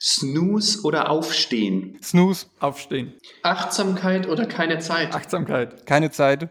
Snooze 0.00 0.82
oder 0.82 1.10
Aufstehen? 1.10 1.98
Snooze. 2.02 2.46
Aufstehen. 2.60 3.14
Achtsamkeit 3.42 4.28
oder 4.28 4.46
keine 4.46 4.78
Zeit? 4.78 5.14
Achtsamkeit. 5.14 5.86
Keine 5.86 6.10
Zeit. 6.10 6.50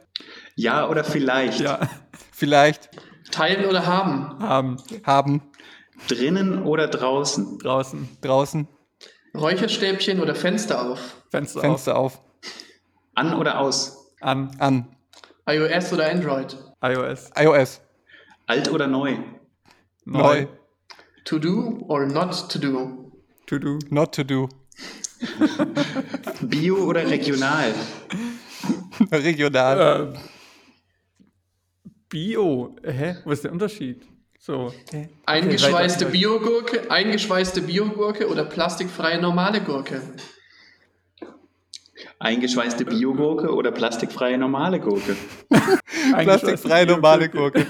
Ja 0.56 0.90
oder 0.90 1.04
vielleicht? 1.04 1.60
Ja. 1.60 1.80
Vielleicht. 2.32 2.90
Teilen 3.32 3.66
oder 3.66 3.86
haben? 3.86 4.40
Haben. 4.40 4.78
Haben. 5.06 5.42
Drinnen 6.10 6.64
oder 6.64 6.88
draußen? 6.90 7.60
Draußen. 7.60 8.10
Draußen. 8.22 8.68
Räucherstäbchen 9.34 10.20
oder 10.22 10.36
Fenster 10.36 10.82
auf? 10.90 11.00
Fenster, 11.32 11.62
Fenster 11.62 11.98
auf. 11.98 12.22
An 13.14 13.36
oder 13.36 13.60
aus? 13.60 13.98
auf. 13.98 14.28
An. 14.28 14.56
An. 14.60 14.96
iOS 15.48 15.94
oder 15.94 16.10
Android? 16.10 16.58
iOS. 16.84 17.32
iOS. 17.38 17.82
Alt 18.48 18.70
oder 18.72 18.88
neu? 18.88 19.18
Neu. 20.04 20.48
To 21.26 21.40
do 21.40 21.84
or 21.88 22.06
not 22.06 22.50
to 22.50 22.60
do? 22.60 23.05
To 23.48 23.60
do. 23.60 23.80
Not 23.90 24.14
to 24.16 24.24
do. 24.24 24.50
Bio 26.42 26.78
oder 26.78 27.08
regional? 27.10 27.74
Regional. 29.12 30.14
Äh, 30.14 30.20
Bio. 32.10 32.76
Hä? 32.84 33.18
Was 33.26 33.40
ist 33.40 33.44
der 33.44 33.52
Unterschied? 33.52 34.08
So. 34.40 34.74
Eingeschweißte. 35.26 36.06
Biogurke, 36.08 36.90
eingeschweißte 36.90 37.62
Biogurke 37.62 38.28
oder 38.28 38.46
plastikfreie 38.46 39.20
normale 39.22 39.62
Gurke? 39.62 40.02
Eingeschweißte 42.20 42.86
Biogurke 42.86 43.54
oder 43.54 43.72
plastikfreie 43.72 44.38
normale 44.38 44.80
Gurke? 44.80 45.16
Plastikfreie 46.14 46.86
normale 46.86 47.30
Gurke. 47.30 47.66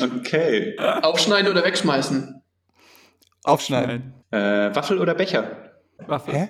Okay. 0.00 0.78
Aufschneiden 0.78 1.50
oder 1.50 1.64
wegschmeißen? 1.64 2.42
Aufschneiden. 3.44 4.14
Äh, 4.30 4.74
Waffel 4.74 4.98
oder 4.98 5.14
Becher? 5.14 5.72
Waffel. 6.06 6.34
Hä? 6.34 6.48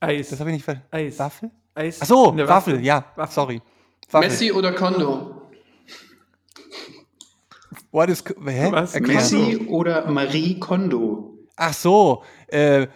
Eis. 0.00 0.30
Das 0.30 0.40
habe 0.40 0.50
ich 0.50 0.56
nicht 0.56 0.64
ver... 0.64 0.82
Eis. 0.90 1.18
Waffel? 1.18 1.50
Eis. 1.74 1.98
Ach 2.00 2.06
so, 2.06 2.30
der 2.32 2.48
Waffel, 2.48 2.84
ja. 2.84 3.04
Waffel. 3.16 3.34
Sorry. 3.34 3.62
Waffel. 4.10 4.28
Messi 4.28 4.52
oder 4.52 4.72
Kondo? 4.72 5.50
What 7.90 8.10
is... 8.10 8.22
Hä? 8.46 8.68
Was? 8.70 8.94
Erklär. 8.94 9.16
Messi 9.16 9.66
oder 9.68 10.10
Marie 10.10 10.58
Kondo? 10.58 11.38
Ach 11.56 11.72
so. 11.72 12.22
Äh, 12.48 12.86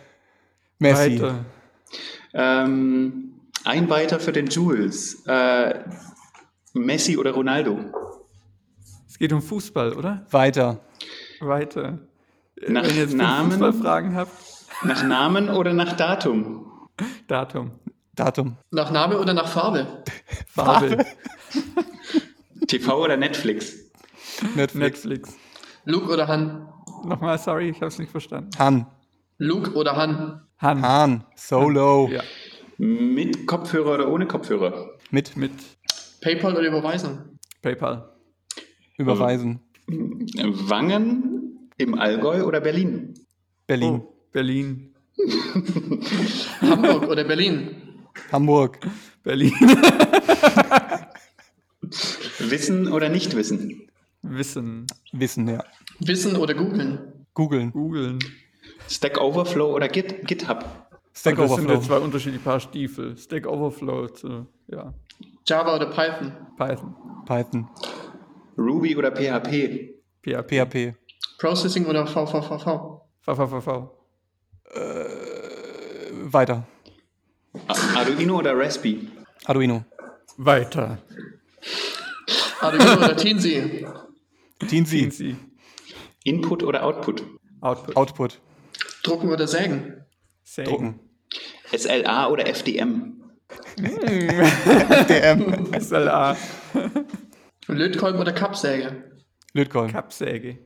Messi. 0.78 1.20
Weiter. 1.20 1.44
Ähm, 2.34 3.40
ein 3.64 3.88
weiter 3.88 4.20
für 4.20 4.32
den 4.32 4.46
Jules. 4.46 5.24
Äh, 5.26 5.84
Messi 6.74 7.16
oder 7.16 7.32
Ronaldo? 7.32 7.78
Es 9.08 9.18
geht 9.18 9.32
um 9.32 9.42
Fußball, 9.42 9.92
oder? 9.92 10.26
Weiter. 10.30 10.80
Weiter. 11.40 11.98
Nach 12.68 12.82
Wenn 12.84 12.90
ihr 12.96 13.02
jetzt 13.02 13.14
Namen? 13.14 13.50
Fußballfragen 13.50 14.14
habt, 14.16 14.30
Nach 14.84 15.02
Namen 15.04 15.48
oder 15.48 15.72
nach 15.72 15.94
Datum? 15.96 16.66
Datum. 17.26 17.72
Datum. 18.14 18.56
Nach 18.70 18.90
Name 18.90 19.18
oder 19.18 19.32
nach 19.34 19.48
Farbe? 19.48 19.86
Farbe. 20.48 21.04
TV 22.68 23.02
oder 23.02 23.16
Netflix? 23.16 23.74
Netflix. 24.54 24.74
Netflix. 25.04 25.36
Luke 25.84 26.12
oder 26.12 26.28
Han? 26.28 26.68
Nochmal, 27.04 27.38
sorry, 27.38 27.70
ich 27.70 27.76
habe 27.76 27.86
es 27.86 27.98
nicht 27.98 28.10
verstanden. 28.12 28.50
Han. 28.58 28.86
Luke 29.38 29.72
oder 29.72 29.96
Han? 29.96 30.42
Han. 30.58 30.82
Han. 30.82 31.24
Solo. 31.34 32.08
Ja. 32.12 32.22
Mit 32.78 33.46
Kopfhörer 33.46 33.94
oder 33.94 34.08
ohne 34.08 34.26
Kopfhörer? 34.26 34.90
Mit 35.10 35.36
Mit 35.36 35.52
PayPal 36.20 36.52
oder 36.56 36.66
Überweisung? 36.68 37.38
PayPal. 37.62 38.08
Überweisen. 38.98 39.60
Wangen 39.88 41.31
im 41.82 41.94
Allgäu 41.98 42.44
oder 42.44 42.60
Berlin? 42.60 43.14
Berlin. 43.66 43.94
Oh, 44.02 44.14
Berlin. 44.32 44.94
Hamburg 46.60 47.08
oder 47.08 47.24
Berlin? 47.24 47.76
Hamburg. 48.30 48.78
Berlin. 49.22 49.52
Wissen 52.38 52.88
oder 52.88 53.08
nicht 53.08 53.34
wissen? 53.36 53.88
Wissen. 54.22 54.86
Wissen, 55.12 55.48
ja. 55.48 55.64
Wissen 56.00 56.36
oder 56.36 56.54
googeln? 56.54 57.26
Googeln. 57.34 57.72
Googeln. 57.72 58.18
Stack 58.88 59.20
Overflow 59.20 59.74
oder 59.74 59.88
Git, 59.88 60.26
GitHub? 60.26 60.64
Stack 61.14 61.38
Und 61.38 61.44
das 61.44 61.56
sind 61.56 61.68
ja 61.68 61.74
Overflow. 61.74 61.86
zwei 61.96 61.98
unterschiedliche 62.04 62.44
Paar 62.44 62.60
Stiefel. 62.60 63.16
Stack 63.18 63.46
Overflow 63.46 64.08
zu, 64.08 64.46
ja, 64.68 64.94
Java 65.46 65.76
oder 65.76 65.86
Python? 65.86 66.32
Python. 66.56 66.94
Python. 67.26 67.68
Ruby 68.56 68.96
oder 68.96 69.10
PHP? 69.10 69.90
PHP. 70.22 70.64
PHP. 70.64 70.94
Processing 71.42 71.86
oder 71.86 72.06
VVVV? 72.06 73.00
VVVV. 73.26 73.90
Weiter. 76.32 76.62
A- 77.66 77.98
Arduino 77.98 78.38
oder 78.38 78.56
Raspi? 78.56 79.08
Arduino. 79.46 79.84
Weiter. 80.36 80.98
Arduino 82.60 82.92
oder 82.92 83.16
Teensy? 83.16 83.84
Teensy. 84.68 84.98
Teensy. 85.00 85.36
Input 86.22 86.62
oder 86.62 86.84
Output? 86.84 87.24
Output. 87.60 87.96
Output. 87.96 88.40
Drucken 89.02 89.30
oder 89.32 89.48
Sägen? 89.48 90.04
Sägen. 90.44 90.70
Drucken. 90.70 91.00
SLA 91.76 92.28
oder 92.28 92.46
FDM? 92.46 93.20
DM. 95.08 95.80
SLA. 95.80 96.36
Lötkolben 97.66 98.20
oder 98.20 98.32
Kappsäge? 98.32 99.10
Lötkolben. 99.54 99.90
Kappsäge. 99.90 100.58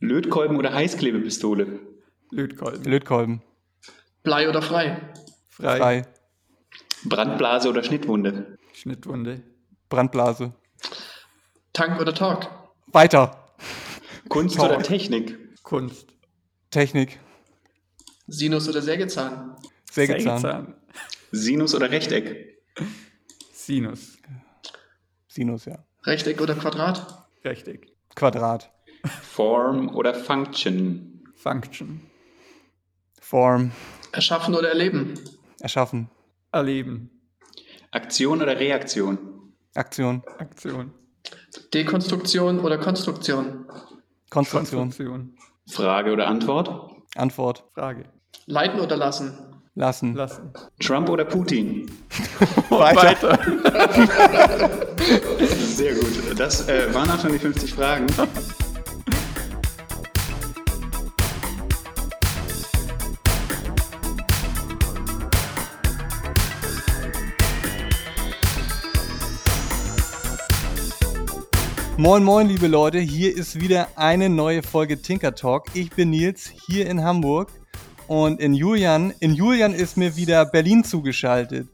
Lötkolben 0.00 0.56
oder 0.56 0.72
Heißklebepistole? 0.74 1.80
Lötkolben. 2.30 2.84
Lötkolben. 2.84 3.42
Blei 4.22 4.48
oder 4.48 4.62
frei? 4.62 5.00
Frei. 5.48 5.78
Frei. 5.78 6.02
Brandblase 7.04 7.68
oder 7.68 7.82
Schnittwunde? 7.82 8.58
Schnittwunde. 8.72 9.42
Brandblase. 9.88 10.52
Tank 11.72 12.00
oder 12.00 12.14
Talk? 12.14 12.48
Weiter. 12.88 13.48
Kunst 14.28 14.56
Talk. 14.56 14.70
oder 14.70 14.82
Technik? 14.82 15.38
Kunst. 15.62 16.08
Technik. 16.70 17.18
Sinus 18.26 18.68
oder 18.68 18.82
Sägezahn? 18.82 19.56
Sägezahn. 19.90 20.40
Sägezahn. 20.40 20.74
Sinus 21.30 21.74
oder 21.74 21.90
Rechteck? 21.90 22.58
Sinus. 23.52 24.18
Sinus, 25.28 25.66
ja. 25.66 25.78
Rechteck 26.04 26.40
oder 26.40 26.54
Quadrat? 26.54 27.28
Rechteck. 27.44 27.92
Quadrat. 28.14 28.70
Form 29.06 29.94
oder 29.94 30.14
Function? 30.14 31.24
Function. 31.34 32.00
Form. 33.20 33.72
Erschaffen 34.12 34.54
oder 34.54 34.68
erleben? 34.68 35.14
Erschaffen. 35.60 36.08
Erleben. 36.52 37.10
Aktion 37.90 38.42
oder 38.42 38.58
Reaktion? 38.58 39.18
Aktion. 39.74 40.22
Aktion. 40.38 40.92
Dekonstruktion 41.72 42.60
oder 42.60 42.78
Konstruktion? 42.78 43.66
Konstruktion. 44.30 44.80
Konstruktion. 44.80 45.36
Frage 45.68 46.12
oder 46.12 46.28
Antwort? 46.28 46.90
Antwort. 47.16 47.64
Frage. 47.74 48.04
Leiten 48.46 48.80
oder 48.80 48.96
lassen? 48.96 49.32
Lassen. 49.74 50.14
Lassen. 50.14 50.52
Trump 50.80 51.08
oder 51.10 51.24
Putin? 51.24 51.90
Weiter. 52.70 53.38
Sehr 55.46 55.94
gut. 55.94 56.38
Das 56.38 56.68
äh, 56.68 56.94
waren 56.94 57.10
auch 57.10 57.20
schon 57.20 57.32
die 57.32 57.38
50 57.38 57.74
Fragen. 57.74 58.06
Moin, 71.98 72.22
moin, 72.22 72.46
liebe 72.48 72.66
Leute. 72.66 72.98
Hier 72.98 73.34
ist 73.34 73.58
wieder 73.60 73.88
eine 73.96 74.28
neue 74.28 74.62
Folge 74.62 75.00
Tinker 75.00 75.34
Talk. 75.34 75.64
Ich 75.74 75.90
bin 75.90 76.10
Nils, 76.10 76.52
hier 76.66 76.86
in 76.88 77.02
Hamburg. 77.02 77.50
Und 78.06 78.38
in 78.40 78.54
Julian, 78.54 79.12
in 79.20 79.34
Julian 79.34 79.72
ist 79.72 79.96
mir 79.96 80.14
wieder 80.16 80.44
Berlin 80.44 80.84
zugeschaltet. 80.84 81.68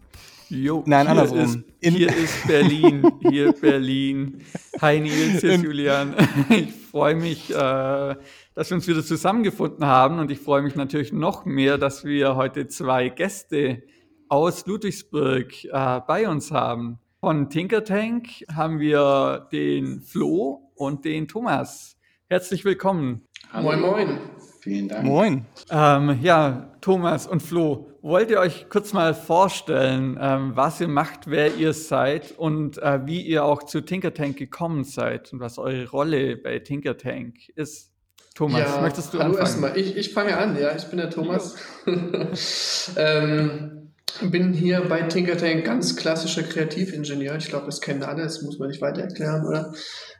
Jo, 0.48 0.82
Nein, 0.86 1.02
hier 1.06 1.10
andersrum. 1.10 1.38
Ist, 1.40 1.58
In- 1.80 1.94
hier 1.94 2.16
ist 2.16 2.46
Berlin. 2.46 3.10
Hier 3.28 3.52
Berlin. 3.60 4.42
Hi 4.80 5.00
Nils, 5.00 5.40
hier 5.40 5.52
ist 5.54 5.62
Julian. 5.64 6.14
Ich 6.50 6.72
freue 6.98 7.14
mich, 7.16 7.50
äh, 7.50 7.54
dass 8.54 8.70
wir 8.70 8.74
uns 8.74 8.86
wieder 8.86 9.02
zusammengefunden 9.02 9.86
haben 9.86 10.18
und 10.18 10.30
ich 10.30 10.38
freue 10.40 10.60
mich 10.62 10.74
natürlich 10.76 11.10
noch 11.12 11.46
mehr, 11.46 11.78
dass 11.78 12.04
wir 12.04 12.36
heute 12.36 12.68
zwei 12.68 13.08
Gäste 13.08 13.82
aus 14.28 14.66
Ludwigsburg 14.66 15.64
äh, 15.64 16.00
bei 16.06 16.28
uns 16.28 16.50
haben. 16.50 16.98
Von 17.24 17.50
Tinker 17.50 17.84
Tank 17.84 18.44
haben 18.52 18.80
wir 18.80 19.46
den 19.52 20.00
Flo 20.00 20.72
und 20.74 21.04
den 21.04 21.28
Thomas. 21.28 21.96
Herzlich 22.28 22.64
willkommen. 22.64 23.28
Moin, 23.52 23.80
moin. 23.80 24.18
Vielen 24.60 24.88
Dank. 24.88 25.04
Moin. 25.04 25.46
Ähm, 25.70 26.18
ja, 26.20 26.72
Thomas 26.80 27.28
und 27.28 27.40
Flo, 27.40 27.92
wollt 28.02 28.28
ihr 28.28 28.40
euch 28.40 28.68
kurz 28.68 28.92
mal 28.92 29.14
vorstellen, 29.14 30.18
ähm, 30.20 30.56
was 30.56 30.80
ihr 30.80 30.88
macht, 30.88 31.30
wer 31.30 31.54
ihr 31.54 31.74
seid 31.74 32.36
und 32.36 32.78
äh, 32.78 33.06
wie 33.06 33.20
ihr 33.20 33.44
auch 33.44 33.62
zu 33.62 33.82
Tinker 33.82 34.12
Tank 34.12 34.36
gekommen 34.36 34.82
seid 34.82 35.32
und 35.32 35.38
was 35.38 35.58
eure 35.58 35.88
Rolle 35.88 36.36
bei 36.36 36.58
Tinker 36.58 36.96
Tank 36.96 37.36
ist? 37.54 37.92
Thomas, 38.34 38.74
ja, 38.74 38.80
möchtest 38.80 39.14
du 39.14 39.20
hallo 39.20 39.36
anfangen? 39.36 39.46
erstmal. 39.46 39.78
Ich, 39.78 39.96
ich 39.96 40.12
fange 40.12 40.36
an, 40.36 40.58
ja, 40.58 40.74
ich 40.74 40.86
bin 40.86 40.96
der 40.96 41.10
Thomas. 41.10 41.54
ähm, 42.96 43.81
bin 44.20 44.52
hier 44.52 44.82
bei 44.82 45.02
Tinkertank 45.02 45.64
ganz 45.64 45.96
klassischer 45.96 46.42
Kreativingenieur. 46.42 47.36
Ich 47.36 47.48
glaube, 47.48 47.66
das 47.66 47.80
kennen 47.80 48.02
alle, 48.02 48.22
das 48.22 48.42
muss 48.42 48.58
man 48.58 48.68
nicht 48.68 48.82
weiter 48.82 49.02
erklären, 49.02 49.46
oder? 49.46 49.72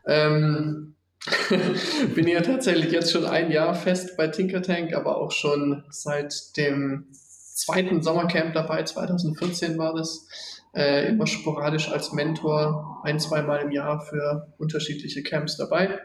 Ähm, 0.07 0.95
bin 2.15 2.27
hier 2.27 2.43
tatsächlich 2.43 2.91
jetzt 2.91 3.13
schon 3.13 3.27
ein 3.27 3.51
Jahr 3.51 3.75
fest 3.75 4.17
bei 4.17 4.29
Tinkertank, 4.29 4.93
aber 4.95 5.19
auch 5.19 5.31
schon 5.31 5.85
seit 5.91 6.57
dem 6.57 7.07
zweiten 7.13 8.03
Sommercamp 8.03 8.55
dabei, 8.55 8.83
2014 8.83 9.79
war 9.79 9.95
das, 9.95 10.27
äh, 10.75 11.09
immer 11.09 11.27
sporadisch 11.27 11.91
als 11.91 12.13
Mentor 12.13 13.01
ein, 13.05 13.21
zweimal 13.21 13.61
im 13.63 13.71
Jahr 13.71 14.01
für 14.01 14.53
unterschiedliche 14.59 15.23
Camps 15.23 15.57
dabei. 15.57 16.01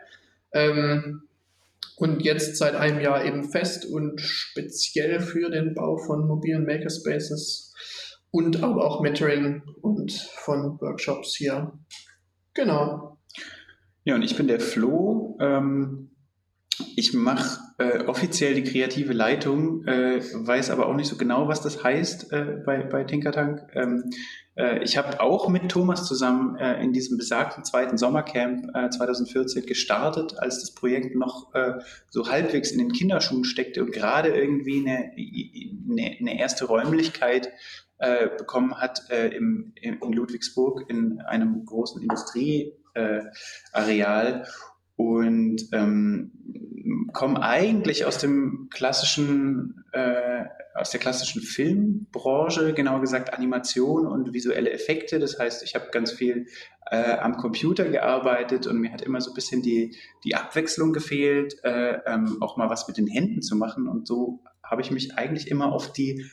Ähm, 0.52 1.24
und 1.96 2.22
jetzt 2.22 2.58
seit 2.58 2.76
einem 2.76 3.02
Jahr 3.02 3.26
eben 3.26 3.44
fest 3.44 3.86
und 3.86 4.22
speziell 4.22 5.20
für 5.20 5.50
den 5.50 5.74
Bau 5.74 5.98
von 5.98 6.28
mobilen 6.28 6.66
Makerspaces 6.66 7.67
und 8.32 8.64
aber 8.64 8.86
auch 8.86 9.02
Mentoring 9.02 9.64
und 9.82 10.12
von 10.12 10.80
Workshops 10.82 11.36
hier. 11.36 11.74
Genau. 12.54 13.18
Ja, 14.04 14.16
und 14.16 14.22
ich 14.22 14.36
bin 14.36 14.48
der 14.48 14.60
Flo. 14.60 15.38
Ähm, 15.40 16.12
ich 16.96 17.14
mache 17.14 17.60
äh, 17.80 18.06
offiziell 18.06 18.54
die 18.54 18.64
kreative 18.64 19.14
Leitung, 19.14 19.86
äh, 19.86 20.22
weiß 20.34 20.70
aber 20.70 20.88
auch 20.88 20.96
nicht 20.96 21.08
so 21.08 21.18
genau, 21.18 21.48
was 21.48 21.62
das 21.62 21.84
heißt 21.84 22.32
äh, 22.32 22.62
bei, 22.66 22.84
bei 22.84 23.04
Tinkertank. 23.04 23.62
Ähm, 23.74 24.12
äh, 24.56 24.84
ich 24.84 24.98
habe 24.98 25.20
auch 25.22 25.48
mit 25.50 25.70
Thomas 25.70 26.06
zusammen 26.06 26.56
äh, 26.58 26.82
in 26.84 26.92
diesem 26.94 27.18
besagten 27.18 27.64
zweiten 27.64 27.98
Sommercamp 27.98 28.72
2014 28.94 29.64
äh, 29.64 29.66
gestartet, 29.66 30.36
als 30.38 30.60
das 30.60 30.74
Projekt 30.74 31.16
noch 31.16 31.52
so 32.10 32.30
halbwegs 32.30 32.72
in 32.72 32.80
den 32.80 32.92
Kinderschuhen 32.92 33.44
steckte 33.44 33.84
und 33.84 33.92
gerade 33.92 34.30
irgendwie 34.30 34.80
eine, 34.80 35.12
eine, 35.16 36.18
eine 36.20 36.40
erste 36.40 36.66
Räumlichkeit 36.66 37.50
bekommen 38.00 38.76
hat 38.76 39.10
im, 39.10 39.74
in 39.82 40.00
Ludwigsburg 40.00 40.88
in 40.88 41.20
einem 41.22 41.66
großen 41.66 42.00
Industrieareal 42.02 44.46
und 44.98 45.70
ähm, 45.74 46.32
komme 47.14 47.42
eigentlich 47.42 48.06
aus 48.06 48.18
dem 48.18 48.70
klassischen, 48.72 49.86
äh, 49.92 50.46
aus 50.74 50.90
der 50.90 51.00
klassischen 51.00 51.42
Filmbranche, 51.42 52.74
genauer 52.74 53.02
gesagt 53.02 53.34
Animation 53.34 54.08
und 54.08 54.34
visuelle 54.34 54.72
Effekte. 54.72 55.20
Das 55.20 55.38
heißt, 55.38 55.64
ich 55.64 55.76
habe 55.76 55.90
ganz 55.92 56.12
viel 56.12 56.48
äh, 56.90 57.18
am 57.18 57.38
Computer 57.38 57.86
gearbeitet 57.86 58.68
und 58.68 58.80
mir 58.80 58.92
hat 58.92 59.02
immer 59.02 59.22
so 59.22 59.32
ein 59.32 59.36
bisschen 59.36 59.62
die, 59.62 59.96
die 60.24 60.36
Abwechslung 60.36 60.94
gefehlt, 60.94 61.56
äh, 61.64 62.00
ähm, 62.06 62.38
auch 62.42 62.58
mal 62.58 62.70
was 62.70 62.88
mit 62.88 62.98
den 62.98 63.08
Händen 63.08 63.42
zu 63.42 63.56
machen. 63.56 63.88
Und 63.88 64.08
so 64.08 64.42
habe 64.64 64.82
ich 64.82 64.92
mich 64.92 65.16
eigentlich 65.16 65.50
immer 65.50 65.72
auf 65.72 65.94
die 65.94 66.26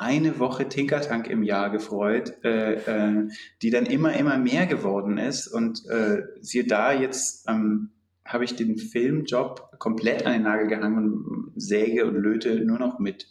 eine 0.00 0.38
Woche 0.38 0.66
Tinkertank 0.66 1.28
im 1.28 1.42
Jahr 1.42 1.68
gefreut, 1.68 2.42
äh, 2.42 2.74
äh, 2.74 3.28
die 3.60 3.70
dann 3.70 3.84
immer, 3.84 4.14
immer 4.14 4.38
mehr 4.38 4.66
geworden 4.66 5.18
ist. 5.18 5.46
Und 5.46 5.86
äh, 5.90 6.22
siehe 6.40 6.64
da, 6.64 6.92
jetzt 6.92 7.46
ähm, 7.48 7.90
habe 8.24 8.44
ich 8.44 8.56
den 8.56 8.78
Filmjob 8.78 9.78
komplett 9.78 10.24
an 10.24 10.32
den 10.32 10.42
Nagel 10.42 10.68
gehangen 10.68 11.22
und 11.22 11.52
säge 11.56 12.06
und 12.06 12.14
löte 12.14 12.64
nur 12.64 12.78
noch 12.78 12.98
mit 12.98 13.28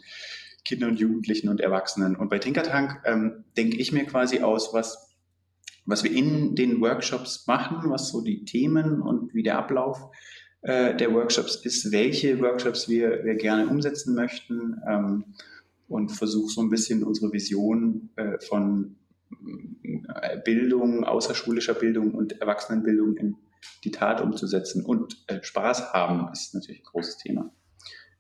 Kindern 0.63 0.92
und 0.92 1.00
Jugendlichen 1.00 1.50
und 1.50 1.60
Erwachsenen. 1.60 2.16
Und 2.16 2.30
bei 2.30 2.38
Tinkertank 2.38 3.01
ähm, 3.04 3.45
denke 3.57 3.77
ich 3.77 3.92
mir 3.92 4.06
quasi 4.06 4.42
aus, 4.42 4.71
was, 4.71 5.16
was 5.86 6.04
wir 6.04 6.12
in 6.12 6.56
den 6.56 6.81
Workshops 6.81 7.48
machen, 7.48 7.89
was 7.89 8.10
so 8.10 8.21
die 8.21 8.45
Themen 8.45 9.01
und 9.01 9.33
wie 9.33 9.42
der 9.42 9.57
Ablauf 9.57 10.12
äh, 10.62 10.94
der 10.95 11.12
Workshops 11.16 11.56
ist, 11.56 11.92
welche 11.92 12.39
Workshops 12.39 12.88
wir, 12.88 13.24
wir 13.24 13.36
gerne 13.36 13.68
umsetzen 13.68 14.13
möchten 14.13 14.80
ähm, 14.88 15.25
und 15.89 16.09
versuche 16.09 16.51
so 16.51 16.62
ein 16.62 16.69
bisschen 16.69 17.03
unsere 17.03 17.33
Vision 17.33 18.12
äh, 18.15 18.39
von 18.39 18.95
äh, 20.21 20.38
Bildung, 20.44 21.03
außerschulischer 21.03 21.74
Bildung 21.74 22.13
und 22.13 22.39
Erwachsenenbildung 22.39 23.18
in 23.18 23.36
die 23.83 23.91
Tat 23.91 24.21
umzusetzen. 24.21 24.86
Und 24.86 25.18
äh, 25.27 25.44
Spaß 25.44 25.94
haben 25.94 26.31
ist 26.31 26.53
natürlich 26.53 26.81
ein 26.81 26.91
großes 26.91 27.18
Thema. 27.18 27.51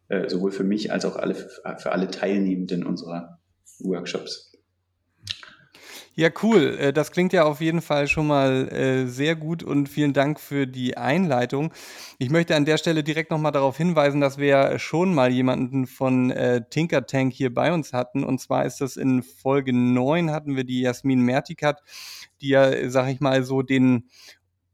Äh, 0.07 0.27
sowohl 0.27 0.51
für 0.51 0.63
mich 0.63 0.91
als 0.91 1.05
auch 1.05 1.15
alle, 1.15 1.35
für 1.35 1.91
alle 1.91 2.09
Teilnehmenden 2.09 2.83
unserer 2.83 3.39
Workshops. 3.79 4.48
Ja, 6.19 6.27
cool. 6.43 6.77
Äh, 6.77 6.91
das 6.91 7.13
klingt 7.13 7.31
ja 7.31 7.45
auf 7.45 7.61
jeden 7.61 7.81
Fall 7.81 8.09
schon 8.09 8.27
mal 8.27 8.67
äh, 8.73 9.07
sehr 9.07 9.37
gut 9.37 9.63
und 9.63 9.87
vielen 9.87 10.11
Dank 10.11 10.37
für 10.41 10.67
die 10.67 10.97
Einleitung. 10.97 11.71
Ich 12.17 12.29
möchte 12.29 12.57
an 12.57 12.65
der 12.65 12.77
Stelle 12.77 13.05
direkt 13.05 13.31
nochmal 13.31 13.53
darauf 13.53 13.77
hinweisen, 13.77 14.19
dass 14.19 14.37
wir 14.37 14.79
schon 14.79 15.15
mal 15.15 15.31
jemanden 15.31 15.87
von 15.87 16.29
äh, 16.29 16.61
Tinker 16.69 17.05
Tank 17.05 17.31
hier 17.31 17.53
bei 17.53 17.71
uns 17.71 17.93
hatten. 17.93 18.25
Und 18.25 18.41
zwar 18.41 18.65
ist 18.65 18.81
das 18.81 18.97
in 18.97 19.23
Folge 19.23 19.71
9 19.71 20.29
hatten 20.31 20.57
wir 20.57 20.65
die 20.65 20.81
Jasmin 20.81 21.21
Mertikat, 21.21 21.81
die 22.41 22.49
ja, 22.49 22.89
sag 22.89 23.07
ich 23.07 23.21
mal, 23.21 23.43
so 23.43 23.61
den 23.61 24.09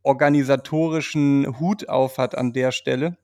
organisatorischen 0.01 1.59
Hut 1.59 1.89
auf 1.89 2.18
hat 2.18 2.36
an 2.36 2.53
der 2.53 2.71
Stelle. 2.71 3.19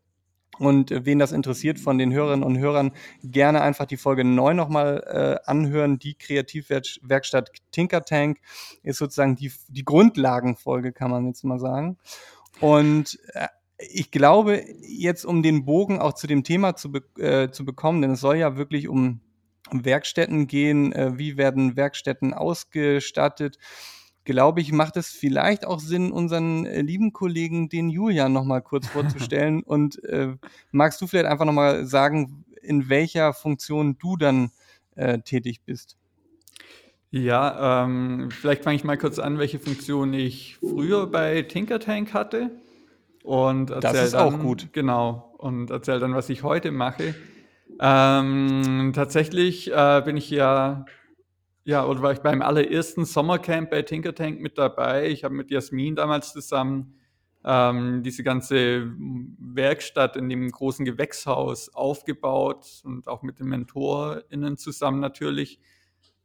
Und 0.62 0.94
wen 1.06 1.18
das 1.18 1.32
interessiert 1.32 1.80
von 1.80 1.98
den 1.98 2.14
Hörerinnen 2.14 2.44
und 2.44 2.60
Hörern, 2.60 2.92
gerne 3.24 3.64
einfach 3.64 3.88
die 3.88 3.98
Folge 3.98 4.24
9 4.24 4.56
nochmal 4.56 5.42
äh, 5.44 5.50
anhören. 5.50 5.98
Die 5.98 6.14
Kreativwerkstatt 6.14 7.50
Tinker 7.72 8.06
Tank 8.06 8.38
ist 8.84 9.00
sozusagen 9.00 9.36
die, 9.36 9.52
die 9.70 9.84
Grundlagenfolge, 9.84 10.94
kann 10.94 11.10
man 11.10 11.26
jetzt 11.26 11.44
mal 11.44 11.58
sagen. 11.58 11.98
Und 12.60 13.18
äh, 13.34 13.48
ich 13.80 14.12
glaube, 14.12 14.64
jetzt 14.88 15.26
um 15.26 15.42
den 15.42 15.66
Bogen 15.66 16.00
auch 16.00 16.14
zu 16.14 16.28
dem 16.28 16.44
Thema 16.44 16.76
zu, 16.76 16.92
be 16.92 17.02
äh, 17.18 17.50
zu 17.50 17.66
bekommen, 17.66 18.04
denn 18.04 18.12
es 18.12 18.22
soll 18.22 18.36
ja 18.36 18.56
wirklich 18.56 18.88
um 18.88 19.20
Werkstätten 19.72 20.46
gehen, 20.46 20.94
äh, 20.94 21.18
wie 21.18 21.38
werden 21.38 21.76
Werkstätten 21.76 22.36
ausgestattet, 22.36 23.58
glaube 24.32 24.62
ich, 24.62 24.72
macht 24.72 24.98
es 24.98 25.10
vielleicht 25.10 25.66
auch 25.66 25.80
Sinn, 25.80 26.12
unseren 26.12 26.66
äh, 26.66 26.82
lieben 26.82 27.14
Kollegen, 27.14 27.70
den 27.70 27.90
Julian, 27.90 28.34
nochmal 28.34 28.62
kurz 28.62 28.88
vorzustellen. 28.88 29.62
Und 29.66 30.04
äh, 30.04 30.36
magst 30.72 31.02
du 31.02 31.08
vielleicht 31.08 31.28
einfach 31.28 31.46
nochmal 31.46 31.86
sagen, 31.86 32.46
in 32.62 32.90
welcher 32.90 33.34
Funktion 33.34 33.98
du 34.00 34.18
dann 34.18 34.52
äh, 34.96 35.20
tätig 35.20 35.62
bist? 35.66 35.98
Ja, 37.12 37.84
ähm, 37.84 38.30
vielleicht 38.32 38.64
fange 38.64 38.78
ich 38.78 38.84
mal 38.86 38.98
kurz 38.98 39.20
an, 39.20 39.38
welche 39.38 39.60
Funktion 39.60 40.14
ich 40.14 40.58
früher 40.58 41.08
bei 41.08 41.42
Tinkertank 41.42 42.14
hatte. 42.14 42.52
Und 43.24 43.70
das 43.70 44.06
ist 44.06 44.14
dann, 44.14 44.34
auch 44.34 44.40
gut. 44.40 44.70
Genau. 44.72 45.36
Und 45.38 45.70
erzähl 45.70 46.00
dann, 46.00 46.16
was 46.16 46.30
ich 46.30 46.44
heute 46.44 46.72
mache. 46.72 47.14
Ähm, 47.80 48.92
tatsächlich 48.96 49.72
äh, 49.72 50.02
bin 50.06 50.18
ich 50.18 50.30
ja 50.30 50.86
ja, 51.64 51.86
oder 51.86 52.02
war 52.02 52.12
ich 52.12 52.20
beim 52.20 52.42
allerersten 52.42 53.06
Sommercamp 53.06 53.70
bei 53.70 53.84
Tinkertank 53.84 54.40
mit 54.40 54.58
dabei. 54.58 55.10
Ich 55.10 55.24
habe 55.24 55.36
mit 55.36 55.52
Jasmin 55.52 55.96
damals 55.96 56.34
zusammen 56.34 56.96
ähm, 57.44 58.04
diese 58.04 58.24
ganze 58.24 58.92
Werkstatt 59.40 60.16
in 60.16 60.30
dem 60.30 60.50
großen 60.50 60.86
Gewächshaus 60.86 61.70
aufgebaut 61.74 62.82
und 62.84 63.08
auch 63.08 63.22
mit 63.22 63.40
den 63.40 63.48
MentorInnen 63.48 64.58
zusammen 64.58 65.00
natürlich. 65.00 65.60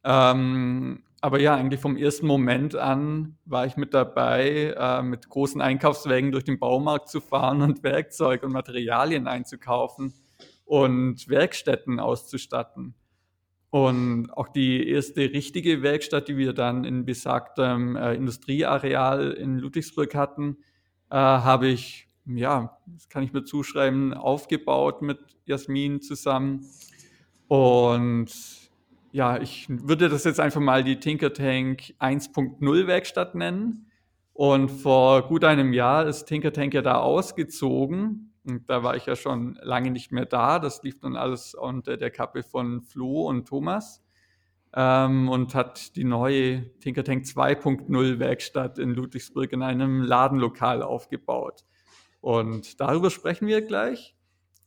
Ähm, 0.03 1.03
aber 1.19 1.39
ja, 1.39 1.55
eigentlich 1.55 1.81
vom 1.81 1.97
ersten 1.97 2.27
Moment 2.27 2.75
an 2.75 3.37
war 3.45 3.65
ich 3.65 3.75
mit 3.75 3.93
dabei, 3.93 4.75
äh, 4.77 5.01
mit 5.01 5.27
großen 5.29 5.61
Einkaufswägen 5.61 6.31
durch 6.31 6.43
den 6.43 6.59
Baumarkt 6.59 7.09
zu 7.09 7.21
fahren 7.21 7.61
und 7.61 7.83
Werkzeug 7.83 8.43
und 8.43 8.51
Materialien 8.51 9.27
einzukaufen 9.27 10.13
und 10.65 11.27
Werkstätten 11.27 11.99
auszustatten. 11.99 12.93
Und 13.69 14.29
auch 14.31 14.47
die 14.47 14.87
erste 14.89 15.21
richtige 15.21 15.81
Werkstatt, 15.81 16.29
die 16.29 16.37
wir 16.37 16.53
dann 16.53 16.85
in 16.85 17.05
besagtem 17.05 17.95
äh, 17.95 18.13
Industrieareal 18.13 19.31
in 19.31 19.57
Ludwigsburg 19.57 20.15
hatten, 20.15 20.57
äh, 21.09 21.15
habe 21.15 21.67
ich, 21.67 22.07
ja, 22.25 22.77
das 22.87 23.09
kann 23.09 23.23
ich 23.23 23.33
mir 23.33 23.43
zuschreiben, 23.43 24.13
aufgebaut 24.13 25.01
mit 25.01 25.19
Jasmin 25.45 26.01
zusammen. 26.01 26.65
Und 27.47 28.31
ja, 29.11 29.37
ich 29.41 29.67
würde 29.69 30.09
das 30.09 30.23
jetzt 30.23 30.39
einfach 30.39 30.61
mal 30.61 30.83
die 30.83 30.99
Tinker 30.99 31.33
Tank 31.33 31.93
1.0 31.99 32.87
Werkstatt 32.87 33.35
nennen. 33.35 33.87
Und 34.33 34.69
vor 34.69 35.27
gut 35.27 35.43
einem 35.43 35.73
Jahr 35.73 36.05
ist 36.05 36.25
Tinker 36.25 36.53
Tank 36.53 36.73
ja 36.73 36.81
da 36.81 36.99
ausgezogen 36.99 38.31
und 38.47 38.69
da 38.69 38.83
war 38.83 38.95
ich 38.95 39.05
ja 39.05 39.15
schon 39.15 39.57
lange 39.61 39.91
nicht 39.91 40.11
mehr 40.11 40.25
da. 40.25 40.59
Das 40.59 40.81
lief 40.83 40.99
dann 40.99 41.15
alles 41.15 41.53
unter 41.53 41.97
der 41.97 42.11
Kappe 42.11 42.43
von 42.43 42.81
Flo 42.81 43.27
und 43.27 43.47
Thomas. 43.47 44.03
Ähm, 44.73 45.29
und 45.29 45.55
hat 45.55 45.95
die 45.95 46.03
neue 46.03 46.77
Tinkertank 46.79 47.23
2.0 47.23 48.19
Werkstatt 48.19 48.79
in 48.79 48.91
Ludwigsburg 48.91 49.51
in 49.53 49.63
einem 49.63 50.01
Ladenlokal 50.01 50.83
aufgebaut. 50.83 51.63
Und 52.21 52.79
darüber 52.79 53.09
sprechen 53.09 53.47
wir 53.47 53.61
gleich. 53.61 54.15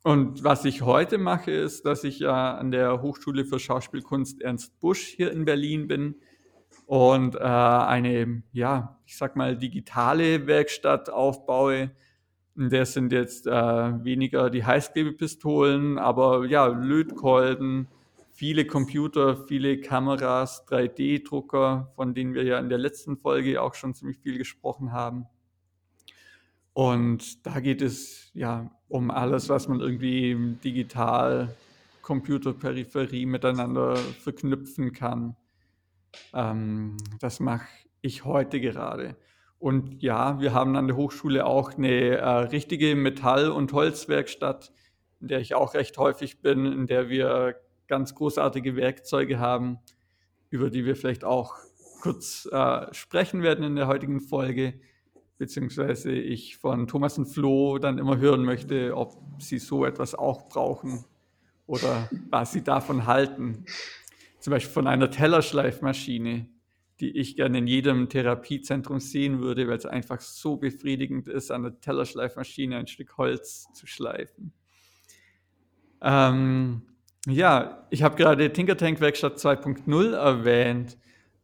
Und 0.03 0.43
was 0.43 0.65
ich 0.65 0.83
heute 0.83 1.19
mache, 1.19 1.51
ist, 1.51 1.85
dass 1.85 2.05
ich 2.05 2.21
ja 2.21 2.57
an 2.57 2.71
der 2.71 3.03
Hochschule 3.03 3.45
für 3.45 3.59
Schauspielkunst 3.59 4.41
Ernst 4.41 4.81
Busch 4.81 5.07
hier 5.07 5.31
in 5.31 5.45
Berlin 5.45 5.87
bin 5.89 6.15
und 6.87 7.37
äh, 7.37 7.39
eine, 7.39 8.43
ja, 8.53 8.99
ich 9.05 9.19
sag 9.19 9.37
mal, 9.37 9.57
digitale 9.57 10.47
Werkstatt 10.47 11.11
aufbaue, 11.11 11.91
Der 12.69 12.85
sind 12.85 13.13
jetzt 13.13 13.47
äh, 13.47 13.51
weniger 13.53 14.51
die 14.51 14.65
Heißklebepistolen, 14.65 15.99
aber 15.99 16.45
ja, 16.45 16.67
Lötkolben, 16.67 17.89
viele 18.33 18.67
Computer, 18.67 19.47
viele 19.47 19.81
Kameras, 19.81 20.67
3D-Drucker, 20.69 21.93
von 21.97 22.15
denen 22.15 22.35
wir 22.35 22.43
ja 22.45 22.59
in 22.59 22.69
der 22.69 22.79
letzten 22.79 23.17
Folge 23.17 23.63
auch 23.63 23.75
schon 23.75 23.95
ziemlich 23.95 24.19
viel 24.19 24.37
gesprochen 24.37 24.93
haben. 24.93 25.27
Und 26.73 27.47
da 27.47 27.61
geht 27.61 27.83
es 27.83 28.31
ja 28.35 28.71
um 28.89 29.11
alles, 29.11 29.49
was 29.49 29.69
man 29.69 29.81
irgendwie 29.81 30.57
digital, 30.63 31.55
Computerperipherie 32.03 33.27
miteinander 33.27 33.97
verknüpfen 33.97 34.93
kann. 34.93 35.37
Ähm, 36.35 36.97
das 37.21 37.41
mache 37.41 37.67
ich 38.01 38.25
heute 38.25 38.61
gerade. 38.61 39.17
Und 39.61 40.03
ja, 40.03 40.41
wir 40.41 40.55
haben 40.55 40.75
an 40.75 40.87
der 40.87 40.97
Hochschule 40.97 41.45
auch 41.45 41.77
eine 41.77 42.17
äh, 42.17 42.29
richtige 42.45 42.97
Metall- 42.97 43.51
und 43.51 43.75
Holzwerkstatt, 43.75 44.73
in 45.21 45.29
der 45.29 45.41
ich 45.41 45.55
auch 45.55 45.75
recht 45.75 45.99
häufig 45.99 46.41
bin, 46.41 46.65
in 46.65 46.87
der 46.87 47.11
wir 47.11 47.57
ganz 47.87 48.15
großartige 48.15 48.75
Werkzeuge 48.75 49.39
haben, 49.39 49.79
über 50.49 50.71
die 50.71 50.87
wir 50.87 50.97
vielleicht 50.97 51.25
auch 51.25 51.57
kurz 52.01 52.49
äh, 52.51 52.93
sprechen 52.95 53.43
werden 53.43 53.63
in 53.63 53.77
der 53.77 53.87
heutigen 53.87 54.21
Folge, 54.21 54.81
beziehungsweise 55.37 56.11
ich 56.11 56.57
von 56.57 56.87
Thomas 56.87 57.19
und 57.19 57.27
Flo 57.27 57.77
dann 57.77 57.99
immer 57.99 58.17
hören 58.17 58.47
möchte, 58.47 58.97
ob 58.97 59.13
sie 59.41 59.59
so 59.59 59.85
etwas 59.85 60.15
auch 60.15 60.49
brauchen 60.49 61.05
oder 61.67 62.09
was 62.31 62.53
sie 62.53 62.65
davon 62.65 63.07
halten. 63.07 63.67
Zum 64.39 64.53
Beispiel 64.53 64.73
von 64.73 64.87
einer 64.87 65.11
Tellerschleifmaschine, 65.11 66.47
die 67.01 67.17
ich 67.17 67.37
gerne 67.37 67.59
in 67.59 67.67
jedem 67.67 68.09
Therapiezentrum 68.09 69.01
sehen 69.01 69.41
würde, 69.41 69.67
weil 69.69 69.79
es 69.79 69.87
einfach 69.87 70.21
so 70.21 70.57
befriedigend 70.57 71.29
ist, 71.29 71.51
an 71.51 71.63
der 71.63 71.81
Tellerschleifmaschine 71.81 72.77
ein 72.77 72.87
Stück 72.87 73.17
Holz 73.17 73.67
zu 73.73 73.87
schleifen. 73.87 74.53
Ähm, 76.03 76.83
ja, 77.27 77.87
ich 77.91 78.03
habe 78.03 78.17
gerade 78.17 78.53
Tinkertank 78.53 79.01
Werkstatt 79.01 79.39
2.0 79.39 80.15
erwähnt. 80.15 80.99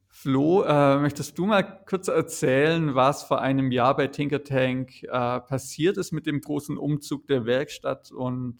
Flo, 0.09 0.63
äh, 0.63 0.99
möchtest 0.99 1.37
du 1.37 1.45
mal 1.45 1.63
kurz 1.63 2.09
erzählen, 2.09 2.95
was 2.95 3.25
vor 3.25 3.43
einem 3.43 3.71
Jahr 3.71 3.95
bei 3.95 4.07
Tinkertank 4.07 5.03
äh, 5.03 5.41
passiert 5.41 5.99
ist 5.99 6.13
mit 6.13 6.25
dem 6.27 6.41
großen 6.41 6.79
Umzug 6.79 7.27
der 7.27 7.45
Werkstatt 7.45 8.11
und 8.13 8.57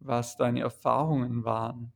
was 0.00 0.36
deine 0.38 0.60
Erfahrungen 0.60 1.44
waren? 1.44 1.92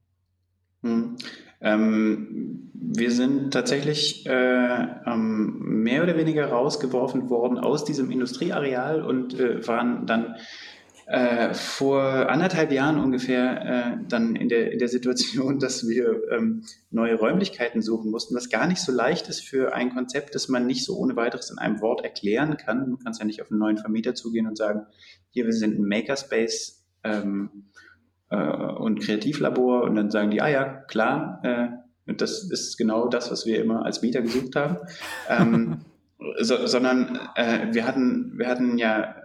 Hm. 0.87 1.17
Ähm, 1.61 2.71
wir 2.75 3.11
sind 3.11 3.53
tatsächlich 3.53 4.27
äh, 4.27 4.87
ähm, 5.07 5.83
mehr 5.83 6.03
oder 6.03 6.17
weniger 6.17 6.47
rausgeworfen 6.47 7.31
worden 7.31 7.59
aus 7.59 7.85
diesem 7.85 8.11
Industrieareal 8.11 9.03
und 9.03 9.39
äh, 9.41 9.67
waren 9.67 10.07
dann 10.07 10.37
äh, 11.07 11.55
vor 11.55 12.03
anderthalb 12.03 12.73
Jahren 12.73 12.99
ungefähr 12.99 13.63
äh, 13.65 13.97
dann 14.09 14.37
in 14.37 14.49
der, 14.49 14.73
in 14.73 14.79
der 14.79 14.89
Situation, 14.89 15.59
dass 15.61 15.89
wir 15.89 16.21
ähm, 16.31 16.65
neue 16.91 17.15
Räumlichkeiten 17.15 17.81
suchen 17.81 18.11
mussten, 18.11 18.35
was 18.35 18.51
gar 18.51 18.67
nicht 18.67 18.81
so 18.81 18.93
leicht 18.93 19.29
ist 19.29 19.41
für 19.41 19.75
ein 19.75 19.95
Konzept, 19.95 20.35
das 20.35 20.49
man 20.49 20.67
nicht 20.67 20.85
so 20.85 20.97
ohne 20.97 21.17
weiteres 21.17 21.51
in 21.51 21.59
einem 21.59 21.81
Wort 21.81 22.03
erklären 22.03 22.57
kann. 22.57 22.91
Du 22.91 22.97
kannst 22.99 23.21
ja 23.21 23.27
nicht 23.27 23.41
auf 23.41 23.51
einen 23.51 23.61
neuen 23.61 23.79
Vermieter 23.79 24.15
zugehen 24.15 24.47
und 24.47 24.59
sagen, 24.59 24.87
hier, 25.31 25.47
wir 25.47 25.53
sind 25.53 25.79
ein 25.79 25.89
Makerspace 25.89 26.85
ähm, 27.05 27.71
äh, 28.31 28.37
und 28.37 29.01
Kreativlabor 29.01 29.83
und 29.83 29.95
dann 29.95 30.11
sagen 30.11 30.31
die, 30.31 30.41
ah 30.41 30.49
ja, 30.49 30.65
klar, 30.65 31.41
äh, 31.43 31.69
und 32.07 32.21
das 32.21 32.45
ist 32.51 32.77
genau 32.77 33.09
das, 33.09 33.31
was 33.31 33.47
wir 33.47 33.61
immer 33.61 33.85
als 33.85 34.03
Mieter 34.03 34.23
gesucht 34.23 34.57
haben. 34.57 34.79
ähm, 35.29 35.79
so, 36.41 36.67
sondern 36.67 37.19
äh, 37.35 37.73
wir 37.73 37.87
hatten, 37.87 38.39
wir 38.39 38.49
hatten 38.49 38.79
ja 38.79 39.17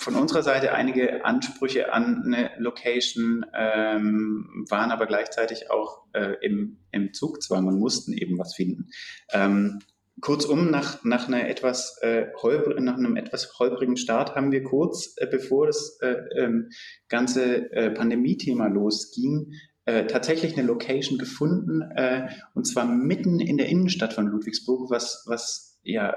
von 0.00 0.14
unserer 0.14 0.42
Seite 0.42 0.72
einige 0.72 1.24
Ansprüche 1.24 1.92
an 1.92 2.22
eine 2.26 2.50
Location, 2.58 3.44
ähm, 3.54 4.64
waren 4.68 4.90
aber 4.90 5.06
gleichzeitig 5.06 5.70
auch 5.70 6.04
äh, 6.12 6.36
im, 6.42 6.78
im 6.92 7.12
Zugzwang 7.12 7.66
und 7.66 7.78
mussten 7.78 8.12
eben 8.12 8.38
was 8.38 8.54
finden. 8.54 8.90
Ähm, 9.32 9.80
kurzum, 10.20 10.70
nach, 10.70 11.02
nach, 11.04 11.28
einer 11.28 11.48
etwas, 11.48 11.98
äh, 12.02 12.26
holpr 12.42 12.80
nach 12.80 12.96
einem 12.96 13.16
etwas 13.16 13.58
holprigen 13.58 13.96
Start 13.96 14.34
haben 14.34 14.52
wir 14.52 14.62
kurz, 14.62 15.14
äh, 15.16 15.26
bevor 15.26 15.66
das 15.66 15.98
äh, 16.00 16.16
ähm, 16.36 16.70
ganze 17.08 17.70
äh, 17.72 17.90
Pandemie-Thema 17.90 18.68
losging, 18.68 19.52
äh, 19.86 20.06
tatsächlich 20.06 20.56
eine 20.56 20.66
Location 20.66 21.18
gefunden, 21.18 21.82
äh, 21.94 22.28
und 22.54 22.66
zwar 22.66 22.86
mitten 22.86 23.40
in 23.40 23.58
der 23.58 23.68
Innenstadt 23.68 24.14
von 24.14 24.26
Ludwigsburg, 24.26 24.90
was, 24.90 25.24
was 25.26 25.78
ja 25.82 26.16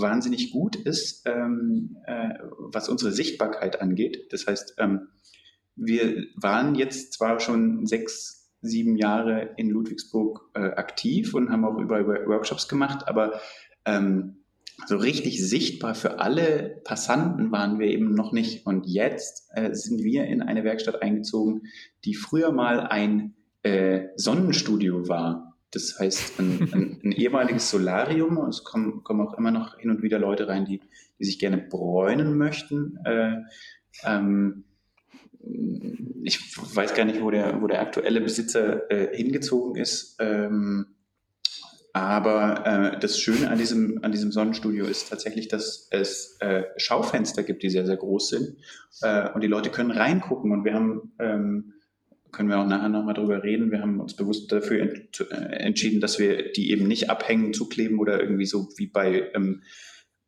wahnsinnig 0.00 0.50
gut 0.50 0.76
ist, 0.76 1.22
ähm, 1.26 1.98
äh, 2.06 2.34
was 2.72 2.88
unsere 2.88 3.12
Sichtbarkeit 3.12 3.82
angeht. 3.82 4.32
Das 4.32 4.46
heißt, 4.46 4.76
ähm, 4.78 5.08
wir 5.76 6.24
waren 6.34 6.74
jetzt 6.74 7.12
zwar 7.12 7.38
schon 7.40 7.86
sechs, 7.86 8.37
sieben 8.60 8.96
Jahre 8.96 9.50
in 9.56 9.70
Ludwigsburg 9.70 10.50
äh, 10.54 10.60
aktiv 10.60 11.34
und 11.34 11.50
haben 11.50 11.64
auch 11.64 11.78
überall 11.78 12.06
Workshops 12.06 12.68
gemacht, 12.68 13.06
aber 13.06 13.40
ähm, 13.84 14.38
so 14.86 14.96
richtig 14.96 15.46
sichtbar 15.46 15.94
für 15.94 16.20
alle 16.20 16.80
Passanten 16.84 17.50
waren 17.50 17.78
wir 17.78 17.88
eben 17.88 18.14
noch 18.14 18.32
nicht. 18.32 18.64
Und 18.64 18.86
jetzt 18.86 19.48
äh, 19.54 19.74
sind 19.74 20.04
wir 20.04 20.26
in 20.26 20.42
eine 20.42 20.64
Werkstatt 20.64 21.02
eingezogen, 21.02 21.62
die 22.04 22.14
früher 22.14 22.52
mal 22.52 22.80
ein 22.80 23.34
äh, 23.62 24.06
Sonnenstudio 24.16 25.08
war. 25.08 25.56
Das 25.72 25.98
heißt, 25.98 26.38
ein, 26.38 26.68
ein, 26.72 27.00
ein 27.04 27.12
ehemaliges 27.12 27.70
Solarium, 27.70 28.38
es 28.48 28.62
kommen, 28.64 29.02
kommen 29.02 29.26
auch 29.26 29.36
immer 29.36 29.50
noch 29.50 29.78
hin 29.78 29.90
und 29.90 30.02
wieder 30.02 30.18
Leute 30.18 30.46
rein, 30.48 30.64
die, 30.64 30.80
die 31.18 31.24
sich 31.24 31.38
gerne 31.38 31.58
bräunen 31.58 32.38
möchten. 32.38 32.98
Äh, 33.04 33.36
ähm, 34.04 34.64
ich 36.22 36.40
weiß 36.74 36.94
gar 36.94 37.04
nicht, 37.04 37.22
wo 37.22 37.30
der, 37.30 37.60
wo 37.60 37.66
der 37.66 37.80
aktuelle 37.80 38.20
Besitzer 38.20 38.90
äh, 38.90 39.16
hingezogen 39.16 39.76
ist. 39.76 40.16
Ähm, 40.18 40.86
aber 41.92 42.66
äh, 42.94 43.00
das 43.00 43.18
Schöne 43.18 43.50
an 43.50 43.58
diesem, 43.58 44.04
an 44.04 44.12
diesem 44.12 44.30
Sonnenstudio 44.30 44.86
ist 44.86 45.08
tatsächlich, 45.08 45.48
dass 45.48 45.88
es 45.90 46.36
äh, 46.40 46.64
Schaufenster 46.76 47.42
gibt, 47.42 47.62
die 47.62 47.70
sehr, 47.70 47.86
sehr 47.86 47.96
groß 47.96 48.28
sind. 48.28 48.56
Äh, 49.02 49.30
und 49.32 49.42
die 49.42 49.48
Leute 49.48 49.70
können 49.70 49.90
reingucken. 49.90 50.52
Und 50.52 50.64
wir 50.64 50.74
haben 50.74 51.12
ähm, 51.18 51.72
können 52.32 52.50
wir 52.50 52.58
auch 52.58 52.66
nachher 52.66 52.88
nochmal 52.88 53.14
drüber 53.14 53.42
reden. 53.42 53.70
Wir 53.70 53.80
haben 53.80 54.00
uns 54.00 54.14
bewusst 54.14 54.52
dafür 54.52 54.82
ent 54.82 55.26
äh, 55.30 55.34
entschieden, 55.34 56.00
dass 56.00 56.18
wir 56.18 56.52
die 56.52 56.70
eben 56.70 56.86
nicht 56.86 57.10
abhängen, 57.10 57.52
zukleben 57.52 57.98
oder 57.98 58.20
irgendwie 58.20 58.46
so 58.46 58.68
wie 58.76 58.86
bei 58.86 59.30
ähm, 59.34 59.62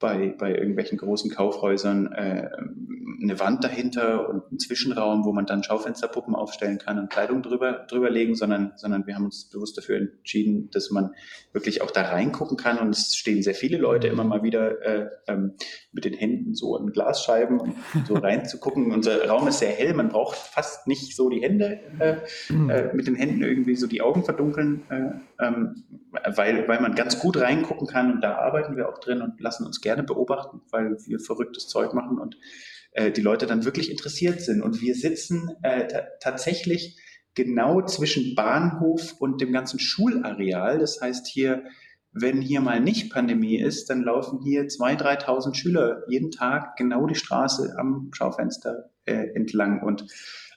bei, 0.00 0.34
bei 0.36 0.54
irgendwelchen 0.54 0.98
großen 0.98 1.30
Kaufhäusern 1.30 2.10
äh, 2.12 2.48
eine 3.22 3.38
Wand 3.38 3.62
dahinter 3.62 4.28
und 4.28 4.44
einen 4.48 4.58
Zwischenraum, 4.58 5.24
wo 5.24 5.32
man 5.32 5.44
dann 5.44 5.62
Schaufensterpuppen 5.62 6.34
aufstellen 6.34 6.78
kann 6.78 6.98
und 6.98 7.10
Kleidung 7.10 7.42
drüber, 7.42 7.84
drüber 7.88 8.08
legen, 8.08 8.34
sondern, 8.34 8.72
sondern 8.76 9.06
wir 9.06 9.14
haben 9.14 9.26
uns 9.26 9.50
bewusst 9.50 9.76
dafür 9.76 9.98
entschieden, 9.98 10.70
dass 10.70 10.90
man 10.90 11.14
wirklich 11.52 11.82
auch 11.82 11.90
da 11.90 12.02
reingucken 12.02 12.56
kann. 12.56 12.78
Und 12.78 12.90
es 12.90 13.14
stehen 13.14 13.42
sehr 13.42 13.54
viele 13.54 13.76
Leute 13.76 14.08
immer 14.08 14.24
mal 14.24 14.42
wieder 14.42 14.80
äh, 14.82 15.10
ähm, 15.28 15.52
mit 15.92 16.06
den 16.06 16.14
Händen 16.14 16.54
so 16.54 16.76
an 16.76 16.92
Glasscheiben 16.92 17.60
und 17.60 17.74
so 18.06 18.14
reinzugucken. 18.14 18.92
Unser 18.92 19.26
Raum 19.28 19.48
ist 19.48 19.58
sehr 19.58 19.72
hell, 19.72 19.92
man 19.92 20.08
braucht 20.08 20.36
fast 20.36 20.86
nicht 20.86 21.14
so 21.14 21.28
die 21.28 21.42
Hände 21.42 21.80
äh, 21.98 22.16
äh, 22.48 22.94
mit 22.94 23.06
den 23.06 23.16
Händen 23.16 23.42
irgendwie 23.42 23.76
so 23.76 23.86
die 23.86 24.00
Augen 24.00 24.24
verdunkeln, 24.24 24.82
äh, 24.88 25.44
ähm, 25.44 25.84
weil, 26.34 26.66
weil 26.68 26.80
man 26.80 26.94
ganz 26.94 27.18
gut 27.18 27.36
reingucken 27.38 27.86
kann. 27.86 28.12
Und 28.12 28.20
da 28.22 28.36
arbeiten 28.36 28.76
wir 28.76 28.88
auch 28.88 28.98
drin 28.98 29.20
und 29.20 29.40
lassen 29.40 29.66
uns 29.66 29.82
gerne 29.82 29.89
gerne 29.90 30.04
beobachten, 30.04 30.60
weil 30.70 30.96
wir 31.04 31.18
verrücktes 31.18 31.66
Zeug 31.66 31.94
machen 31.94 32.18
und 32.18 32.36
äh, 32.92 33.10
die 33.10 33.22
Leute 33.22 33.46
dann 33.46 33.64
wirklich 33.64 33.90
interessiert 33.90 34.40
sind. 34.40 34.62
Und 34.62 34.80
wir 34.80 34.94
sitzen 34.94 35.50
äh, 35.62 35.88
tatsächlich 36.20 36.96
genau 37.34 37.84
zwischen 37.84 38.36
Bahnhof 38.36 39.16
und 39.18 39.40
dem 39.40 39.52
ganzen 39.52 39.80
Schulareal. 39.80 40.78
Das 40.78 41.00
heißt 41.00 41.26
hier, 41.26 41.64
wenn 42.12 42.40
hier 42.40 42.60
mal 42.60 42.80
nicht 42.80 43.12
Pandemie 43.12 43.58
ist, 43.58 43.90
dann 43.90 44.02
laufen 44.02 44.40
hier 44.44 44.66
2.000, 44.68 45.24
3.000 45.24 45.54
Schüler 45.54 46.02
jeden 46.08 46.30
Tag 46.30 46.76
genau 46.76 47.06
die 47.06 47.14
Straße 47.16 47.74
am 47.76 48.10
Schaufenster 48.12 48.90
äh, 49.06 49.28
entlang. 49.34 49.82
Und 49.82 50.06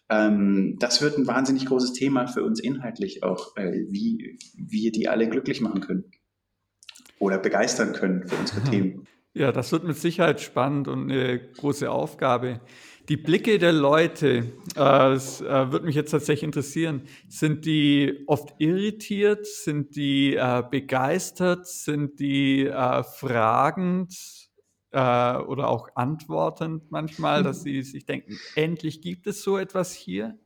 ähm, 0.10 0.78
das 0.80 1.02
wird 1.02 1.18
ein 1.18 1.28
wahnsinnig 1.28 1.66
großes 1.66 1.94
Thema 1.94 2.28
für 2.28 2.44
uns 2.44 2.60
inhaltlich 2.60 3.24
auch, 3.24 3.56
äh, 3.58 3.86
wie 3.90 4.38
wir 4.56 4.92
die 4.92 5.08
alle 5.08 5.28
glücklich 5.28 5.62
machen 5.62 5.82
können 5.82 6.06
oder 7.20 7.38
begeistern 7.38 7.94
können 7.94 8.28
für 8.28 8.36
unsere 8.36 8.64
Themen. 8.64 9.08
Ja, 9.36 9.52
das 9.52 9.72
wird 9.72 9.84
mit 9.84 9.98
Sicherheit 9.98 10.42
spannend 10.42 10.88
und 10.88 11.12
eine 11.12 11.40
große 11.40 11.90
Aufgabe. 11.90 12.62
Die 13.10 13.18
Blicke 13.18 13.58
der 13.58 13.74
Leute, 13.74 14.28
äh, 14.28 14.44
das 14.76 15.42
äh, 15.42 15.72
würde 15.72 15.86
mich 15.86 15.96
jetzt 15.96 16.12
tatsächlich 16.12 16.44
interessieren. 16.44 17.02
Sind 17.28 17.66
die 17.66 18.24
oft 18.28 18.54
irritiert? 18.60 19.48
Sind 19.48 19.96
die 19.96 20.36
äh, 20.36 20.64
begeistert? 20.70 21.68
Sind 21.68 22.20
die 22.20 22.70
fragend 22.70 24.16
oder 24.96 25.70
auch 25.70 25.90
antwortend 25.96 26.92
manchmal, 26.92 27.42
dass 27.42 27.64
sie 27.64 27.82
sich 27.82 28.06
denken, 28.06 28.38
endlich 28.54 29.02
gibt 29.02 29.26
es 29.26 29.42
so 29.42 29.58
etwas 29.58 29.92
hier? 29.92 30.38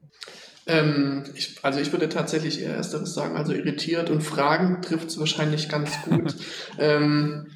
Ähm, 0.68 1.26
ich, 1.36 1.60
also 1.64 1.82
ich 1.82 1.92
würde 1.92 2.08
tatsächlich 2.08 2.62
eher 2.62 2.76
ersteres 2.76 3.14
sagen, 3.14 3.36
also 3.36 3.52
irritiert 3.52 4.10
und 4.10 4.22
fragend 4.22 4.86
trifft 4.86 5.08
es 5.08 5.20
wahrscheinlich 5.20 5.68
ganz 5.68 6.02
gut. 6.04 6.34
ähm, 6.80 7.48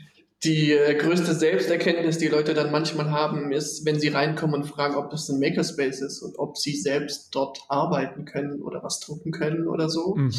die 0.43 0.71
äh, 0.71 0.95
größte 0.95 1.35
Selbsterkenntnis, 1.35 2.17
die 2.17 2.27
Leute 2.27 2.53
dann 2.53 2.71
manchmal 2.71 3.11
haben, 3.11 3.51
ist, 3.51 3.85
wenn 3.85 3.99
sie 3.99 4.07
reinkommen 4.07 4.61
und 4.61 4.67
fragen, 4.67 4.95
ob 4.95 5.11
das 5.11 5.29
ein 5.29 5.39
Makerspace 5.39 6.01
ist 6.01 6.21
und 6.21 6.39
ob 6.39 6.57
sie 6.57 6.75
selbst 6.75 7.29
dort 7.35 7.63
arbeiten 7.69 8.25
können 8.25 8.61
oder 8.61 8.83
was 8.83 8.99
drucken 8.99 9.31
können 9.31 9.67
oder 9.67 9.87
so. 9.87 10.15
Mhm. 10.15 10.33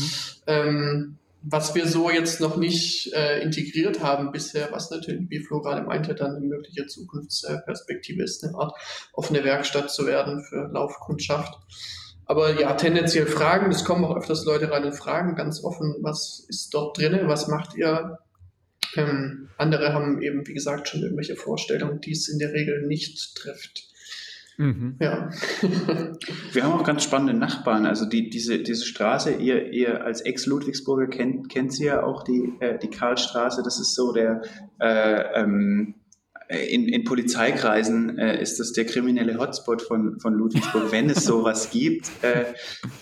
Ähm, 0.46 1.18
was 1.44 1.74
wir 1.74 1.86
so 1.86 2.10
jetzt 2.10 2.40
noch 2.40 2.56
nicht 2.56 3.12
äh, 3.14 3.42
integriert 3.42 4.02
haben 4.02 4.32
bisher, 4.32 4.68
was 4.72 4.90
natürlich, 4.90 5.28
wie 5.28 5.40
Flo 5.40 5.60
gerade 5.60 5.82
meinte, 5.82 6.14
dann 6.14 6.36
eine 6.36 6.46
mögliche 6.46 6.86
Zukunftsperspektive 6.86 8.22
ist, 8.22 8.44
eine 8.44 8.56
Art 8.56 8.74
offene 9.12 9.44
Werkstatt 9.44 9.90
zu 9.90 10.06
werden 10.06 10.42
für 10.44 10.68
Laufkundschaft. 10.72 11.58
Aber 12.26 12.60
ja, 12.60 12.72
tendenziell 12.74 13.26
Fragen, 13.26 13.70
es 13.70 13.84
kommen 13.84 14.04
auch 14.04 14.16
öfters 14.16 14.44
Leute 14.44 14.70
rein 14.70 14.84
und 14.84 14.94
fragen 14.94 15.34
ganz 15.34 15.62
offen, 15.64 15.96
was 16.00 16.46
ist 16.48 16.72
dort 16.72 16.98
drin, 16.98 17.20
was 17.24 17.48
macht 17.48 17.74
ihr? 17.74 18.18
Ähm, 18.96 19.48
andere 19.56 19.92
haben 19.92 20.20
eben, 20.22 20.46
wie 20.46 20.54
gesagt, 20.54 20.88
schon 20.88 21.02
irgendwelche 21.02 21.36
Vorstellungen, 21.36 22.00
die 22.00 22.12
es 22.12 22.28
in 22.28 22.38
der 22.38 22.52
Regel 22.52 22.86
nicht 22.86 23.36
trifft. 23.36 23.92
Mhm. 24.58 24.96
Ja. 25.00 25.30
Wir 26.52 26.62
haben 26.62 26.72
auch 26.72 26.84
ganz 26.84 27.04
spannende 27.04 27.34
Nachbarn. 27.34 27.86
Also 27.86 28.04
die, 28.04 28.30
diese, 28.30 28.58
diese 28.58 28.84
Straße, 28.84 29.32
ihr, 29.32 29.72
ihr 29.72 30.04
als 30.04 30.20
Ex-Ludwigsburger 30.20 31.06
kennt, 31.06 31.48
kennt 31.48 31.72
sie 31.72 31.86
ja 31.86 32.02
auch, 32.02 32.22
die, 32.22 32.52
äh, 32.60 32.78
die 32.78 32.88
Karlstraße. 32.88 33.62
Das 33.64 33.80
ist 33.80 33.94
so 33.94 34.12
der, 34.12 34.42
äh, 34.78 35.40
ähm, 35.40 35.94
in, 36.48 36.86
in 36.86 37.04
Polizeikreisen 37.04 38.18
äh, 38.18 38.40
ist 38.42 38.60
das 38.60 38.72
der 38.72 38.84
kriminelle 38.84 39.38
Hotspot 39.38 39.80
von, 39.80 40.20
von 40.20 40.34
Ludwigsburg, 40.34 40.92
wenn 40.92 41.08
es 41.08 41.24
sowas 41.24 41.70
gibt. 41.70 42.10
Äh, 42.22 42.44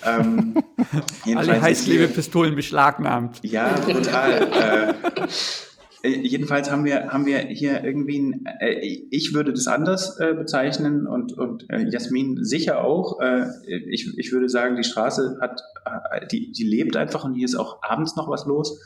ähm, 0.07 0.55
Alle 1.35 1.61
Heißklebepistolen 1.61 2.55
beschlagnahmt. 2.55 3.41
Ja, 3.43 3.75
brutal. 3.81 4.95
äh, 6.03 6.09
jedenfalls 6.09 6.71
haben 6.71 6.85
wir, 6.85 7.09
haben 7.09 7.27
wir 7.27 7.39
hier 7.39 7.85
irgendwie, 7.85 8.19
ein, 8.19 8.47
äh, 8.61 8.79
ich 9.11 9.35
würde 9.35 9.53
das 9.53 9.67
anders 9.67 10.19
äh, 10.19 10.35
bezeichnen 10.35 11.07
und, 11.07 11.33
und 11.33 11.69
äh, 11.71 11.87
Jasmin 11.89 12.45
sicher 12.45 12.83
auch. 12.85 13.21
Äh, 13.21 13.47
ich, 13.67 14.17
ich 14.19 14.33
würde 14.33 14.49
sagen, 14.49 14.77
die 14.77 14.85
Straße 14.85 15.39
hat, 15.41 15.61
äh, 15.85 16.27
die, 16.27 16.53
die 16.53 16.65
lebt 16.65 16.97
einfach 16.97 17.25
und 17.25 17.35
hier 17.35 17.45
ist 17.45 17.57
auch 17.57 17.83
abends 17.83 18.17
noch 18.17 18.29
was 18.29 18.47
los, 18.47 18.81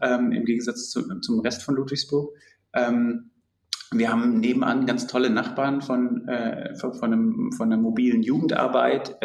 ähm, 0.00 0.32
im 0.32 0.44
Gegensatz 0.44 0.90
zu, 0.90 1.02
zum 1.20 1.40
Rest 1.40 1.62
von 1.62 1.76
Ludwigsburg. 1.76 2.34
Ähm, 2.72 3.30
wir 3.92 4.10
haben 4.10 4.40
nebenan 4.40 4.86
ganz 4.86 5.06
tolle 5.06 5.30
Nachbarn 5.30 5.80
von, 5.80 6.28
von, 6.80 6.94
von, 6.94 7.12
einem, 7.12 7.52
von 7.52 7.72
einer 7.72 7.80
mobilen 7.80 8.24
Jugendarbeit. 8.24 9.16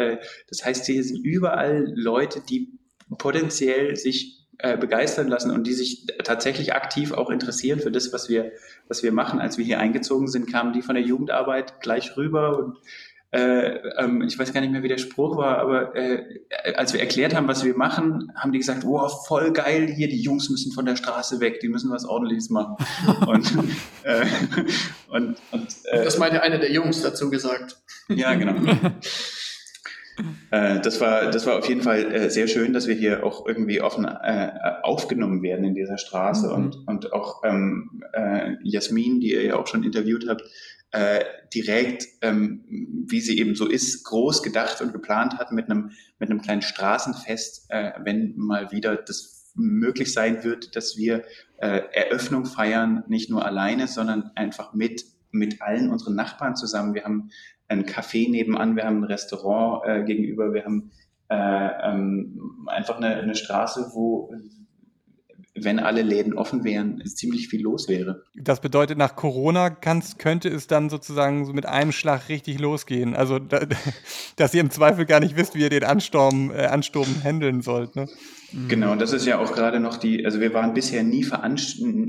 Das 0.48 0.64
heißt, 0.64 0.86
hier 0.86 1.02
sind 1.02 1.18
überall 1.24 1.92
Leute, 1.96 2.40
die 2.48 2.78
potenziell 3.18 3.96
sich 3.96 4.41
äh, 4.58 4.76
begeistern 4.76 5.28
lassen 5.28 5.50
und 5.50 5.66
die 5.66 5.72
sich 5.72 6.06
tatsächlich 6.24 6.74
aktiv 6.74 7.12
auch 7.12 7.30
interessieren 7.30 7.80
für 7.80 7.90
das, 7.90 8.12
was 8.12 8.28
wir, 8.28 8.52
was 8.88 9.02
wir 9.02 9.12
machen. 9.12 9.40
Als 9.40 9.58
wir 9.58 9.64
hier 9.64 9.80
eingezogen 9.80 10.28
sind, 10.28 10.50
kamen 10.50 10.72
die 10.72 10.82
von 10.82 10.94
der 10.94 11.04
Jugendarbeit 11.04 11.80
gleich 11.80 12.16
rüber 12.16 12.58
und 12.58 12.78
äh, 13.32 13.78
ähm, 13.96 14.20
ich 14.20 14.38
weiß 14.38 14.52
gar 14.52 14.60
nicht 14.60 14.72
mehr, 14.72 14.82
wie 14.82 14.88
der 14.88 14.98
Spruch 14.98 15.38
war, 15.38 15.56
aber 15.58 15.96
äh, 15.96 16.40
als 16.76 16.92
wir 16.92 17.00
erklärt 17.00 17.34
haben, 17.34 17.48
was 17.48 17.64
wir 17.64 17.74
machen, 17.74 18.30
haben 18.36 18.52
die 18.52 18.58
gesagt, 18.58 18.84
wow, 18.84 19.26
voll 19.26 19.54
geil 19.54 19.86
hier, 19.86 20.08
die 20.08 20.20
Jungs 20.20 20.50
müssen 20.50 20.70
von 20.70 20.84
der 20.84 20.96
Straße 20.96 21.40
weg, 21.40 21.60
die 21.60 21.68
müssen 21.68 21.90
was 21.90 22.04
ordentliches 22.04 22.50
machen. 22.50 22.76
und, 23.26 23.50
äh, 24.02 24.26
und, 25.08 25.38
und 25.50 25.76
äh, 25.84 26.04
das 26.04 26.18
meinte 26.18 26.42
einer 26.42 26.58
der 26.58 26.70
Jungs 26.72 27.00
dazu 27.00 27.30
gesagt. 27.30 27.78
Ja, 28.08 28.34
genau. 28.34 28.54
Äh, 30.50 30.80
das, 30.80 31.00
war, 31.00 31.30
das 31.30 31.46
war 31.46 31.58
auf 31.58 31.68
jeden 31.68 31.82
Fall 31.82 32.12
äh, 32.12 32.30
sehr 32.30 32.46
schön, 32.46 32.72
dass 32.72 32.86
wir 32.86 32.94
hier 32.94 33.24
auch 33.24 33.46
irgendwie 33.46 33.80
offen 33.80 34.04
äh, 34.04 34.52
aufgenommen 34.82 35.42
werden 35.42 35.64
in 35.64 35.74
dieser 35.74 35.98
Straße 35.98 36.48
mhm. 36.48 36.54
und, 36.54 36.76
und 36.86 37.12
auch 37.12 37.42
ähm, 37.44 38.02
äh, 38.12 38.56
Jasmin, 38.62 39.20
die 39.20 39.32
ihr 39.32 39.44
ja 39.44 39.56
auch 39.56 39.66
schon 39.66 39.84
interviewt 39.84 40.26
habt, 40.28 40.42
äh, 40.92 41.24
direkt, 41.54 42.06
ähm, 42.20 42.64
wie 43.08 43.20
sie 43.20 43.38
eben 43.38 43.54
so 43.54 43.66
ist, 43.66 44.04
groß 44.04 44.42
gedacht 44.42 44.82
und 44.82 44.92
geplant 44.92 45.38
hat 45.38 45.50
mit 45.50 45.70
einem, 45.70 45.92
mit 46.18 46.30
einem 46.30 46.42
kleinen 46.42 46.62
Straßenfest, 46.62 47.66
äh, 47.70 47.92
wenn 48.04 48.34
mal 48.36 48.70
wieder 48.72 48.96
das 48.96 49.52
möglich 49.54 50.12
sein 50.12 50.44
wird, 50.44 50.76
dass 50.76 50.96
wir 50.96 51.24
äh, 51.58 51.80
Eröffnung 51.92 52.44
feiern, 52.44 53.04
nicht 53.08 53.30
nur 53.30 53.44
alleine, 53.44 53.88
sondern 53.88 54.32
einfach 54.34 54.74
mit, 54.74 55.04
mit 55.30 55.62
allen 55.62 55.90
unseren 55.90 56.14
Nachbarn 56.14 56.56
zusammen. 56.56 56.94
Wir 56.94 57.04
haben 57.04 57.30
ein 57.72 57.86
Café 57.86 58.30
nebenan, 58.30 58.76
wir 58.76 58.84
haben 58.84 59.02
ein 59.02 59.04
Restaurant 59.04 59.82
äh, 59.86 60.04
gegenüber, 60.04 60.52
wir 60.52 60.64
haben 60.64 60.90
äh, 61.28 61.70
ähm, 61.82 62.66
einfach 62.66 62.96
eine, 62.96 63.16
eine 63.16 63.34
Straße, 63.34 63.90
wo 63.94 64.32
wenn 65.54 65.78
alle 65.78 66.02
Läden 66.02 66.34
offen 66.34 66.64
wären, 66.64 67.02
ziemlich 67.04 67.48
viel 67.48 67.62
los 67.62 67.88
wäre. 67.88 68.24
Das 68.34 68.60
bedeutet, 68.60 68.96
nach 68.96 69.16
Corona 69.16 69.70
könnte 69.70 70.48
es 70.48 70.66
dann 70.66 70.88
sozusagen 70.88 71.44
so 71.44 71.52
mit 71.52 71.66
einem 71.66 71.92
Schlag 71.92 72.28
richtig 72.28 72.58
losgehen. 72.58 73.14
Also, 73.14 73.38
da, 73.38 73.60
dass 74.36 74.54
ihr 74.54 74.62
im 74.62 74.70
Zweifel 74.70 75.04
gar 75.04 75.20
nicht 75.20 75.36
wisst, 75.36 75.54
wie 75.54 75.60
ihr 75.60 75.70
den 75.70 75.84
Ansturm, 75.84 76.50
äh, 76.50 76.66
Ansturm 76.66 77.08
handeln 77.22 77.60
sollt. 77.60 77.96
Ne? 77.96 78.08
Genau, 78.68 78.94
das 78.96 79.12
ist 79.12 79.26
ja 79.26 79.38
auch 79.38 79.52
gerade 79.54 79.80
noch 79.80 79.96
die, 79.96 80.24
also 80.26 80.40
wir 80.40 80.52
waren 80.52 80.74
bisher 80.74 81.02
nie 81.02 81.26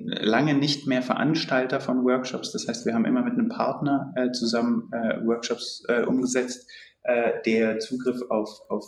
lange 0.07 0.53
nicht 0.53 0.87
mehr 0.87 1.01
Veranstalter 1.01 1.79
von 1.79 2.03
Workshops. 2.03 2.51
Das 2.51 2.67
heißt, 2.67 2.85
wir 2.85 2.93
haben 2.93 3.05
immer 3.05 3.23
mit 3.23 3.33
einem 3.33 3.49
Partner 3.49 4.13
äh, 4.15 4.31
zusammen 4.31 4.89
äh, 4.91 5.25
Workshops 5.25 5.83
äh, 5.87 6.03
umgesetzt, 6.03 6.69
äh, 7.03 7.41
der 7.45 7.79
Zugriff 7.79 8.21
auf, 8.29 8.61
auf, 8.69 8.85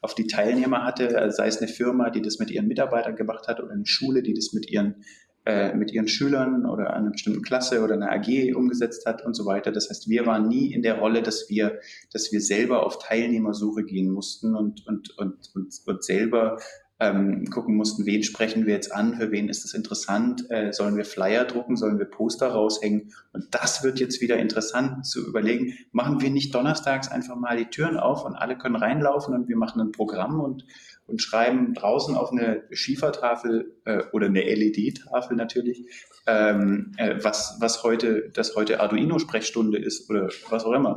auf 0.00 0.14
die 0.14 0.26
Teilnehmer 0.26 0.84
hatte, 0.84 1.18
also 1.18 1.36
sei 1.36 1.46
es 1.46 1.58
eine 1.58 1.68
Firma, 1.68 2.10
die 2.10 2.22
das 2.22 2.38
mit 2.38 2.50
ihren 2.50 2.66
Mitarbeitern 2.66 3.16
gemacht 3.16 3.46
hat 3.48 3.60
oder 3.60 3.72
eine 3.72 3.86
Schule, 3.86 4.22
die 4.22 4.34
das 4.34 4.52
mit 4.52 4.70
ihren 4.70 5.04
äh, 5.44 5.74
mit 5.74 5.90
ihren 5.90 6.06
Schülern 6.06 6.66
oder 6.66 6.94
einer 6.94 7.10
bestimmten 7.10 7.42
Klasse 7.42 7.82
oder 7.82 7.94
einer 7.94 8.12
AG 8.12 8.54
umgesetzt 8.54 9.06
hat 9.06 9.24
und 9.24 9.34
so 9.34 9.44
weiter. 9.44 9.72
Das 9.72 9.90
heißt, 9.90 10.08
wir 10.08 10.24
waren 10.24 10.46
nie 10.46 10.72
in 10.72 10.82
der 10.82 11.00
Rolle, 11.00 11.20
dass 11.20 11.50
wir, 11.50 11.80
dass 12.12 12.30
wir 12.30 12.40
selber 12.40 12.86
auf 12.86 13.00
Teilnehmersuche 13.00 13.82
gehen 13.82 14.12
mussten 14.12 14.54
und, 14.54 14.86
und, 14.86 15.18
und, 15.18 15.50
und, 15.56 15.74
und 15.84 16.04
selber 16.04 16.58
ähm, 17.02 17.46
gucken 17.50 17.74
mussten, 17.74 18.06
wen 18.06 18.22
sprechen 18.22 18.64
wir 18.64 18.74
jetzt 18.74 18.92
an, 18.92 19.16
für 19.16 19.32
wen 19.32 19.48
ist 19.48 19.64
das 19.64 19.74
interessant, 19.74 20.48
äh, 20.50 20.72
sollen 20.72 20.96
wir 20.96 21.04
Flyer 21.04 21.44
drucken, 21.44 21.76
sollen 21.76 21.98
wir 21.98 22.04
Poster 22.04 22.48
raushängen. 22.48 23.12
Und 23.32 23.46
das 23.50 23.82
wird 23.82 23.98
jetzt 23.98 24.20
wieder 24.20 24.36
interessant 24.36 25.04
zu 25.04 25.26
überlegen, 25.26 25.74
machen 25.90 26.20
wir 26.20 26.30
nicht 26.30 26.54
donnerstags 26.54 27.10
einfach 27.10 27.34
mal 27.34 27.56
die 27.56 27.66
Türen 27.66 27.96
auf 27.96 28.24
und 28.24 28.36
alle 28.36 28.56
können 28.56 28.76
reinlaufen 28.76 29.34
und 29.34 29.48
wir 29.48 29.56
machen 29.56 29.80
ein 29.80 29.90
Programm 29.90 30.38
und, 30.38 30.64
und 31.08 31.20
schreiben 31.20 31.74
draußen 31.74 32.14
auf 32.14 32.30
eine 32.30 32.62
Schiefertafel 32.70 33.74
äh, 33.84 34.04
oder 34.12 34.26
eine 34.26 34.42
LED-Tafel 34.42 35.36
natürlich, 35.36 35.84
ähm, 36.28 36.92
äh, 36.98 37.16
was, 37.20 37.56
was 37.58 37.82
heute, 37.82 38.30
das 38.32 38.54
heute 38.54 38.80
Arduino-Sprechstunde 38.80 39.76
ist 39.76 40.08
oder 40.08 40.28
was 40.50 40.64
auch 40.64 40.72
immer. 40.72 40.94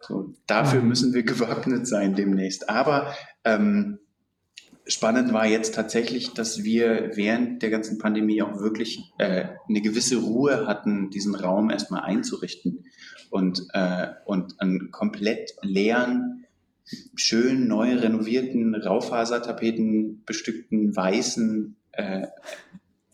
So, 0.00 0.32
dafür 0.46 0.80
müssen 0.80 1.12
wir 1.12 1.24
gewappnet 1.24 1.88
sein 1.88 2.14
demnächst. 2.14 2.70
Aber 2.70 3.12
ähm, 3.44 3.98
spannend 4.88 5.32
war 5.32 5.46
jetzt 5.46 5.74
tatsächlich, 5.74 6.32
dass 6.32 6.64
wir 6.64 7.12
während 7.14 7.62
der 7.62 7.70
ganzen 7.70 7.98
Pandemie 7.98 8.42
auch 8.42 8.58
wirklich 8.58 9.12
äh, 9.18 9.46
eine 9.68 9.80
gewisse 9.80 10.16
Ruhe 10.16 10.66
hatten, 10.66 11.10
diesen 11.10 11.34
Raum 11.34 11.70
erstmal 11.70 12.02
einzurichten 12.02 12.84
und, 13.30 13.66
äh, 13.72 14.08
und 14.24 14.60
einen 14.60 14.90
komplett 14.90 15.54
leeren, 15.62 16.46
schön 17.14 17.68
neu 17.68 17.94
renovierten, 17.96 18.74
Raufasertapeten 18.74 20.24
bestückten, 20.24 20.96
weißen, 20.96 21.76
äh, 21.92 22.26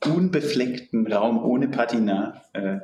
unbefleckten 0.06 1.06
Raum 1.06 1.42
ohne 1.42 1.68
Patina 1.68 2.42
äh, 2.52 2.78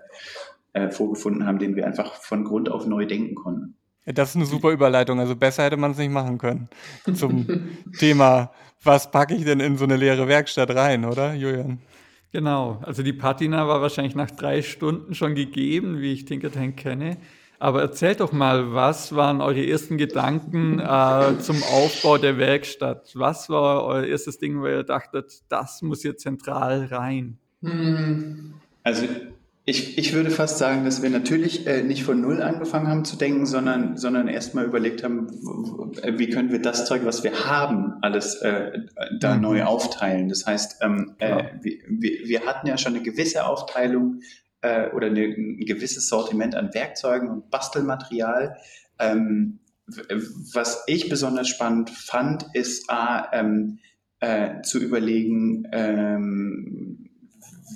äh, 0.72 0.90
vorgefunden 0.90 1.46
haben, 1.46 1.59
den 1.59 1.76
wir 1.76 1.87
einfach 1.87 2.14
von 2.14 2.44
Grund 2.44 2.68
auf 2.68 2.87
neu 2.87 3.07
denken 3.07 3.35
konnten. 3.35 3.76
Das 4.07 4.31
ist 4.31 4.37
eine 4.37 4.47
super 4.47 4.71
Überleitung. 4.71 5.21
Also 5.21 5.37
besser 5.37 5.65
hätte 5.65 5.77
man 5.77 5.93
es 5.93 5.99
nicht 5.99 6.11
machen 6.11 6.39
können 6.39 6.69
zum 7.15 7.47
Thema 7.99 8.51
was 8.83 9.11
packe 9.11 9.35
ich 9.35 9.45
denn 9.45 9.61
in 9.61 9.77
so 9.77 9.85
eine 9.85 9.97
leere 9.97 10.27
Werkstatt 10.29 10.75
rein, 10.75 11.05
oder, 11.05 11.35
Julian? 11.35 11.81
Genau, 12.33 12.81
also 12.83 13.03
die 13.03 13.13
Patina 13.13 13.67
war 13.67 13.81
wahrscheinlich 13.81 14.15
nach 14.15 14.31
drei 14.31 14.63
Stunden 14.63 15.15
schon 15.15 15.35
gegeben, 15.35 16.01
wie 16.01 16.13
ich 16.13 16.25
Tinker 16.25 16.51
Tank 16.51 16.77
kenne. 16.77 17.17
Aber 17.59 17.83
erzählt 17.83 18.21
doch 18.21 18.33
mal, 18.33 18.73
was 18.73 19.15
waren 19.15 19.43
eure 19.43 19.67
ersten 19.67 19.99
Gedanken 19.99 20.79
äh, 20.79 21.39
zum 21.41 21.63
Aufbau 21.63 22.17
der 22.17 22.39
Werkstatt? 22.39 23.11
Was 23.15 23.51
war 23.51 23.85
euer 23.85 24.05
erstes 24.05 24.39
Ding, 24.39 24.63
wo 24.63 24.67
ihr 24.67 24.83
dachtet, 24.83 25.43
das 25.51 25.83
muss 25.83 26.01
hier 26.01 26.17
zentral 26.17 26.87
rein? 26.87 27.37
Hm. 27.63 28.55
Also 28.83 29.07
ich, 29.64 29.99
ich 29.99 30.12
würde 30.14 30.31
fast 30.31 30.59
sagen, 30.59 30.85
dass 30.85 31.03
wir 31.03 31.11
natürlich 31.11 31.66
äh, 31.66 31.83
nicht 31.83 32.03
von 32.03 32.20
Null 32.20 32.42
angefangen 32.42 32.88
haben 32.88 33.05
zu 33.05 33.16
denken, 33.16 33.44
sondern, 33.46 33.96
sondern 33.96 34.27
erstmal 34.27 34.64
überlegt 34.64 35.05
haben, 35.05 35.29
wie 35.29 36.31
können 36.31 36.51
wir 36.51 36.62
das 36.62 36.87
Zeug, 36.87 37.05
was 37.05 37.23
wir 37.25 37.44
haben, 37.44 37.94
alles 38.01 38.37
äh, 38.37 38.81
da 39.18 39.35
mhm. 39.35 39.42
neu 39.42 39.64
aufteilen. 39.64 40.29
Das 40.29 40.46
heißt, 40.46 40.79
ähm, 40.83 41.14
äh, 41.18 41.44
wir, 41.61 41.79
wir 42.25 42.46
hatten 42.46 42.66
ja 42.66 42.79
schon 42.79 42.94
eine 42.94 43.03
gewisse 43.03 43.46
Aufteilung 43.46 44.20
äh, 44.62 44.88
oder 44.90 45.09
eine, 45.09 45.25
ein 45.25 45.61
gewisses 45.61 46.09
Sortiment 46.09 46.55
an 46.55 46.73
Werkzeugen 46.73 47.29
und 47.29 47.51
Bastelmaterial. 47.51 48.57
Ähm, 48.99 49.61
was 50.55 50.85
ich 50.87 51.09
besonders 51.09 51.49
spannend 51.49 51.90
fand, 51.90 52.46
ist 52.55 52.88
A, 52.88 53.29
ähm, 53.33 53.79
äh, 54.20 54.62
zu 54.62 54.79
überlegen, 54.79 55.66
ähm, 55.73 57.10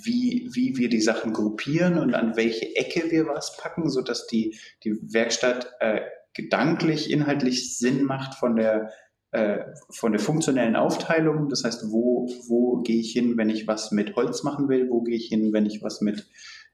wie, 0.03 0.49
wie 0.53 0.77
wir 0.77 0.89
die 0.89 1.01
Sachen 1.01 1.33
gruppieren 1.33 1.99
und 1.99 2.15
an 2.15 2.37
welche 2.37 2.75
Ecke 2.77 3.11
wir 3.11 3.27
was 3.27 3.57
packen, 3.57 3.89
sodass 3.89 4.27
die, 4.27 4.57
die 4.83 4.97
Werkstatt 5.13 5.73
äh, 5.81 6.01
gedanklich, 6.35 7.11
inhaltlich 7.11 7.79
Sinn 7.79 8.05
macht 8.05 8.35
von 8.35 8.57
der, 8.57 8.91
äh, 9.31 9.61
von 9.91 10.13
der 10.13 10.21
funktionellen 10.21 10.77
Aufteilung. 10.77 11.49
Das 11.49 11.65
heißt, 11.65 11.91
wo, 11.91 12.29
wo 12.49 12.83
gehe 12.83 13.01
ich 13.01 13.13
hin, 13.13 13.37
wenn 13.37 13.51
ich 13.51 13.67
was 13.67 13.93
mit 13.93 14.17
Holz 14.17 14.43
machen 14.43 14.69
will? 14.69 14.89
Wo 14.91 15.03
gehe 15.03 15.17
ich 15.17 15.27
hin, 15.27 15.53
wenn 15.53 15.67
ich 15.67 15.83
was 15.83 16.01
mit 16.01 16.27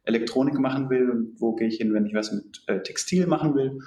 Elektronik 0.05 0.59
machen 0.59 0.89
will? 0.91 1.11
Und 1.11 1.41
wo 1.41 1.55
gehe 1.55 1.69
ich 1.69 1.77
hin, 1.77 1.93
wenn 1.93 2.07
ich 2.07 2.15
was 2.15 2.33
mit 2.33 2.63
äh, 2.67 2.81
Textil 2.81 3.27
machen 3.27 3.55
will? 3.55 3.81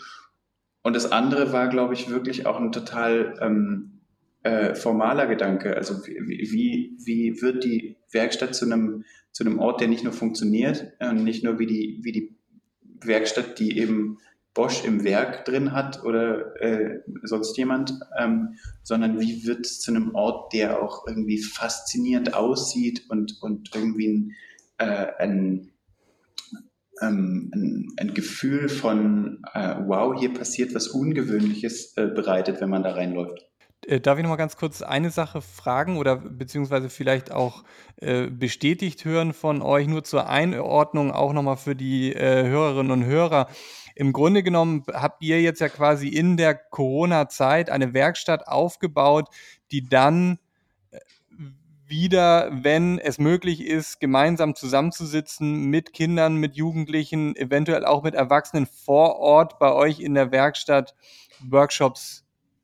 Und 0.83 0.95
das 0.95 1.11
andere 1.11 1.53
war, 1.53 1.69
glaube 1.69 1.93
ich, 1.93 2.09
wirklich 2.09 2.45
auch 2.45 2.59
ein 2.59 2.71
total 2.71 3.39
ähm, 3.41 4.01
äh, 4.43 4.75
formaler 4.75 5.25
Gedanke. 5.25 5.75
Also 5.75 6.05
wie, 6.05 6.51
wie, 6.51 6.97
wie 7.03 7.41
wird 7.41 7.63
die 7.63 7.95
Werkstatt 8.11 8.53
zu 8.53 8.65
einem, 8.65 9.05
zu 9.33 9.43
einem 9.43 9.59
Ort, 9.59 9.81
der 9.81 9.89
nicht 9.89 10.03
nur 10.03 10.13
funktioniert 10.13 10.93
und 10.99 11.23
nicht 11.23 11.43
nur 11.43 11.59
wie 11.59 11.65
die, 11.65 11.99
wie 12.03 12.11
die 12.11 12.37
Werkstatt, 13.01 13.59
die 13.59 13.77
eben 13.77 14.19
Bosch 14.53 14.83
im 14.85 15.03
Werk 15.03 15.45
drin 15.45 15.71
hat 15.71 16.03
oder 16.03 16.61
äh, 16.61 16.99
sonst 17.23 17.57
jemand, 17.57 17.99
ähm, 18.17 18.55
sondern 18.83 19.19
wie 19.19 19.45
wird 19.45 19.65
es 19.65 19.79
zu 19.79 19.91
einem 19.91 20.13
Ort, 20.13 20.53
der 20.53 20.81
auch 20.81 21.07
irgendwie 21.07 21.41
faszinierend 21.41 22.35
aussieht 22.35 23.05
und, 23.09 23.41
und 23.41 23.71
irgendwie 23.73 24.07
ein, 24.07 24.31
äh, 24.77 25.07
ein, 25.17 25.71
ähm, 27.01 27.51
ein, 27.53 27.87
ein, 27.97 28.13
Gefühl 28.13 28.69
von, 28.69 29.43
äh, 29.53 29.75
wow, 29.87 30.19
hier 30.19 30.31
passiert 30.33 30.75
was 30.75 30.87
Ungewöhnliches 30.87 31.97
äh, 31.97 32.05
bereitet, 32.07 32.61
wenn 32.61 32.69
man 32.69 32.83
da 32.83 32.91
reinläuft. 32.91 33.49
Äh, 33.87 33.99
darf 33.99 34.17
ich 34.17 34.23
noch 34.23 34.29
mal 34.29 34.35
ganz 34.35 34.55
kurz 34.57 34.81
eine 34.81 35.09
Sache 35.09 35.41
fragen 35.41 35.97
oder 35.97 36.17
beziehungsweise 36.17 36.89
vielleicht 36.89 37.31
auch 37.31 37.63
äh, 37.97 38.27
bestätigt 38.27 39.05
hören 39.05 39.33
von 39.33 39.61
euch, 39.61 39.87
nur 39.87 40.03
zur 40.03 40.29
Einordnung, 40.29 41.11
auch 41.11 41.33
noch 41.33 41.43
mal 41.43 41.55
für 41.55 41.75
die 41.75 42.13
äh, 42.13 42.47
Hörerinnen 42.47 42.91
und 42.91 43.05
Hörer. 43.05 43.47
Im 43.95 44.11
Grunde 44.11 44.41
genommen 44.41 44.83
habt 44.91 45.21
ihr 45.21 45.41
jetzt 45.41 45.59
ja 45.59 45.69
quasi 45.69 46.07
in 46.07 46.37
der 46.37 46.55
Corona-Zeit 46.55 47.69
eine 47.69 47.93
Werkstatt 47.93 48.47
aufgebaut, 48.47 49.29
die 49.71 49.87
dann 49.87 50.39
äh, 50.91 50.99
wieder, 51.85 52.49
wenn 52.51 52.97
es 52.97 53.19
möglich 53.19 53.61
ist, 53.61 53.99
gemeinsam 53.99 54.55
zusammenzusitzen 54.55 55.65
mit 55.65 55.93
Kindern, 55.93 56.37
mit 56.37 56.55
Jugendlichen, 56.55 57.35
eventuell 57.35 57.85
auch 57.85 58.03
mit 58.03 58.15
Erwachsenen 58.15 58.65
vor 58.65 59.17
Ort 59.17 59.59
bei 59.59 59.71
euch 59.71 59.99
in 59.99 60.15
der 60.15 60.31
Werkstatt 60.31 60.95
Workshops 61.47 62.22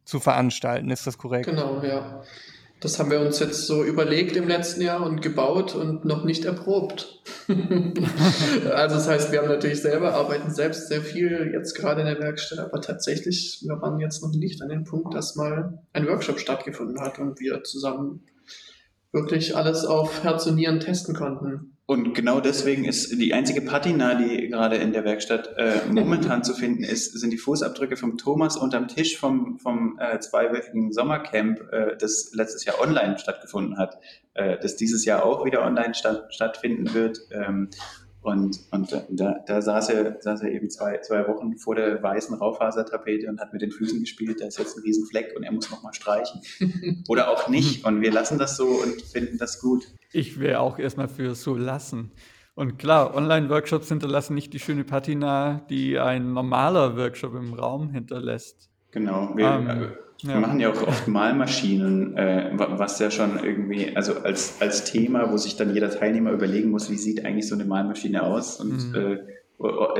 zu 0.10 0.19
veranstalten. 0.19 0.89
Ist 0.89 1.08
das 1.08 1.17
korrekt? 1.17 1.45
Genau, 1.45 1.82
ja. 1.84 2.24
Das 2.82 2.98
haben 2.98 3.12
wir 3.12 3.19
uns 3.19 3.39
jetzt 3.39 3.67
so 3.67 3.84
überlegt 3.84 4.38
im 4.38 4.48
letzten 4.48 4.82
Jahr 4.82 5.06
und 5.06 5.22
gebaut 5.22 5.76
und 5.76 6.06
noch 6.06 6.24
nicht 6.24 6.45
erprobt. 6.45 7.22
also 7.50 8.95
das 8.95 9.08
heißt, 9.08 9.32
wir 9.34 9.39
haben 9.39 9.50
natürlich 9.50 9.82
selber, 9.82 10.13
arbeiten 10.13 10.50
selbst 10.50 10.88
sehr 10.88 11.02
viel 11.02 11.52
jetzt 11.54 11.74
gerade 11.74 12.02
in 12.02 12.08
der 12.08 12.19
Werkstatt, 12.19 12.60
aber 12.60 12.80
tatsächlich, 12.80 13.60
wir 13.65 13.82
waren 13.82 14.00
jetzt 14.00 14.24
noch 14.24 14.32
nicht 14.32 14.62
an 14.62 14.69
dem 14.69 14.86
Punkt, 14.86 15.13
dass 15.13 15.36
mal 15.36 15.80
ein 15.91 16.08
Workshop 16.08 16.39
stattgefunden 16.39 17.02
hat 17.02 17.19
und 17.19 17.41
wir 17.41 17.63
zusammen 17.63 18.24
wirklich 19.12 19.58
alles 19.58 19.84
auf 19.84 20.24
Herz 20.24 20.45
und 20.45 20.56
Nieren 20.56 20.80
testen 20.80 21.13
konnten. 21.13 21.76
Und 21.89 22.13
genau 22.13 22.39
deswegen 22.39 22.86
ist 22.86 23.19
die 23.19 23.34
einzige 23.34 23.62
Patina, 23.62 24.13
die 24.13 24.47
gerade 24.47 24.75
in 24.75 24.93
der 24.93 25.06
Werkstatt 25.06 25.58
äh, 25.58 25.80
momentan 25.91 26.43
zu 26.43 26.54
finden 26.54 26.84
ist, 26.84 27.19
sind 27.19 27.32
die 27.32 27.39
Fußabdrücke 27.39 27.97
vom 27.97 28.15
Thomas 28.15 28.58
unterm 28.58 28.88
Tisch 28.88 29.17
vom, 29.17 29.58
vom 29.58 29.97
äh, 29.99 30.19
zweiwöchigen 30.19 30.93
Sommercamp, 30.93 31.62
äh, 31.71 31.97
das 31.97 32.30
letztes 32.36 32.63
Jahr 32.63 32.80
online 32.80 33.17
stattgefunden 33.17 33.80
hat, 33.80 33.97
äh, 34.36 34.60
das 34.62 34.75
dieses 34.75 35.04
Jahr 35.04 35.25
auch 35.25 35.45
wieder 35.45 35.65
online 35.65 35.95
statt, 35.95 36.32
stattfinden 36.32 36.93
wird. 36.93 37.21
Ähm, 37.32 37.71
und, 38.30 38.60
und 38.72 38.92
da, 39.10 39.39
da 39.46 39.62
saß, 39.62 39.89
er, 39.89 40.18
saß 40.22 40.42
er 40.44 40.52
eben 40.52 40.70
zwei, 40.70 40.98
zwei 41.00 41.28
Wochen 41.28 41.58
vor 41.58 41.76
der 41.76 42.02
weißen 42.02 42.36
Raufasertapete 42.36 43.28
und 43.28 43.39
hat 43.39 43.54
mit 43.54 43.62
den 43.62 43.72
Füßen 43.72 44.00
gespielt. 44.00 44.42
Da 44.42 44.48
ist 44.48 44.58
jetzt 44.58 44.78
ein 44.78 44.84
Riesenfleck 44.84 45.34
und 45.36 45.44
er 45.44 45.52
muss 45.52 45.70
nochmal 45.70 45.94
streichen. 45.94 46.42
Oder 47.08 47.30
auch 47.30 47.50
nicht. 47.50 47.86
Und 47.86 48.02
wir 48.02 48.12
lassen 48.12 48.38
das 48.38 48.58
so 48.58 48.68
und 48.68 49.02
finden 49.02 49.38
das 49.38 49.60
gut. 49.60 49.86
Ich 50.12 50.39
wäre 50.39 50.60
auch 50.60 50.80
erstmal 50.80 51.08
für 51.08 51.36
so 51.36 51.56
lassen. 51.56 52.12
Und 52.56 52.78
klar, 52.78 53.15
Online-Workshops 53.15 53.88
hinterlassen 53.88 54.34
nicht 54.36 54.54
die 54.54 54.60
schöne 54.60 54.84
Patina, 54.84 55.65
die 55.70 55.98
ein 55.98 56.34
normaler 56.34 56.98
Workshop 56.98 57.34
im 57.36 57.54
Raum 57.54 57.92
hinterlässt. 57.92 58.70
Genau. 58.92 59.32
Wir, 59.36 59.46
ähm, 59.46 59.92
äh, 60.24 60.28
wir 60.28 60.36
ja. 60.36 60.40
machen 60.40 60.60
ja 60.60 60.72
auch 60.72 60.88
oft 60.88 61.08
Malmaschinen, 61.08 62.16
äh, 62.18 62.52
was 62.54 63.00
ja 63.00 63.10
schon 63.12 63.44
irgendwie, 63.44 63.96
also 63.96 64.20
als, 64.20 64.56
als 64.60 64.84
Thema, 64.84 65.32
wo 65.32 65.38
sich 65.38 65.56
dann 65.56 65.74
jeder 65.74 65.90
Teilnehmer 65.90 66.32
überlegen 66.32 66.70
muss, 66.70 66.92
wie 66.92 66.98
sieht 66.98 67.26
eigentlich 67.26 67.48
so 67.48 67.56
eine 67.56 67.66
Malmaschine 67.66 68.24
aus 68.24 68.60
und 68.60 68.92
mhm. 68.92 68.96
äh, 68.96 69.20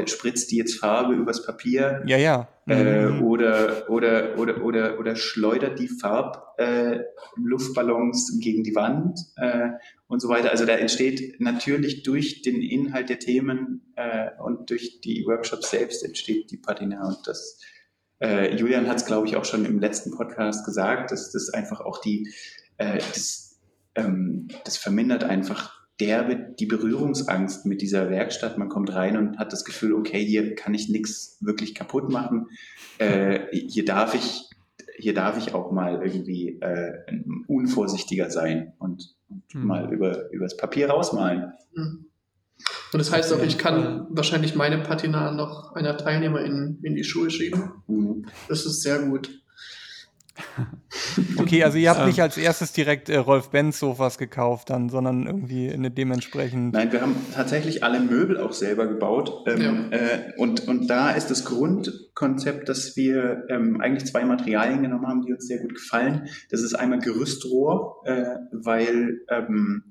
spritzt 0.08 0.52
die 0.52 0.58
jetzt 0.58 0.80
Farbe 0.80 1.16
übers 1.16 1.46
Papier? 1.46 2.02
Ja, 2.06 2.18
ja. 2.18 2.48
Äh, 2.68 3.08
mhm. 3.08 3.24
oder, 3.24 3.90
oder, 3.90 4.38
oder, 4.38 4.62
oder, 4.64 5.00
oder 5.00 5.16
schleudert 5.16 5.80
die 5.80 5.88
Farbluftballons 5.88 8.36
äh, 8.36 8.40
gegen 8.40 8.64
die 8.64 8.76
Wand 8.76 9.20
äh, 9.38 9.70
und 10.08 10.22
so 10.22 10.30
weiter. 10.30 10.52
Also 10.52 10.66
da 10.66 10.74
entsteht 10.74 11.42
natürlich 11.42 12.04
durch 12.04 12.42
den 12.42 12.62
Inhalt 12.62 13.10
der 13.10 13.20
Themen 13.20 13.94
äh, 13.96 14.30
und 14.42 14.70
durch 14.70 15.02
die 15.02 15.26
Workshops 15.26 15.72
selbst 15.72 16.06
entsteht 16.06 16.52
die 16.52 16.58
Patina 16.58 17.08
und 17.08 17.18
das 17.26 17.60
äh, 18.22 18.56
Julian 18.56 18.88
hat 18.88 18.98
es, 18.98 19.06
glaube 19.06 19.28
ich, 19.28 19.36
auch 19.36 19.46
schon 19.46 19.66
im 19.66 19.80
letzten 19.80 20.12
Podcast 20.12 20.66
gesagt, 20.66 21.12
dass 21.12 21.32
das 21.32 21.50
einfach 21.50 21.82
auch 21.82 22.02
die, 22.02 22.30
äh, 22.78 22.98
das, 22.98 23.60
ähm, 23.96 24.48
das 24.66 24.78
vermindert 24.78 25.24
einfach 25.24 25.80
derbe 26.00 26.36
die 26.60 26.66
Berührungsangst 26.66 27.66
mit 27.66 27.82
dieser 27.82 28.10
Werkstatt. 28.10 28.58
Man 28.58 28.70
kommt 28.70 28.94
rein 28.94 29.18
und 29.18 29.38
hat 29.38 29.52
das 29.52 29.66
Gefühl, 29.66 29.94
okay, 29.94 30.24
hier 30.24 30.56
kann 30.56 30.74
ich 30.74 30.90
nichts 30.90 31.38
wirklich 31.42 31.76
kaputt 31.76 32.10
machen. 32.10 32.48
Äh, 32.98 33.48
hier 33.52 33.86
darf 33.86 34.16
ich, 34.16 34.50
hier 34.98 35.14
darf 35.14 35.38
ich 35.38 35.54
auch 35.54 35.72
mal 35.72 36.02
irgendwie 36.02 36.60
äh, 36.62 36.94
unvorsichtiger 37.48 38.30
sein 38.30 38.74
und, 38.80 39.16
und 39.30 39.44
mhm. 39.54 39.66
mal 39.66 39.94
über, 39.94 40.30
über 40.32 40.46
das 40.46 40.58
Papier 40.58 40.90
rausmalen. 40.90 41.52
Mhm. 41.74 42.09
Und 42.92 43.00
das 43.00 43.12
heißt 43.12 43.34
auch, 43.34 43.42
ich 43.44 43.58
kann 43.58 44.08
wahrscheinlich 44.10 44.56
meine 44.56 44.80
Patina 44.80 45.32
noch 45.32 45.74
einer 45.74 45.98
Teilnehmerin 45.98 46.80
in 46.84 46.96
die 46.96 47.04
Schuhe 47.04 47.30
schieben. 47.30 47.72
Mhm. 47.88 48.26
Das 48.48 48.66
ist 48.66 48.82
sehr 48.82 49.00
gut. 49.00 49.30
Okay, 51.38 51.64
also 51.64 51.78
ihr 51.78 51.90
habt 51.90 52.06
nicht 52.06 52.22
als 52.22 52.38
erstes 52.38 52.72
direkt 52.72 53.10
äh, 53.10 53.18
Rolf 53.18 53.50
Benz 53.50 53.80
Sofas 53.80 54.18
gekauft 54.18 54.70
dann, 54.70 54.90
sondern 54.90 55.26
irgendwie 55.26 55.70
eine 55.72 55.92
dementsprechend. 55.92 56.74
Nein, 56.74 56.92
wir 56.92 57.02
haben 57.02 57.16
tatsächlich 57.34 57.84
alle 57.84 58.00
Möbel 58.00 58.40
auch 58.40 58.54
selber 58.54 58.88
gebaut. 58.88 59.44
Ähm, 59.48 59.90
ja. 59.92 59.98
äh, 59.98 60.34
und, 60.38 60.68
und 60.68 60.88
da 60.90 61.12
ist 61.12 61.30
das 61.30 61.46
Grundkonzept, 61.46 62.70
dass 62.70 62.96
wir 62.96 63.44
ähm, 63.50 63.82
eigentlich 63.82 64.10
zwei 64.10 64.26
Materialien 64.26 64.82
genommen 64.82 65.08
haben, 65.08 65.22
die 65.26 65.34
uns 65.34 65.48
sehr 65.48 65.60
gut 65.60 65.76
gefallen. 65.76 66.30
Das 66.50 66.62
ist 66.62 66.74
einmal 66.74 67.00
Gerüstrohr, 67.00 68.02
äh, 68.06 68.36
weil 68.52 69.22
ähm, 69.30 69.84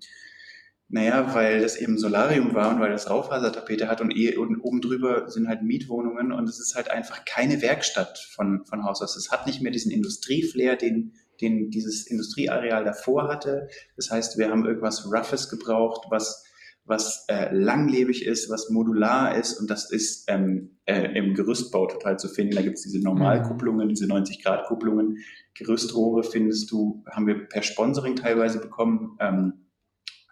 naja, 0.91 1.35
weil 1.35 1.61
das 1.61 1.77
eben 1.77 1.99
Solarium 1.99 2.55
war 2.55 2.71
und 2.75 2.81
weil 2.81 2.91
das 2.91 3.11
Raufasertapete 3.11 3.89
hat 3.89 4.01
und, 4.01 4.11
eh, 4.17 4.37
und 4.37 4.59
oben 4.61 4.81
drüber 4.81 5.29
sind 5.29 5.47
halt 5.47 5.63
Mietwohnungen 5.63 6.33
und 6.33 6.49
es 6.49 6.59
ist 6.59 6.75
halt 6.75 6.91
einfach 6.91 7.27
keine 7.27 7.61
Werkstatt 7.61 8.19
von, 8.19 8.65
von 8.65 8.85
Haus 8.85 9.03
aus. 9.03 9.15
Es 9.17 9.31
hat 9.31 9.47
nicht 9.47 9.61
mehr 9.61 9.71
diesen 9.71 9.93
Industrieflair, 9.93 10.77
den, 10.77 11.13
den 11.43 11.69
dieses 11.71 12.07
Industrieareal 12.07 12.85
davor 12.85 13.29
hatte. 13.29 13.69
Das 13.97 14.11
heißt, 14.11 14.39
wir 14.39 14.49
haben 14.51 14.65
irgendwas 14.65 15.05
Roughes 15.05 15.51
gebraucht, 15.51 16.07
was, 16.09 16.43
was 16.87 17.27
äh, 17.29 17.55
langlebig 17.55 18.25
ist, 18.25 18.49
was 18.49 18.71
modular 18.71 19.37
ist 19.37 19.61
und 19.61 19.69
das 19.69 19.91
ist 19.91 20.25
ähm, 20.29 20.79
äh, 20.87 21.19
im 21.19 21.35
Gerüstbau 21.35 21.87
total 21.87 22.19
zu 22.19 22.29
finden. 22.29 22.57
Da 22.57 22.63
gibt 22.63 22.77
es 22.77 22.85
diese 22.85 23.05
Normalkupplungen, 23.05 23.91
diese 23.91 24.07
90-Grad-Kupplungen. 24.07 25.19
Gerüstrohre 25.53 26.23
findest 26.23 26.71
du, 26.71 27.05
haben 27.11 27.27
wir 27.27 27.47
per 27.47 27.63
Sponsoring 27.63 28.17
teilweise 28.17 28.59
bekommen. 28.59 29.19
Ähm, 29.21 29.68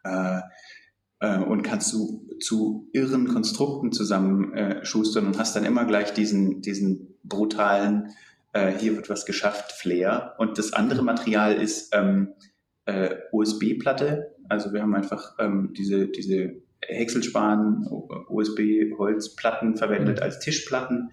äh, 0.06 0.42
äh, 1.20 1.38
und 1.38 1.62
kannst 1.62 1.92
du 1.92 2.28
zu 2.40 2.88
irren 2.92 3.28
Konstrukten 3.28 3.92
zusammenschustern 3.92 5.24
äh, 5.24 5.26
und 5.28 5.38
hast 5.38 5.56
dann 5.56 5.64
immer 5.64 5.84
gleich 5.84 6.12
diesen, 6.12 6.60
diesen 6.62 7.18
brutalen, 7.24 8.10
äh, 8.52 8.72
hier 8.78 8.96
wird 8.96 9.08
was 9.08 9.26
geschafft, 9.26 9.72
Flair. 9.72 10.34
Und 10.38 10.58
das 10.58 10.72
andere 10.72 11.02
Material 11.02 11.54
ist 11.54 11.94
ähm, 11.94 12.34
äh, 12.84 13.14
USB-Platte. 13.32 14.34
Also 14.48 14.72
wir 14.72 14.82
haben 14.82 14.94
einfach 14.94 15.34
ähm, 15.38 15.72
diese, 15.76 16.08
diese 16.08 16.62
Häckselsparen, 16.84 17.86
USB-Holzplatten 18.28 19.76
verwendet 19.76 20.22
als 20.22 20.38
Tischplatten, 20.38 21.10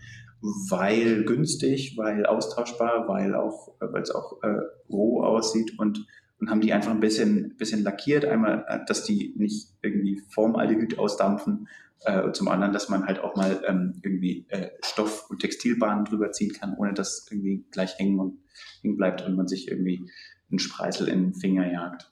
weil 0.70 1.24
günstig, 1.24 1.98
weil 1.98 2.26
austauschbar, 2.26 3.08
weil 3.08 3.34
auch, 3.34 3.76
weil 3.80 4.02
es 4.02 4.12
auch 4.12 4.44
äh, 4.44 4.58
roh 4.90 5.24
aussieht 5.24 5.80
und 5.80 6.06
und 6.44 6.50
haben 6.50 6.60
die 6.60 6.74
einfach 6.74 6.92
ein 6.92 7.00
bisschen, 7.00 7.56
bisschen 7.56 7.84
lackiert. 7.84 8.26
Einmal, 8.26 8.66
äh, 8.68 8.80
dass 8.86 9.06
die 9.06 9.34
nicht 9.38 9.70
irgendwie 9.82 10.22
Formaldehyd 10.30 11.00
ausdampfen. 11.00 11.70
Äh, 12.02 12.34
zum 12.34 12.50
anderen, 12.50 12.74
dass 12.74 12.90
man 12.90 13.06
halt 13.06 13.20
auch 13.20 13.38
mal 13.38 13.64
ähm, 13.66 13.94
irgendwie 14.04 14.46
äh, 14.50 14.72
Stoff- 14.84 15.30
und 15.30 15.40
Textilbahnen 15.40 16.04
drüber 16.04 16.34
ziehen 16.34 16.52
kann, 16.52 16.76
ohne 16.78 16.94
dass 16.94 17.28
irgendwie 17.32 17.64
gleich 17.72 17.98
hängen 17.98 18.20
und 18.20 18.40
hängen 18.82 18.98
bleibt 18.98 19.22
und 19.22 19.38
man 19.38 19.48
sich 19.48 19.70
irgendwie 19.70 20.12
einen 20.52 20.60
Spreißel 20.60 21.08
in 21.08 21.24
den 21.24 21.34
Finger 21.34 21.72
jagt. 21.72 22.12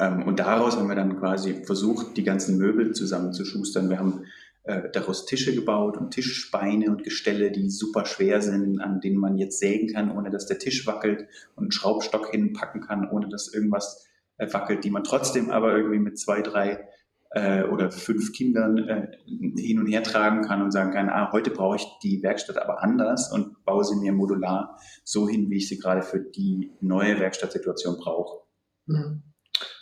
Ähm, 0.00 0.24
und 0.24 0.40
daraus 0.40 0.76
haben 0.76 0.88
wir 0.88 0.96
dann 0.96 1.20
quasi 1.20 1.62
versucht, 1.62 2.16
die 2.16 2.24
ganzen 2.24 2.58
Möbel 2.58 2.92
zusammenzuschustern. 2.92 3.88
Wir 3.88 4.00
haben 4.00 4.24
äh, 4.64 4.90
daraus 4.92 5.26
Tische 5.26 5.54
gebaut 5.54 5.96
und 5.96 6.10
Tischbeine 6.12 6.90
und 6.90 7.02
Gestelle, 7.02 7.50
die 7.50 7.68
super 7.68 8.04
schwer 8.06 8.40
sind, 8.40 8.80
an 8.80 9.00
denen 9.00 9.18
man 9.18 9.36
jetzt 9.36 9.58
sägen 9.58 9.88
kann, 9.88 10.16
ohne 10.16 10.30
dass 10.30 10.46
der 10.46 10.58
Tisch 10.58 10.86
wackelt 10.86 11.26
und 11.56 11.64
einen 11.64 11.72
Schraubstock 11.72 12.30
hinpacken 12.30 12.80
kann, 12.80 13.08
ohne 13.08 13.28
dass 13.28 13.52
irgendwas 13.52 14.06
äh, 14.38 14.52
wackelt, 14.52 14.84
die 14.84 14.90
man 14.90 15.04
trotzdem 15.04 15.50
aber 15.50 15.76
irgendwie 15.76 15.98
mit 15.98 16.18
zwei, 16.18 16.42
drei 16.42 16.88
äh, 17.30 17.64
oder 17.64 17.90
fünf 17.90 18.32
Kindern 18.32 18.78
äh, 18.78 19.08
hin 19.26 19.80
und 19.80 19.86
her 19.86 20.02
tragen 20.02 20.42
kann 20.42 20.62
und 20.62 20.70
sagen 20.70 20.92
kann, 20.92 21.08
ah, 21.08 21.32
heute 21.32 21.50
brauche 21.50 21.76
ich 21.76 21.86
die 22.02 22.22
Werkstatt 22.22 22.58
aber 22.58 22.82
anders 22.82 23.32
und 23.32 23.64
baue 23.64 23.84
sie 23.84 23.96
mir 23.96 24.12
modular 24.12 24.78
so 25.02 25.28
hin, 25.28 25.50
wie 25.50 25.56
ich 25.56 25.68
sie 25.68 25.78
gerade 25.78 26.02
für 26.02 26.20
die 26.20 26.70
neue 26.80 27.18
Werkstattsituation 27.18 27.96
brauche. 27.96 28.46
Mhm. 28.86 29.22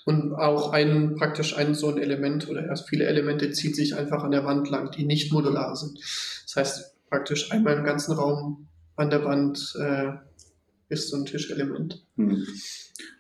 Und 0.07 0.33
auch 0.33 0.73
ein, 0.73 1.15
praktisch 1.17 1.57
ein 1.57 1.75
so 1.75 1.89
ein 1.89 1.99
Element 1.99 2.49
oder 2.49 2.65
erst 2.65 2.89
viele 2.89 3.07
Elemente 3.07 3.51
zieht 3.53 3.77
sich 3.77 3.95
einfach 3.97 4.25
an 4.25 4.31
der 4.31 4.45
Wand 4.45 4.69
lang, 4.71 4.91
die 4.91 5.05
nicht 5.05 5.33
modular 5.33 5.77
sind. 5.77 5.99
Das 6.45 6.57
heißt, 6.57 6.95
praktisch 7.09 7.53
einmal 7.53 7.77
im 7.77 7.85
ganzen 7.85 8.13
Raum 8.13 8.69
an 8.97 9.11
der 9.11 9.25
Wand 9.25 9.75
äh, 9.79 10.13
ist 10.89 11.11
so 11.11 11.17
ein 11.17 11.25
Tischelement. 11.25 12.05
Hm. 12.17 12.47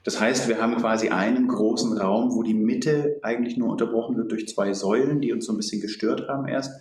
Das 0.05 0.20
heißt, 0.20 0.49
wir 0.49 0.61
haben 0.61 0.77
quasi 0.77 1.09
einen 1.09 1.49
großen 1.49 1.96
Raum, 1.96 2.35
wo 2.35 2.42
die 2.42 2.55
Mitte 2.55 3.18
eigentlich 3.23 3.57
nur 3.57 3.70
unterbrochen 3.70 4.16
wird 4.16 4.31
durch 4.31 4.49
zwei 4.49 4.73
Säulen, 4.73 5.20
die 5.20 5.33
uns 5.33 5.46
so 5.46 5.53
ein 5.53 5.57
bisschen 5.57 5.81
gestört 5.81 6.29
haben 6.29 6.49
erst. 6.49 6.73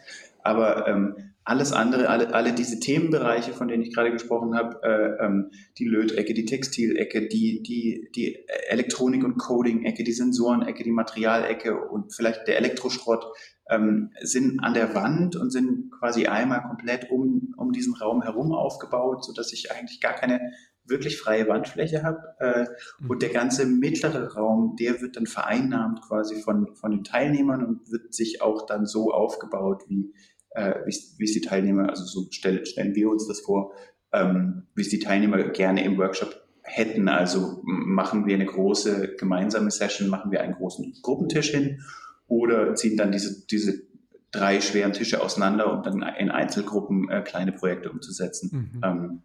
Aber 0.43 0.87
ähm, 0.87 1.15
alles 1.49 1.73
andere, 1.73 2.09
alle, 2.09 2.33
alle 2.33 2.53
diese 2.53 2.79
Themenbereiche, 2.79 3.53
von 3.53 3.67
denen 3.67 3.81
ich 3.81 3.93
gerade 3.93 4.11
gesprochen 4.11 4.55
habe, 4.55 4.79
äh, 4.83 5.25
ähm, 5.25 5.49
die 5.79 5.85
Lötecke, 5.85 6.35
die 6.35 6.45
Textilecke, 6.45 7.27
die, 7.27 7.63
die, 7.63 8.09
die 8.15 8.45
Elektronik- 8.69 9.23
und 9.23 9.37
Coding-Ecke, 9.37 10.03
die 10.03 10.11
Sensorenecke, 10.11 10.83
die 10.83 10.91
Materialecke 10.91 11.75
und 11.89 12.13
vielleicht 12.13 12.47
der 12.47 12.57
Elektroschrott, 12.57 13.25
ähm, 13.67 14.11
sind 14.21 14.59
an 14.59 14.75
der 14.75 14.93
Wand 14.93 15.35
und 15.35 15.51
sind 15.51 15.91
quasi 15.91 16.27
einmal 16.27 16.61
komplett 16.61 17.09
um, 17.09 17.53
um 17.57 17.71
diesen 17.71 17.95
Raum 17.95 18.21
herum 18.21 18.51
aufgebaut, 18.51 19.25
sodass 19.25 19.51
ich 19.51 19.71
eigentlich 19.71 20.01
gar 20.01 20.13
keine 20.13 20.39
wirklich 20.85 21.19
freie 21.19 21.47
Wandfläche 21.47 22.03
habe. 22.03 22.19
Äh, 22.39 22.65
mhm. 22.99 23.09
Und 23.09 23.21
der 23.23 23.29
ganze 23.29 23.65
mittlere 23.65 24.35
Raum, 24.35 24.75
der 24.79 25.01
wird 25.01 25.15
dann 25.15 25.25
vereinnahmt 25.25 26.01
quasi 26.01 26.41
von, 26.41 26.75
von 26.75 26.91
den 26.91 27.03
Teilnehmern 27.03 27.65
und 27.65 27.91
wird 27.91 28.13
sich 28.13 28.41
auch 28.41 28.67
dann 28.67 28.85
so 28.85 29.11
aufgebaut, 29.11 29.83
wie, 29.87 30.13
äh, 30.59 30.85
wie 30.85 31.23
es 31.23 31.33
die 31.33 31.41
Teilnehmer, 31.41 31.89
also 31.89 32.03
so 32.03 32.27
stellen, 32.31 32.65
stellen 32.65 32.95
wir 32.95 33.09
uns 33.09 33.27
das 33.27 33.39
vor, 33.39 33.73
ähm, 34.11 34.63
wie 34.75 34.81
es 34.81 34.89
die 34.89 34.99
Teilnehmer 34.99 35.41
gerne 35.49 35.83
im 35.83 35.97
Workshop 35.97 36.35
hätten. 36.61 37.07
Also 37.07 37.61
machen 37.63 38.25
wir 38.25 38.35
eine 38.35 38.45
große 38.45 39.15
gemeinsame 39.17 39.71
Session, 39.71 40.09
machen 40.09 40.31
wir 40.31 40.41
einen 40.41 40.53
großen 40.53 40.97
Gruppentisch 41.01 41.51
hin 41.51 41.81
oder 42.27 42.75
ziehen 42.75 42.97
dann 42.97 43.11
diese, 43.11 43.45
diese 43.47 43.81
drei 44.31 44.61
schweren 44.61 44.93
Tische 44.93 45.21
auseinander, 45.21 45.73
um 45.73 45.83
dann 45.83 46.03
in 46.19 46.29
Einzelgruppen 46.29 47.09
äh, 47.09 47.21
kleine 47.21 47.51
Projekte 47.51 47.89
umzusetzen. 47.89 48.49
Mhm. 48.51 48.81
Ähm, 48.83 49.21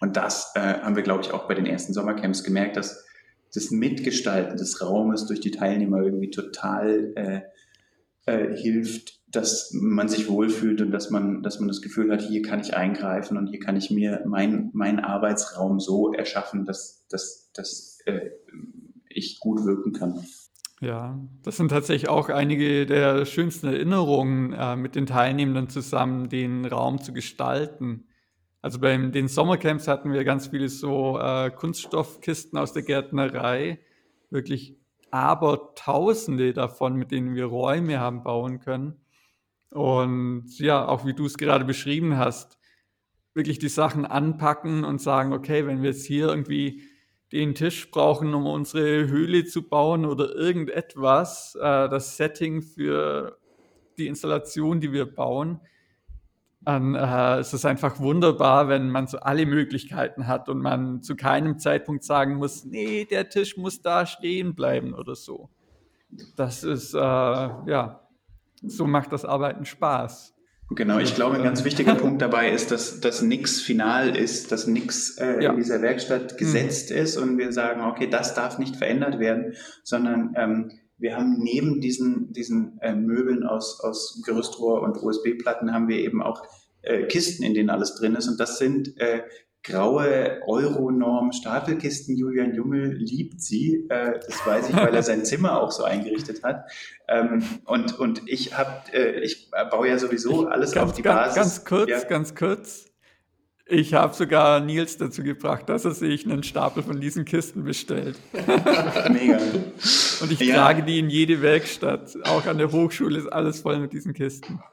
und 0.00 0.16
das 0.16 0.52
äh, 0.54 0.60
haben 0.60 0.96
wir, 0.96 1.02
glaube 1.02 1.22
ich, 1.22 1.32
auch 1.32 1.48
bei 1.48 1.54
den 1.54 1.66
ersten 1.66 1.94
Sommercamps 1.94 2.44
gemerkt, 2.44 2.76
dass 2.76 3.06
das 3.54 3.70
Mitgestalten 3.70 4.56
des 4.56 4.82
Raumes 4.82 5.26
durch 5.26 5.40
die 5.40 5.52
Teilnehmer 5.52 6.02
irgendwie 6.02 6.30
total 6.30 7.12
äh, 7.14 7.40
äh, 8.26 8.56
hilft, 8.56 9.20
dass 9.34 9.72
man 9.72 10.08
sich 10.08 10.28
wohlfühlt 10.28 10.80
und 10.80 10.90
dass 10.92 11.10
man, 11.10 11.42
dass 11.42 11.58
man 11.58 11.68
das 11.68 11.82
Gefühl 11.82 12.12
hat, 12.12 12.22
hier 12.22 12.42
kann 12.42 12.60
ich 12.60 12.76
eingreifen 12.76 13.36
und 13.36 13.48
hier 13.48 13.60
kann 13.60 13.76
ich 13.76 13.90
mir 13.90 14.22
meinen 14.26 14.70
mein 14.72 15.00
Arbeitsraum 15.00 15.80
so 15.80 16.12
erschaffen, 16.12 16.64
dass, 16.64 17.06
dass, 17.08 17.50
dass 17.52 17.98
äh, 18.06 18.30
ich 19.08 19.40
gut 19.40 19.64
wirken 19.64 19.92
kann. 19.92 20.24
Ja, 20.80 21.18
das 21.42 21.56
sind 21.56 21.70
tatsächlich 21.70 22.08
auch 22.08 22.28
einige 22.28 22.86
der 22.86 23.24
schönsten 23.24 23.68
Erinnerungen, 23.68 24.52
äh, 24.52 24.76
mit 24.76 24.94
den 24.94 25.06
Teilnehmenden 25.06 25.68
zusammen 25.68 26.28
den 26.28 26.64
Raum 26.64 27.00
zu 27.00 27.12
gestalten. 27.12 28.06
Also 28.60 28.80
bei 28.80 28.96
den 28.96 29.28
Sommercamps 29.28 29.88
hatten 29.88 30.12
wir 30.12 30.24
ganz 30.24 30.48
viele 30.48 30.68
so 30.68 31.18
äh, 31.18 31.50
Kunststoffkisten 31.50 32.58
aus 32.58 32.72
der 32.72 32.82
Gärtnerei, 32.82 33.78
wirklich 34.30 34.78
aber 35.14 35.76
Tausende 35.76 36.52
davon, 36.52 36.96
mit 36.96 37.12
denen 37.12 37.36
wir 37.36 37.44
Räume 37.44 38.00
haben 38.00 38.24
bauen 38.24 38.58
können. 38.58 39.00
Und 39.70 40.58
ja, 40.58 40.88
auch 40.88 41.06
wie 41.06 41.14
du 41.14 41.26
es 41.26 41.38
gerade 41.38 41.64
beschrieben 41.64 42.16
hast, 42.16 42.58
wirklich 43.32 43.60
die 43.60 43.68
Sachen 43.68 44.06
anpacken 44.06 44.82
und 44.82 45.00
sagen, 45.00 45.32
okay, 45.32 45.68
wenn 45.68 45.82
wir 45.82 45.90
jetzt 45.90 46.04
hier 46.04 46.26
irgendwie 46.26 46.82
den 47.30 47.54
Tisch 47.54 47.92
brauchen, 47.92 48.34
um 48.34 48.44
unsere 48.44 49.06
Höhle 49.06 49.44
zu 49.44 49.68
bauen 49.68 50.04
oder 50.04 50.34
irgendetwas, 50.34 51.54
äh, 51.60 51.88
das 51.88 52.16
Setting 52.16 52.62
für 52.62 53.38
die 53.96 54.08
Installation, 54.08 54.80
die 54.80 54.90
wir 54.90 55.06
bauen, 55.06 55.60
dann 56.64 56.94
äh, 56.94 57.40
ist 57.40 57.52
es 57.52 57.64
einfach 57.64 57.98
wunderbar, 58.00 58.68
wenn 58.68 58.90
man 58.90 59.06
so 59.06 59.18
alle 59.18 59.46
Möglichkeiten 59.46 60.26
hat 60.26 60.48
und 60.48 60.60
man 60.60 61.02
zu 61.02 61.16
keinem 61.16 61.58
Zeitpunkt 61.58 62.04
sagen 62.04 62.36
muss, 62.36 62.64
nee, 62.64 63.04
der 63.04 63.28
Tisch 63.28 63.56
muss 63.56 63.82
da 63.82 64.06
stehen 64.06 64.54
bleiben 64.54 64.94
oder 64.94 65.14
so. 65.14 65.50
Das 66.36 66.64
ist, 66.64 66.94
äh, 66.94 66.98
ja, 66.98 68.00
so 68.62 68.86
macht 68.86 69.12
das 69.12 69.24
Arbeiten 69.24 69.64
Spaß. 69.64 70.34
Genau, 70.70 70.98
ich 70.98 71.14
glaube, 71.14 71.36
ein 71.36 71.42
ganz 71.42 71.64
wichtiger 71.64 71.94
Punkt 71.96 72.22
dabei 72.22 72.50
ist, 72.50 72.70
dass, 72.70 73.00
dass 73.00 73.20
nichts 73.20 73.60
final 73.60 74.16
ist, 74.16 74.50
dass 74.50 74.66
nichts 74.66 75.18
äh, 75.18 75.42
ja. 75.42 75.50
in 75.50 75.56
dieser 75.56 75.82
Werkstatt 75.82 76.32
mhm. 76.32 76.36
gesetzt 76.36 76.90
mhm. 76.90 76.96
ist 76.96 77.16
und 77.16 77.38
wir 77.38 77.52
sagen, 77.52 77.82
okay, 77.82 78.08
das 78.08 78.34
darf 78.34 78.58
nicht 78.58 78.76
verändert 78.76 79.18
werden, 79.18 79.54
sondern 79.82 80.34
ähm, 80.36 80.72
wir 80.98 81.16
haben 81.16 81.38
neben 81.38 81.80
diesen, 81.80 82.32
diesen 82.32 82.78
äh, 82.80 82.94
Möbeln 82.94 83.44
aus, 83.44 83.80
aus 83.80 84.22
Gerüstrohr 84.24 84.82
und 84.82 85.02
USB-Platten 85.02 85.72
haben 85.72 85.88
wir 85.88 85.98
eben 85.98 86.22
auch 86.22 86.42
äh, 86.82 87.06
Kisten, 87.06 87.42
in 87.42 87.54
denen 87.54 87.70
alles 87.70 87.94
drin 87.94 88.14
ist. 88.14 88.28
Und 88.28 88.38
das 88.38 88.58
sind 88.58 88.98
äh, 89.00 89.22
graue 89.64 90.40
Euronorm-Stapelkisten. 90.46 92.16
Julian 92.16 92.54
Junge 92.54 92.86
liebt 92.86 93.40
sie. 93.40 93.86
Äh, 93.88 94.20
das 94.24 94.46
weiß 94.46 94.68
ich, 94.68 94.76
weil 94.76 94.94
er 94.94 95.02
sein 95.02 95.24
Zimmer 95.24 95.60
auch 95.60 95.72
so 95.72 95.82
eingerichtet 95.82 96.42
hat. 96.44 96.70
Ähm, 97.08 97.42
und, 97.64 97.98
und 97.98 98.22
ich 98.26 98.56
habe, 98.56 98.92
äh, 98.92 99.20
ich 99.20 99.50
baue 99.70 99.88
ja 99.88 99.98
sowieso 99.98 100.46
alles 100.46 100.72
ganz, 100.72 100.90
auf 100.90 100.96
die 100.96 101.02
ganz, 101.02 101.34
Basis. 101.34 101.36
Ganz 101.36 101.64
kurz, 101.64 101.90
ja. 101.90 102.04
ganz 102.04 102.34
kurz. 102.34 102.93
Ich 103.66 103.94
habe 103.94 104.14
sogar 104.14 104.60
Nils 104.60 104.98
dazu 104.98 105.22
gebracht, 105.22 105.70
dass 105.70 105.86
er 105.86 105.92
sich 105.92 106.26
einen 106.26 106.42
Stapel 106.42 106.82
von 106.82 107.00
diesen 107.00 107.24
Kisten 107.24 107.64
bestellt. 107.64 108.18
Mega. 109.10 109.38
Und 110.20 110.30
ich 110.30 110.40
ja. 110.40 110.56
trage 110.56 110.82
die 110.82 110.98
in 110.98 111.08
jede 111.08 111.40
Werkstatt. 111.40 112.14
Auch 112.24 112.44
an 112.44 112.58
der 112.58 112.72
Hochschule 112.72 113.18
ist 113.18 113.28
alles 113.28 113.62
voll 113.62 113.78
mit 113.78 113.94
diesen 113.94 114.12
Kisten. 114.12 114.60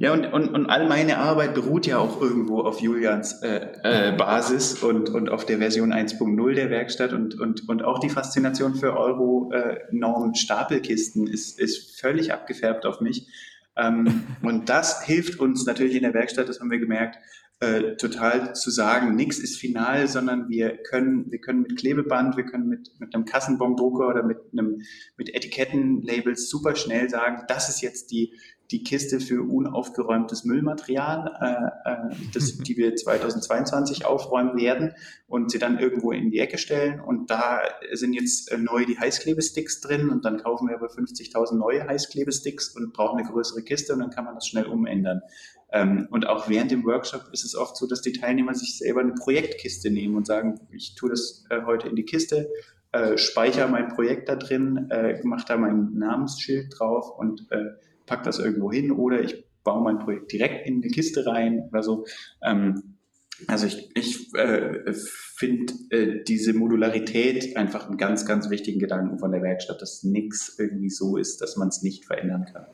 Ja, 0.00 0.12
und, 0.12 0.26
und, 0.26 0.48
und 0.48 0.66
all 0.66 0.88
meine 0.88 1.18
Arbeit 1.18 1.54
beruht 1.54 1.86
ja 1.86 1.98
auch 1.98 2.20
irgendwo 2.20 2.62
auf 2.62 2.80
Julians 2.80 3.42
äh, 3.42 3.68
äh, 3.84 4.10
Basis 4.16 4.82
und, 4.82 5.08
und 5.08 5.30
auf 5.30 5.46
der 5.46 5.58
Version 5.58 5.92
1.0 5.92 6.54
der 6.54 6.68
Werkstatt 6.68 7.12
und, 7.12 7.38
und, 7.38 7.68
und 7.68 7.84
auch 7.84 8.00
die 8.00 8.10
Faszination 8.10 8.74
für 8.74 8.96
Euro-Norm-Stapelkisten 8.96 11.28
äh, 11.28 11.30
ist, 11.30 11.60
ist 11.60 12.00
völlig 12.00 12.32
abgefärbt 12.32 12.86
auf 12.86 13.00
mich. 13.00 13.28
Ähm, 13.76 14.24
und 14.42 14.68
das 14.68 15.04
hilft 15.04 15.38
uns 15.38 15.64
natürlich 15.64 15.94
in 15.94 16.02
der 16.02 16.14
Werkstatt, 16.14 16.48
das 16.48 16.58
haben 16.58 16.72
wir 16.72 16.80
gemerkt, 16.80 17.20
äh, 17.60 17.96
total 17.96 18.54
zu 18.54 18.70
sagen, 18.70 19.14
nichts 19.14 19.38
ist 19.38 19.58
final, 19.58 20.08
sondern 20.08 20.48
wir 20.50 20.76
können, 20.76 21.30
wir 21.30 21.40
können 21.40 21.62
mit 21.62 21.76
Klebeband, 21.78 22.36
wir 22.36 22.44
können 22.44 22.68
mit, 22.68 22.90
mit 22.98 23.14
einem 23.14 23.24
Kassenbondrucker 23.24 24.08
oder 24.08 24.22
mit 24.22 24.38
einem, 24.52 24.82
mit 25.16 25.34
Etikettenlabels 25.34 26.50
super 26.50 26.76
schnell 26.76 27.08
sagen, 27.08 27.44
das 27.48 27.70
ist 27.70 27.80
jetzt 27.80 28.10
die, 28.10 28.34
die 28.70 28.82
Kiste 28.82 29.20
für 29.20 29.42
unaufgeräumtes 29.42 30.44
Müllmaterial, 30.44 31.32
äh, 31.40 31.90
äh, 31.90 32.16
das, 32.34 32.58
die 32.58 32.76
wir 32.76 32.94
2022 32.94 34.04
aufräumen 34.04 34.56
werden 34.58 34.92
und 35.26 35.50
sie 35.50 35.58
dann 35.58 35.78
irgendwo 35.78 36.12
in 36.12 36.30
die 36.30 36.40
Ecke 36.40 36.58
stellen. 36.58 37.00
Und 37.00 37.30
da 37.30 37.60
sind 37.92 38.12
jetzt 38.12 38.50
äh, 38.50 38.58
neu 38.58 38.84
die 38.84 38.98
Heißklebesticks 38.98 39.80
drin 39.80 40.10
und 40.10 40.24
dann 40.24 40.42
kaufen 40.42 40.68
wir 40.68 40.76
aber 40.76 40.88
50.000 40.88 41.56
neue 41.56 41.86
Heißklebesticks 41.86 42.76
und 42.76 42.92
brauchen 42.92 43.18
eine 43.18 43.28
größere 43.28 43.62
Kiste 43.62 43.92
und 43.92 44.00
dann 44.00 44.10
kann 44.10 44.24
man 44.24 44.34
das 44.34 44.46
schnell 44.46 44.66
umändern. 44.66 45.22
Ähm, 45.72 46.06
und 46.10 46.26
auch 46.26 46.48
während 46.48 46.70
dem 46.70 46.84
Workshop 46.84 47.28
ist 47.32 47.44
es 47.44 47.56
oft 47.56 47.76
so, 47.76 47.86
dass 47.86 48.02
die 48.02 48.12
Teilnehmer 48.12 48.54
sich 48.54 48.78
selber 48.78 49.00
eine 49.00 49.14
Projektkiste 49.14 49.90
nehmen 49.90 50.16
und 50.16 50.26
sagen, 50.26 50.60
ich 50.70 50.94
tue 50.94 51.10
das 51.10 51.44
äh, 51.50 51.62
heute 51.66 51.88
in 51.88 51.96
die 51.96 52.04
Kiste, 52.04 52.48
äh, 52.92 53.18
speichere 53.18 53.68
mein 53.68 53.88
Projekt 53.88 54.28
da 54.28 54.36
drin, 54.36 54.88
äh, 54.90 55.20
mache 55.24 55.44
da 55.48 55.56
mein 55.56 55.94
Namensschild 55.94 56.74
drauf 56.78 57.18
und 57.18 57.48
pack 58.06 58.22
das 58.22 58.38
irgendwo 58.38 58.70
hin 58.70 58.92
oder 58.92 59.20
ich 59.20 59.44
baue 59.64 59.82
mein 59.82 59.98
Projekt 59.98 60.32
direkt 60.32 60.66
in 60.66 60.76
eine 60.76 60.90
Kiste 60.92 61.26
rein 61.26 61.68
oder 61.70 61.82
so. 61.82 62.06
Ähm, 62.42 62.96
also 63.48 63.66
ich, 63.66 63.90
ich 63.94 64.32
äh, 64.34 64.92
finde 64.94 65.74
äh, 65.90 66.24
diese 66.24 66.54
Modularität 66.54 67.56
einfach 67.56 67.86
einen 67.86 67.98
ganz, 67.98 68.24
ganz 68.24 68.48
wichtigen 68.48 68.78
Gedanken 68.78 69.18
von 69.18 69.30
der 69.30 69.42
Werkstatt, 69.42 69.82
dass 69.82 70.04
nichts 70.04 70.56
irgendwie 70.58 70.88
so 70.88 71.18
ist, 71.18 71.42
dass 71.42 71.56
man 71.56 71.68
es 71.68 71.82
nicht 71.82 72.06
verändern 72.06 72.46
kann. 72.50 72.66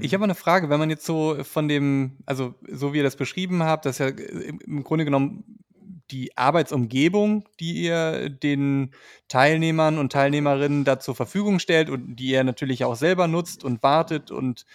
Ich 0.00 0.14
habe 0.14 0.24
eine 0.24 0.34
Frage, 0.34 0.70
wenn 0.70 0.78
man 0.78 0.90
jetzt 0.90 1.04
so 1.04 1.42
von 1.44 1.68
dem, 1.68 2.18
also 2.26 2.54
so 2.68 2.92
wie 2.92 2.98
ihr 2.98 3.02
das 3.02 3.16
beschrieben 3.16 3.62
habt, 3.62 3.84
dass 3.84 3.98
ja 3.98 4.08
im 4.08 4.82
Grunde 4.82 5.04
genommen 5.04 5.64
die 6.10 6.36
Arbeitsumgebung, 6.36 7.48
die 7.60 7.82
ihr 7.84 8.28
den 8.28 8.94
Teilnehmern 9.28 9.98
und 9.98 10.12
Teilnehmerinnen 10.12 10.84
da 10.84 11.00
zur 11.00 11.14
Verfügung 11.14 11.58
stellt 11.58 11.90
und 11.90 12.16
die 12.16 12.28
ihr 12.28 12.44
natürlich 12.44 12.84
auch 12.84 12.96
selber 12.96 13.26
nutzt 13.26 13.64
und 13.64 13.82
wartet. 13.82 14.30
Und 14.30 14.66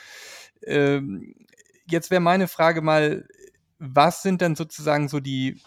ähm, 0.66 1.36
jetzt 1.90 2.12
wäre 2.12 2.22
meine 2.22 2.48
Frage 2.48 2.82
mal, 2.82 3.28
was 3.78 4.22
sind 4.24 4.42
denn 4.42 4.56
sozusagen 4.56 5.08
so 5.08 5.20
die 5.20 5.62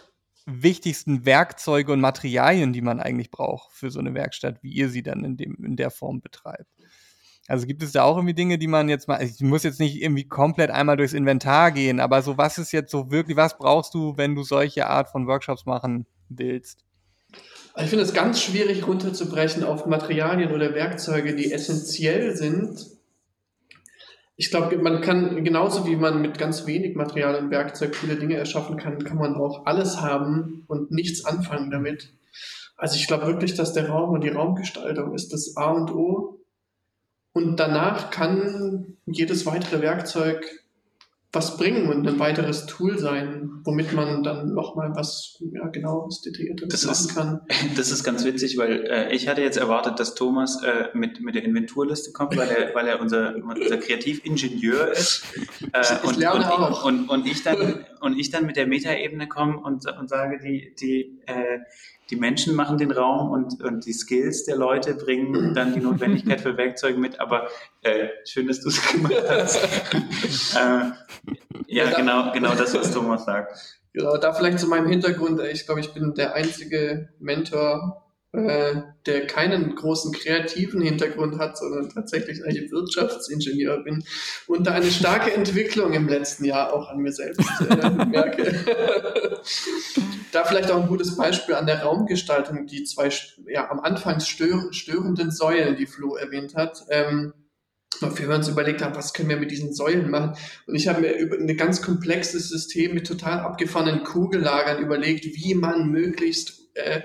wichtigsten 0.47 1.25
Werkzeuge 1.25 1.93
und 1.93 2.01
Materialien, 2.01 2.73
die 2.73 2.83
man 2.83 3.01
eigentlich 3.01 3.31
braucht 3.31 3.73
für 3.73 3.91
so 3.91 4.01
eine 4.01 4.15
Werkstatt, 4.15 4.63
wie 4.63 4.73
ihr 4.73 4.89
sie 4.89 5.03
dann 5.03 5.25
in, 5.25 5.37
dem, 5.37 5.65
in 5.65 5.77
der 5.77 5.91
Form 5.91 6.21
betreibt? 6.21 6.69
Also 7.49 7.67
gibt 7.67 7.83
es 7.83 7.93
da 7.93 8.05
auch 8.05 8.17
irgendwie 8.17 8.35
Dinge, 8.35 8.57
die 8.57 8.69
man 8.69 8.89
jetzt 8.89 9.09
mal, 9.09 9.23
ich 9.23 9.41
muss 9.41 9.65
jetzt 9.65 9.81
nicht 9.81 10.01
irgendwie 10.01 10.29
komplett 10.29 10.71
einmal 10.71 10.97
durchs 10.97 11.13
Inventar 11.13 11.73
gehen, 11.73 11.99
aber 11.99 12.23
so 12.23 12.39
was 12.39 12.59
ist 12.59 12.73
jetzt 12.73 12.93
so 12.93 13.11
wirklich, 13.11 13.37
was 13.37 13.59
brauchst 13.59 13.95
du, 13.95 14.17
wenn 14.17 14.35
du 14.35 14.45
solche 14.45 14.87
Art 14.87 15.09
von 15.09 15.27
Workshops 15.27 15.67
machen 15.67 16.07
willst? 16.29 16.85
Ich 17.77 17.89
finde 17.89 18.05
es 18.05 18.13
ganz 18.13 18.41
schwierig 18.41 18.87
runterzubrechen 18.87 19.65
auf 19.65 19.87
Materialien 19.87 20.53
oder 20.53 20.75
Werkzeuge, 20.75 21.35
die 21.35 21.53
essentiell 21.53 22.37
sind. 22.37 22.87
Ich 24.37 24.51
glaube, 24.51 24.77
man 24.79 25.01
kann 25.01 25.43
genauso 25.43 25.87
wie 25.87 25.97
man 25.97 26.21
mit 26.21 26.39
ganz 26.39 26.67
wenig 26.67 26.95
Material 26.95 27.37
und 27.37 27.51
Werkzeug 27.51 27.97
viele 27.97 28.17
Dinge 28.17 28.37
erschaffen 28.37 28.77
kann, 28.77 29.03
kann 29.05 29.17
man 29.17 29.35
auch 29.35 29.67
alles 29.67 30.01
haben 30.01 30.65
und 30.69 30.91
nichts 30.91 31.25
anfangen 31.25 31.71
damit. 31.71 32.13
Also 32.77 32.97
ich 32.97 33.07
glaube 33.07 33.27
wirklich, 33.27 33.55
dass 33.55 33.73
der 33.73 33.89
Raum 33.89 34.11
und 34.11 34.23
die 34.23 34.29
Raumgestaltung 34.29 35.15
ist 35.15 35.33
das 35.33 35.57
A 35.57 35.71
und 35.71 35.93
O 35.93 36.42
und 37.33 37.57
danach 37.57 38.11
kann 38.11 38.97
jedes 39.07 39.47
weitere 39.47 39.81
Werkzeug 39.81 40.63
was 41.35 41.57
bringen 41.57 41.89
und 41.89 42.07
ein 42.07 42.19
weiteres 42.19 42.67
Tool 42.67 42.99
sein, 42.99 43.63
womit 43.65 43.95
man 43.95 44.23
dann 44.23 44.53
nochmal 44.53 44.95
was 44.95 45.43
ja, 45.51 45.67
genau 45.69 46.05
was 46.07 46.21
Detailliertes 46.21 46.85
machen 46.85 46.93
ist, 46.93 47.15
kann. 47.15 47.41
Das 47.77 47.91
ist 47.91 48.05
ganz 48.05 48.23
witzig, 48.27 48.59
weil 48.59 48.85
äh, 48.85 49.15
ich 49.15 49.29
hatte 49.29 49.41
jetzt 49.41 49.57
erwartet, 49.57 49.99
dass 49.99 50.15
Thomas 50.15 50.63
äh, 50.63 50.89
mit, 50.93 51.23
mit 51.23 51.35
der 51.35 51.45
Inventurliste 51.45 52.13
kommt, 52.13 52.37
weil 52.37 52.51
er, 52.51 52.75
weil 52.75 52.87
er 52.87 53.01
unser, 53.01 53.35
unser 53.35 53.79
Kreativingenieur 53.79 54.93
ist. 54.93 55.25
Äh, 55.73 55.81
ich 55.81 56.05
und, 56.05 56.17
lerne 56.19 56.45
und, 56.45 56.45
auch. 56.45 56.85
Und, 56.85 57.09
und, 57.09 57.27
ich 57.27 57.43
dann, 57.43 57.85
und 58.01 58.19
ich 58.19 58.31
dann 58.31 58.45
mit 58.45 58.57
der 58.57 58.67
Metaebene 58.67 59.29
komme 59.29 59.59
und, 59.59 59.87
und 59.99 60.09
sage, 60.09 60.39
die, 60.43 60.75
die 60.79 61.19
äh, 61.27 61.61
die 62.13 62.19
Menschen 62.19 62.55
machen 62.55 62.77
den 62.77 62.91
Raum 62.91 63.31
und, 63.31 63.63
und 63.63 63.87
die 63.87 63.95
Skills 63.95 64.45
der 64.45 64.57
Leute 64.57 64.95
bringen 64.95 65.55
dann 65.55 65.73
die 65.73 65.81
Notwendigkeit 65.81 66.43
für 66.43 66.59
Werkzeuge 66.59 66.99
mit. 66.99 67.19
Aber 67.19 67.49
äh, 67.81 68.09
schön, 68.27 68.47
dass 68.49 68.61
du 68.61 68.69
es 68.69 68.87
gemacht 68.87 69.15
hast. 69.27 69.65
äh, 70.55 70.91
ja, 71.69 71.91
genau, 71.97 72.31
genau 72.33 72.55
das, 72.55 72.75
was 72.75 72.93
Thomas 72.93 73.25
sagt. 73.25 73.81
Genau, 73.95 74.19
da 74.19 74.35
vielleicht 74.35 74.59
zu 74.59 74.69
meinem 74.69 74.89
Hintergrund. 74.89 75.41
Ich 75.41 75.65
glaube, 75.65 75.81
ich 75.81 75.95
bin 75.95 76.13
der 76.13 76.35
einzige 76.35 77.09
Mentor 77.19 78.05
äh, 78.33 78.83
der 79.05 79.27
keinen 79.27 79.75
großen 79.75 80.13
kreativen 80.13 80.81
Hintergrund 80.81 81.39
hat, 81.39 81.59
sondern 81.59 81.91
tatsächlich 81.91 82.43
eigentlich 82.43 82.73
Wirtschaftsingenieur 82.73 83.85
bin 83.85 84.05
und 84.47 84.67
da 84.67 84.73
eine 84.73 84.91
starke 84.91 85.33
Entwicklung 85.35 85.93
im 85.93 86.09
letzten 86.09 86.47
Jahr 86.47 86.73
auch 86.73 86.89
an 86.89 86.99
mir 86.99 87.13
selbst 87.13 87.47
äh, 87.69 88.07
merke. 88.07 89.41
da 90.33 90.45
vielleicht 90.45 90.71
auch 90.71 90.81
ein 90.81 90.89
gutes 90.89 91.17
Beispiel 91.17 91.55
an 91.55 91.67
der 91.67 91.83
Raumgestaltung, 91.83 92.67
die 92.67 92.85
zwei 92.85 93.11
ja, 93.47 93.71
am 93.71 93.81
Anfang 93.81 94.21
stör 94.21 94.73
störenden 94.73 95.31
Säulen, 95.31 95.77
die 95.77 95.87
Flo 95.87 96.17
erwähnt 96.17 96.55
hat. 96.55 96.85
Ähm, 96.89 97.35
wir 98.01 98.29
uns 98.31 98.49
überlegt 98.49 98.83
haben, 98.83 98.97
was 98.97 99.13
können 99.13 99.29
wir 99.29 99.37
mit 99.37 99.51
diesen 99.51 99.75
Säulen 99.75 100.11
machen. 100.11 100.35
Und 100.67 100.75
ich 100.75 100.89
habe 100.89 101.03
mir 101.03 101.13
über 101.17 101.37
ein 101.37 101.57
ganz 101.57 101.83
komplexes 101.83 102.49
System 102.49 102.95
mit 102.95 103.07
total 103.07 103.41
abgefahrenen 103.41 104.05
Kugellagern 104.05 104.83
überlegt, 104.83 105.25
wie 105.25 105.55
man 105.55 105.91
möglichst 105.91 106.63
äh, 106.75 107.03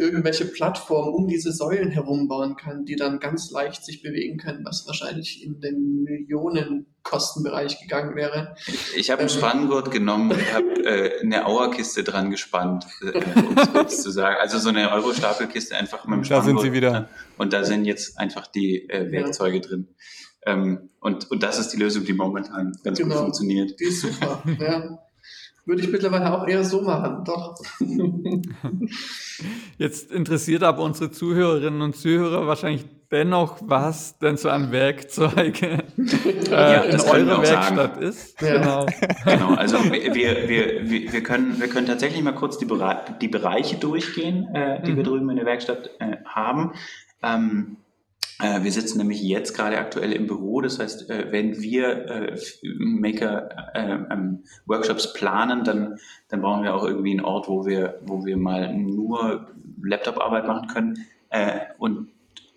irgendwelche 0.00 0.46
Plattformen 0.46 1.12
um 1.14 1.28
diese 1.28 1.52
Säulen 1.52 1.90
herum 1.90 2.26
bauen 2.26 2.56
kann, 2.56 2.84
die 2.84 2.96
dann 2.96 3.20
ganz 3.20 3.50
leicht 3.50 3.84
sich 3.84 4.02
bewegen 4.02 4.38
können, 4.38 4.64
was 4.64 4.86
wahrscheinlich 4.86 5.44
in 5.44 5.60
den 5.60 6.02
Millionenkostenbereich 6.04 7.80
gegangen 7.80 8.16
wäre. 8.16 8.56
Ich 8.96 9.10
habe 9.10 9.22
ein 9.22 9.28
ähm, 9.28 9.34
Spanngurt 9.34 9.90
genommen 9.90 10.32
und 10.32 10.52
habe 10.52 10.84
äh, 10.84 11.20
eine 11.20 11.46
Auerkiste 11.46 12.02
dran 12.02 12.30
gespannt, 12.30 12.86
äh, 13.02 13.20
um 13.40 13.86
es 13.86 14.02
zu 14.02 14.10
sagen. 14.10 14.36
Also 14.40 14.58
so 14.58 14.70
eine 14.70 14.90
Euro-Stapelkiste 14.90 15.76
einfach 15.76 16.06
mit 16.06 16.16
dem 16.16 16.24
Spanngurt. 16.24 16.46
Da 16.46 16.48
sind 16.48 16.60
sie 16.60 16.72
wieder. 16.72 17.08
Und 17.36 17.52
da 17.52 17.64
sind 17.64 17.84
jetzt 17.84 18.18
einfach 18.18 18.46
die 18.46 18.88
äh, 18.88 19.12
Werkzeuge 19.12 19.56
ja. 19.56 19.62
drin. 19.62 19.88
Ähm, 20.46 20.90
und, 21.00 21.30
und 21.30 21.42
das 21.42 21.58
ist 21.58 21.68
die 21.68 21.76
Lösung, 21.76 22.04
die 22.04 22.14
momentan 22.14 22.72
ganz 22.82 22.98
genau. 22.98 23.14
gut 23.14 23.24
funktioniert. 23.24 23.78
Die 23.78 23.84
ist 23.84 24.00
super, 24.00 24.42
ja. 24.58 24.98
Würde 25.66 25.82
ich 25.82 25.90
mittlerweile 25.90 26.32
auch 26.32 26.48
eher 26.48 26.64
so 26.64 26.82
machen, 26.82 27.24
doch. 27.24 27.54
Jetzt 29.78 30.10
interessiert 30.10 30.62
aber 30.62 30.82
unsere 30.82 31.10
Zuhörerinnen 31.10 31.82
und 31.82 31.96
Zuhörer 31.96 32.46
wahrscheinlich 32.46 32.86
dennoch, 33.10 33.58
was 33.60 34.18
denn 34.18 34.36
so 34.36 34.48
an 34.50 34.72
Werkzeuge 34.72 35.84
äh, 35.96 36.50
ja, 36.50 36.82
in 36.82 37.00
eurer 37.00 37.42
Werkstatt 37.42 37.94
sagen. 37.94 38.02
ist. 38.02 38.40
Ja. 38.40 38.58
Genau. 38.58 38.86
genau. 39.24 39.54
Also 39.54 39.78
wir, 39.84 40.14
wir, 40.14 40.48
wir, 40.48 41.12
wir, 41.12 41.22
können, 41.22 41.60
wir 41.60 41.68
können 41.68 41.86
tatsächlich 41.86 42.22
mal 42.22 42.34
kurz 42.34 42.58
die, 42.58 42.66
die 43.20 43.28
Bereiche 43.28 43.76
durchgehen, 43.76 44.54
äh, 44.54 44.82
die 44.82 44.92
mhm. 44.92 44.96
wir 44.96 45.04
drüben 45.04 45.30
in 45.30 45.36
der 45.36 45.46
Werkstatt 45.46 45.90
äh, 45.98 46.16
haben. 46.24 46.72
Ähm, 47.22 47.76
äh, 47.76 47.89
wir 48.40 48.72
sitzen 48.72 48.98
nämlich 48.98 49.22
jetzt 49.22 49.54
gerade 49.54 49.78
aktuell 49.78 50.12
im 50.12 50.26
Büro. 50.26 50.60
Das 50.60 50.78
heißt, 50.78 51.10
äh, 51.10 51.30
wenn 51.30 51.60
wir 51.60 52.06
äh, 52.08 52.38
Maker 52.62 53.48
ähm, 53.74 54.44
Workshops 54.66 55.12
planen, 55.12 55.64
dann, 55.64 55.98
dann 56.28 56.40
brauchen 56.40 56.62
wir 56.62 56.74
auch 56.74 56.84
irgendwie 56.84 57.10
einen 57.10 57.24
Ort, 57.24 57.48
wo 57.48 57.66
wir, 57.66 58.00
wo 58.02 58.24
wir 58.24 58.36
mal 58.36 58.72
nur 58.74 59.48
Laptop-Arbeit 59.82 60.46
machen 60.46 60.68
können. 60.68 61.06
Und 61.78 62.08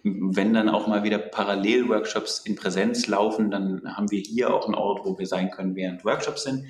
wenn 0.04 0.54
dann 0.54 0.68
auch 0.68 0.88
mal 0.88 1.04
wieder 1.04 1.20
Parallel-Workshops 1.20 2.40
in 2.40 2.56
Präsenz 2.56 3.08
laufen, 3.08 3.52
dann 3.52 3.96
haben 3.96 4.12
wir 4.12 4.20
hier 4.20 4.54
auch 4.54 4.66
einen 4.66 4.76
Ort, 4.76 5.06
wo 5.06 5.18
wir 5.18 5.28
sein 5.28 5.52
können, 5.52 5.76
während 5.76 6.04
Workshops 6.04 6.44
sind. 6.44 6.66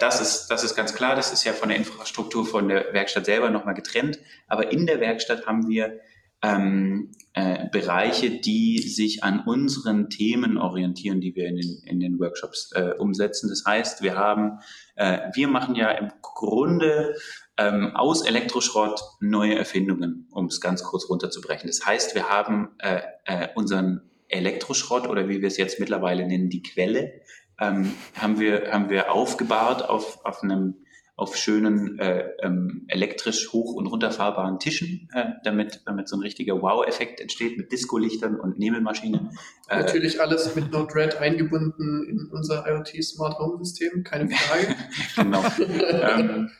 Das 0.00 0.20
ist, 0.20 0.46
das 0.46 0.64
ist 0.64 0.76
ganz 0.76 0.94
klar. 0.94 1.16
Das 1.16 1.32
ist 1.32 1.44
ja 1.44 1.52
von 1.52 1.68
der 1.68 1.76
Infrastruktur 1.76 2.46
von 2.46 2.68
der 2.68 2.92
Werkstatt 2.92 3.26
selber 3.26 3.50
nochmal 3.50 3.74
getrennt. 3.74 4.18
Aber 4.46 4.72
in 4.72 4.86
der 4.86 5.00
Werkstatt 5.00 5.46
haben 5.46 5.68
wir 5.68 6.00
ähm, 6.44 7.10
äh, 7.32 7.68
Bereiche, 7.72 8.30
die 8.30 8.78
sich 8.78 9.24
an 9.24 9.40
unseren 9.40 10.10
Themen 10.10 10.58
orientieren, 10.58 11.20
die 11.20 11.34
wir 11.34 11.46
in 11.46 11.56
den, 11.56 11.82
in 11.86 12.00
den 12.00 12.20
Workshops 12.20 12.70
äh, 12.74 12.92
umsetzen. 12.98 13.48
Das 13.48 13.64
heißt, 13.66 14.02
wir 14.02 14.16
haben, 14.16 14.58
äh, 14.94 15.30
wir 15.34 15.48
machen 15.48 15.74
ja 15.74 15.90
im 15.92 16.12
Grunde 16.20 17.14
ähm, 17.56 17.96
aus 17.96 18.26
Elektroschrott 18.26 19.00
neue 19.20 19.54
Erfindungen, 19.56 20.28
um 20.32 20.46
es 20.46 20.60
ganz 20.60 20.82
kurz 20.82 21.08
runterzubrechen. 21.08 21.66
Das 21.66 21.86
heißt, 21.86 22.14
wir 22.14 22.28
haben 22.28 22.68
äh, 22.78 23.00
äh, 23.24 23.48
unseren 23.54 24.02
Elektroschrott 24.28 25.08
oder 25.08 25.28
wie 25.28 25.40
wir 25.40 25.48
es 25.48 25.56
jetzt 25.56 25.80
mittlerweile 25.80 26.26
nennen, 26.26 26.50
die 26.50 26.62
Quelle, 26.62 27.22
ähm, 27.58 27.94
haben 28.16 28.38
wir 28.38 28.72
haben 28.72 28.90
wir 28.90 29.12
aufgebahrt 29.12 29.88
auf 29.88 30.24
auf 30.24 30.42
einem 30.42 30.83
auf 31.16 31.36
schönen 31.36 31.98
äh, 32.00 32.28
ähm, 32.42 32.86
elektrisch 32.88 33.52
hoch- 33.52 33.74
und 33.74 33.86
runterfahrbaren 33.86 34.58
Tischen, 34.58 35.08
äh, 35.12 35.26
damit, 35.44 35.82
damit 35.86 36.08
so 36.08 36.16
ein 36.16 36.22
richtiger 36.22 36.60
Wow-Effekt 36.60 37.20
entsteht 37.20 37.56
mit 37.56 37.70
Disco-Lichtern 37.70 38.40
und 38.40 38.58
Nebelmaschinen. 38.58 39.30
Äh, 39.68 39.80
Natürlich 39.80 40.20
alles 40.20 40.56
mit 40.56 40.72
Node-RED 40.72 41.18
eingebunden 41.18 42.04
in 42.08 42.28
unser 42.32 42.66
IoT 42.66 43.04
Smart 43.04 43.38
Home 43.38 43.64
System, 43.64 44.02
keine 44.02 44.28
Frage. 44.28 44.74
genau. 45.16 45.44
ähm, 45.60 46.50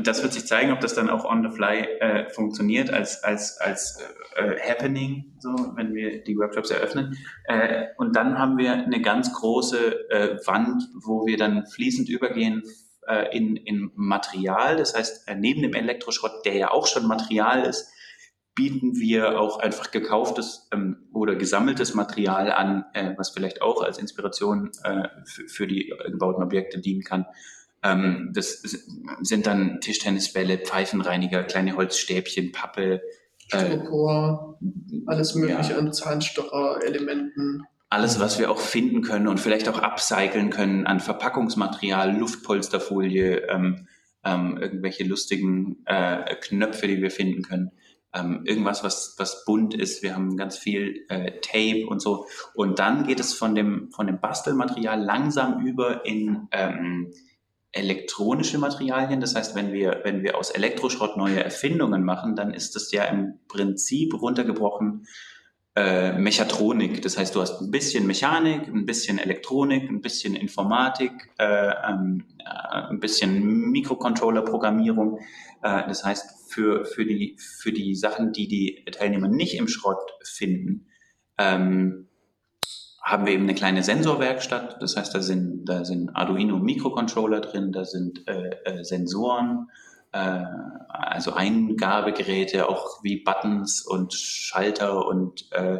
das 0.00 0.22
wird 0.22 0.32
sich 0.32 0.46
zeigen, 0.46 0.70
ob 0.70 0.78
das 0.78 0.94
dann 0.94 1.10
auch 1.10 1.24
on 1.24 1.42
the 1.42 1.56
fly 1.56 1.80
äh, 1.98 2.30
funktioniert 2.30 2.90
als, 2.90 3.24
als, 3.24 3.58
als 3.58 3.98
äh, 4.36 4.60
Happening, 4.60 5.34
so, 5.40 5.72
wenn 5.74 5.92
wir 5.92 6.22
die 6.22 6.36
Workshops 6.36 6.70
eröffnen. 6.70 7.16
Und 7.96 8.14
dann 8.14 8.38
haben 8.38 8.58
wir 8.58 8.72
eine 8.74 9.00
ganz 9.00 9.32
große 9.32 10.40
Wand, 10.44 10.82
wo 10.94 11.26
wir 11.26 11.36
dann 11.36 11.66
fließend 11.66 12.08
übergehen 12.08 12.62
äh, 13.08 13.36
in, 13.36 13.56
in 13.56 13.90
Material. 13.94 14.76
Das 14.76 14.94
heißt, 14.94 15.28
äh, 15.28 15.34
neben 15.34 15.62
dem 15.62 15.74
Elektroschrott, 15.74 16.44
der 16.44 16.54
ja 16.54 16.70
auch 16.70 16.86
schon 16.86 17.06
Material 17.06 17.62
ist, 17.64 17.88
bieten 18.54 18.96
wir 18.96 19.38
auch 19.38 19.58
einfach 19.58 19.90
gekauftes 19.90 20.68
ähm, 20.72 21.08
oder 21.12 21.36
gesammeltes 21.36 21.94
Material 21.94 22.50
an, 22.50 22.86
äh, 22.94 23.12
was 23.16 23.30
vielleicht 23.30 23.62
auch 23.62 23.82
als 23.82 23.98
Inspiration 23.98 24.70
äh, 24.82 25.08
für, 25.24 25.48
für 25.48 25.66
die 25.66 25.92
gebauten 26.06 26.42
Objekte 26.42 26.80
dienen 26.80 27.02
kann. 27.02 27.26
Ähm, 27.82 28.30
das 28.34 28.62
sind 29.20 29.46
dann 29.46 29.80
Tischtennisbälle, 29.80 30.58
Pfeifenreiniger, 30.58 31.44
kleine 31.44 31.76
Holzstäbchen, 31.76 32.52
Pappe. 32.52 33.02
Äh, 33.52 33.58
Styropor, 33.58 34.58
alles 35.06 35.34
mögliche 35.34 35.72
ja. 35.72 35.78
an 35.78 35.92
Zahnstocher-Elementen 35.92 37.62
alles, 37.88 38.18
was 38.18 38.38
wir 38.38 38.50
auch 38.50 38.58
finden 38.58 39.02
können 39.02 39.28
und 39.28 39.38
vielleicht 39.38 39.68
auch 39.68 39.78
upcyclen 39.78 40.50
können 40.50 40.86
an 40.86 41.00
Verpackungsmaterial, 41.00 42.16
Luftpolsterfolie, 42.16 43.46
ähm, 43.48 43.86
ähm, 44.24 44.58
irgendwelche 44.60 45.04
lustigen 45.04 45.84
äh, 45.86 46.34
Knöpfe, 46.36 46.88
die 46.88 47.00
wir 47.00 47.10
finden 47.10 47.42
können. 47.42 47.70
Ähm, 48.12 48.42
irgendwas, 48.44 48.82
was, 48.82 49.14
was 49.18 49.44
bunt 49.44 49.74
ist. 49.74 50.02
Wir 50.02 50.16
haben 50.16 50.36
ganz 50.36 50.58
viel 50.58 51.04
äh, 51.08 51.32
Tape 51.40 51.86
und 51.86 52.00
so. 52.00 52.26
Und 52.54 52.78
dann 52.78 53.06
geht 53.06 53.20
es 53.20 53.34
von 53.34 53.54
dem, 53.54 53.90
von 53.92 54.06
dem 54.06 54.20
Bastelmaterial 54.20 55.00
langsam 55.00 55.64
über 55.64 56.04
in 56.04 56.48
ähm, 56.50 57.12
elektronische 57.70 58.58
Materialien. 58.58 59.20
Das 59.20 59.36
heißt, 59.36 59.54
wenn 59.54 59.72
wir, 59.72 60.00
wenn 60.02 60.22
wir 60.22 60.36
aus 60.36 60.50
Elektroschrott 60.50 61.16
neue 61.16 61.44
Erfindungen 61.44 62.04
machen, 62.04 62.34
dann 62.34 62.52
ist 62.52 62.74
das 62.74 62.90
ja 62.90 63.04
im 63.04 63.38
Prinzip 63.48 64.14
runtergebrochen 64.20 65.06
äh, 65.76 66.12
Mechatronik. 66.18 67.02
Das 67.02 67.18
heißt, 67.18 67.34
du 67.34 67.42
hast 67.42 67.60
ein 67.60 67.70
bisschen 67.70 68.06
Mechanik, 68.06 68.66
ein 68.66 68.86
bisschen 68.86 69.18
Elektronik, 69.18 69.90
ein 69.90 70.00
bisschen 70.00 70.34
Informatik, 70.34 71.12
äh, 71.38 71.70
ähm, 71.86 72.24
äh, 72.38 72.88
ein 72.88 72.98
bisschen 72.98 73.70
Mikrocontroller-Programmierung. 73.70 75.18
Äh, 75.62 75.86
das 75.86 76.02
heißt, 76.02 76.50
für, 76.50 76.86
für, 76.86 77.04
die, 77.04 77.36
für 77.38 77.72
die 77.72 77.94
Sachen, 77.94 78.32
die 78.32 78.48
die 78.48 78.84
Teilnehmer 78.90 79.28
nicht 79.28 79.58
im 79.58 79.68
Schrott 79.68 80.12
finden, 80.24 80.86
ähm, 81.36 82.08
haben 83.02 83.26
wir 83.26 83.34
eben 83.34 83.44
eine 83.44 83.54
kleine 83.54 83.82
Sensorwerkstatt. 83.82 84.78
Das 84.80 84.96
heißt, 84.96 85.14
da 85.14 85.20
sind, 85.20 85.66
da 85.66 85.84
sind 85.84 86.08
Arduino 86.16 86.58
Mikrocontroller 86.58 87.40
drin, 87.40 87.70
da 87.70 87.84
sind 87.84 88.26
äh, 88.26 88.50
äh, 88.64 88.82
Sensoren, 88.82 89.68
also 90.12 91.34
Eingabegeräte, 91.34 92.68
auch 92.68 93.02
wie 93.02 93.22
Buttons 93.22 93.82
und 93.82 94.14
Schalter 94.14 95.06
und 95.06 95.50
äh, 95.52 95.78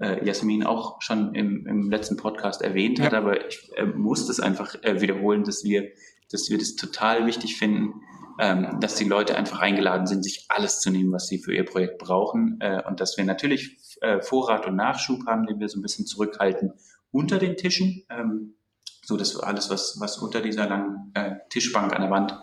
äh, 0.00 0.24
Jasmin 0.24 0.64
auch 0.64 1.00
schon 1.00 1.34
im, 1.34 1.66
im 1.66 1.90
letzten 1.90 2.16
Podcast 2.16 2.60
erwähnt 2.60 3.00
hat, 3.00 3.12
ja. 3.12 3.18
aber 3.18 3.46
ich 3.46 3.70
äh, 3.76 3.86
muss 3.86 4.26
das 4.26 4.40
einfach 4.40 4.74
äh, 4.82 5.00
wiederholen, 5.00 5.44
dass 5.44 5.64
wir, 5.64 5.88
dass 6.30 6.50
wir 6.50 6.58
das 6.58 6.74
total 6.74 7.26
wichtig 7.26 7.56
finden, 7.56 8.02
ähm, 8.38 8.78
dass 8.80 8.96
die 8.96 9.04
Leute 9.04 9.36
einfach 9.36 9.60
eingeladen 9.60 10.06
sind, 10.06 10.24
sich 10.24 10.46
alles 10.48 10.80
zu 10.80 10.90
nehmen, 10.90 11.12
was 11.12 11.28
sie 11.28 11.38
für 11.38 11.54
ihr 11.54 11.64
Projekt 11.64 11.98
brauchen 11.98 12.58
äh, 12.60 12.82
und 12.86 13.00
dass 13.00 13.16
wir 13.16 13.24
natürlich 13.24 13.78
äh, 14.00 14.20
Vorrat 14.20 14.66
und 14.66 14.76
Nachschub 14.76 15.26
haben, 15.26 15.46
den 15.46 15.60
wir 15.60 15.68
so 15.68 15.78
ein 15.78 15.82
bisschen 15.82 16.06
zurückhalten 16.06 16.72
unter 17.10 17.38
den 17.38 17.56
Tischen, 17.56 18.04
ähm, 18.10 18.54
so 19.04 19.16
dass 19.16 19.38
alles, 19.38 19.70
was, 19.70 20.00
was 20.00 20.18
unter 20.18 20.40
dieser 20.40 20.68
langen 20.68 21.12
äh, 21.14 21.36
Tischbank 21.50 21.94
an 21.94 22.02
der 22.02 22.10
Wand 22.10 22.34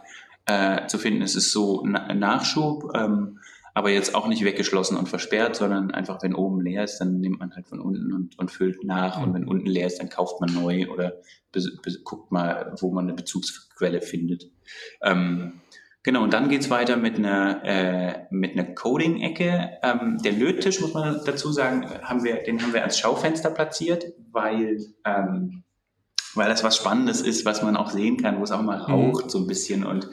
äh, 0.49 0.87
zu 0.87 0.97
finden 0.97 1.21
ist. 1.21 1.35
Es 1.35 1.45
ist 1.45 1.51
so 1.51 1.83
ein 1.83 2.19
Nachschub, 2.19 2.91
ähm, 2.95 3.39
aber 3.75 3.91
jetzt 3.91 4.15
auch 4.15 4.27
nicht 4.27 4.43
weggeschlossen 4.43 4.97
und 4.97 5.07
versperrt, 5.07 5.55
sondern 5.55 5.91
einfach, 5.91 6.23
wenn 6.23 6.33
oben 6.33 6.59
leer 6.59 6.83
ist, 6.83 6.97
dann 6.97 7.19
nimmt 7.19 7.39
man 7.39 7.55
halt 7.55 7.67
von 7.67 7.79
unten 7.79 8.11
und, 8.11 8.37
und 8.39 8.49
füllt 8.49 8.83
nach. 8.83 9.19
Mhm. 9.19 9.23
Und 9.23 9.33
wenn 9.35 9.47
unten 9.47 9.67
leer 9.67 9.87
ist, 9.87 9.99
dann 9.99 10.09
kauft 10.09 10.41
man 10.41 10.53
neu 10.53 10.87
oder 10.89 11.13
guckt 12.03 12.31
mal, 12.31 12.73
wo 12.79 12.91
man 12.91 13.05
eine 13.05 13.13
Bezugsquelle 13.13 14.01
findet. 14.01 14.45
Ähm, 15.01 15.61
Genau, 16.01 16.23
und 16.23 16.33
dann 16.33 16.47
geht's 16.47 16.69
weiter 16.69 16.95
mit 16.95 17.17
einer, 17.17 17.61
äh, 17.65 18.25
mit 18.31 18.53
einer 18.53 18.63
Coding-Ecke. 18.63 19.79
Ähm, 19.83 20.17
der 20.23 20.31
Löttisch, 20.31 20.79
muss 20.79 20.93
man 20.93 21.19
dazu 21.25 21.51
sagen, 21.51 21.87
haben 22.01 22.23
wir, 22.23 22.41
den 22.41 22.61
haben 22.61 22.73
wir 22.73 22.83
als 22.83 22.97
Schaufenster 22.97 23.49
platziert, 23.49 24.05
weil 24.31 24.79
ähm, 25.03 25.65
weil 26.35 26.49
das 26.49 26.63
was 26.63 26.77
Spannendes 26.77 27.21
ist, 27.21 27.45
was 27.45 27.61
man 27.61 27.75
auch 27.75 27.89
sehen 27.89 28.17
kann, 28.17 28.39
wo 28.39 28.43
es 28.43 28.51
auch 28.51 28.61
mal 28.61 28.77
mhm. 28.77 28.93
raucht 28.93 29.25
mhm. 29.25 29.29
so 29.29 29.39
ein 29.39 29.47
bisschen 29.47 29.85
und 29.85 30.09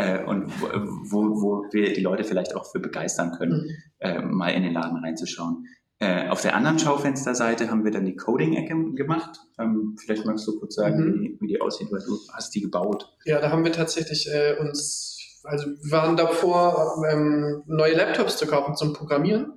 äh, 0.00 0.24
und 0.24 0.50
wo, 0.60 1.42
wo 1.42 1.64
wir 1.72 1.92
die 1.92 2.00
Leute 2.00 2.24
vielleicht 2.24 2.56
auch 2.56 2.70
für 2.70 2.80
begeistern 2.80 3.32
können, 3.36 3.66
mhm. 3.66 3.70
äh, 3.98 4.20
mal 4.20 4.48
in 4.48 4.62
den 4.62 4.72
Laden 4.72 4.98
reinzuschauen. 4.98 5.66
Äh, 5.98 6.28
auf 6.28 6.40
der 6.40 6.56
anderen 6.56 6.78
Schaufensterseite 6.78 7.70
haben 7.70 7.84
wir 7.84 7.90
dann 7.90 8.06
die 8.06 8.16
Coding-Ecke 8.16 8.94
gemacht. 8.94 9.38
Ähm, 9.58 9.96
vielleicht 10.00 10.24
magst 10.24 10.46
du 10.46 10.58
kurz 10.58 10.76
sagen, 10.76 11.04
mhm. 11.04 11.20
wie, 11.20 11.36
wie, 11.40 11.46
die 11.46 11.60
aussieht, 11.60 11.92
weil 11.92 12.00
du 12.00 12.18
hast 12.32 12.54
die 12.54 12.62
gebaut. 12.62 13.14
Ja, 13.26 13.40
da 13.40 13.50
haben 13.50 13.64
wir 13.64 13.72
tatsächlich 13.72 14.26
äh, 14.32 14.56
uns 14.58 15.10
also 15.44 15.68
wir 15.68 15.90
waren 15.90 16.16
davor, 16.16 17.02
ähm, 17.10 17.62
neue 17.66 17.94
Laptops 17.94 18.36
zu 18.36 18.46
kaufen 18.46 18.76
zum 18.76 18.92
Programmieren. 18.92 19.54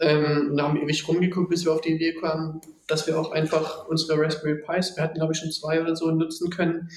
Ähm, 0.00 0.50
und 0.52 0.60
haben 0.60 0.76
ewig 0.76 1.06
rumgeguckt, 1.08 1.48
bis 1.48 1.64
wir 1.64 1.72
auf 1.72 1.80
die 1.80 1.94
Idee 1.94 2.14
kamen, 2.14 2.60
dass 2.88 3.06
wir 3.06 3.18
auch 3.18 3.32
einfach 3.32 3.88
unsere 3.88 4.20
Raspberry 4.20 4.62
Pis, 4.66 4.96
wir 4.96 5.02
hatten 5.02 5.18
glaube 5.18 5.32
ich 5.32 5.38
schon 5.38 5.52
zwei 5.52 5.80
oder 5.80 5.96
so, 5.96 6.10
nutzen 6.10 6.50
können, 6.50 6.90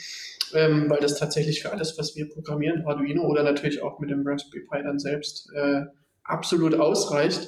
ähm, 0.53 0.89
weil 0.89 0.99
das 0.99 1.17
tatsächlich 1.17 1.61
für 1.61 1.71
alles, 1.71 1.97
was 1.97 2.15
wir 2.15 2.29
programmieren, 2.29 2.85
Arduino 2.85 3.23
oder 3.23 3.43
natürlich 3.43 3.81
auch 3.81 3.99
mit 3.99 4.09
dem 4.09 4.25
Raspberry 4.25 4.65
Pi 4.69 4.83
dann 4.83 4.99
selbst, 4.99 5.49
äh, 5.53 5.81
absolut 6.23 6.75
ausreicht. 6.75 7.47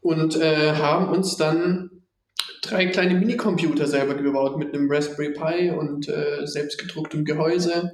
Und 0.00 0.40
äh, 0.40 0.74
haben 0.74 1.08
uns 1.08 1.36
dann 1.36 1.90
drei 2.62 2.86
kleine 2.86 3.14
Minicomputer 3.14 3.86
selber 3.86 4.14
gebaut 4.14 4.58
mit 4.58 4.74
einem 4.74 4.90
Raspberry 4.90 5.32
Pi 5.32 5.70
und 5.70 6.08
äh, 6.08 6.46
selbstgedrucktem 6.46 7.24
Gehäuse 7.24 7.92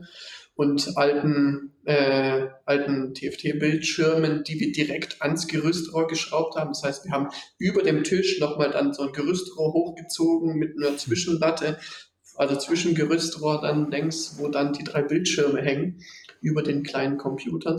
und 0.54 0.96
alten, 0.96 1.72
äh, 1.84 2.46
alten 2.66 3.14
TFT-Bildschirmen, 3.14 4.44
die 4.44 4.60
wir 4.60 4.72
direkt 4.72 5.22
ans 5.22 5.48
Gerüstrohr 5.48 6.06
geschraubt 6.06 6.56
haben. 6.56 6.70
Das 6.70 6.82
heißt, 6.82 7.04
wir 7.06 7.12
haben 7.12 7.28
über 7.58 7.82
dem 7.82 8.04
Tisch 8.04 8.38
nochmal 8.38 8.70
dann 8.70 8.92
so 8.92 9.04
ein 9.04 9.12
Gerüstrohr 9.12 9.72
hochgezogen 9.72 10.56
mit 10.56 10.74
einer 10.76 10.96
Zwischenlatte, 10.96 11.78
also 12.42 12.56
zwischen 12.56 12.94
Gerüstrohr 12.94 13.60
dann 13.60 13.90
längs, 13.90 14.38
wo 14.38 14.48
dann 14.48 14.72
die 14.72 14.82
drei 14.82 15.02
Bildschirme 15.02 15.62
hängen, 15.62 16.02
über 16.40 16.62
den 16.62 16.82
kleinen 16.82 17.16
Computern. 17.16 17.76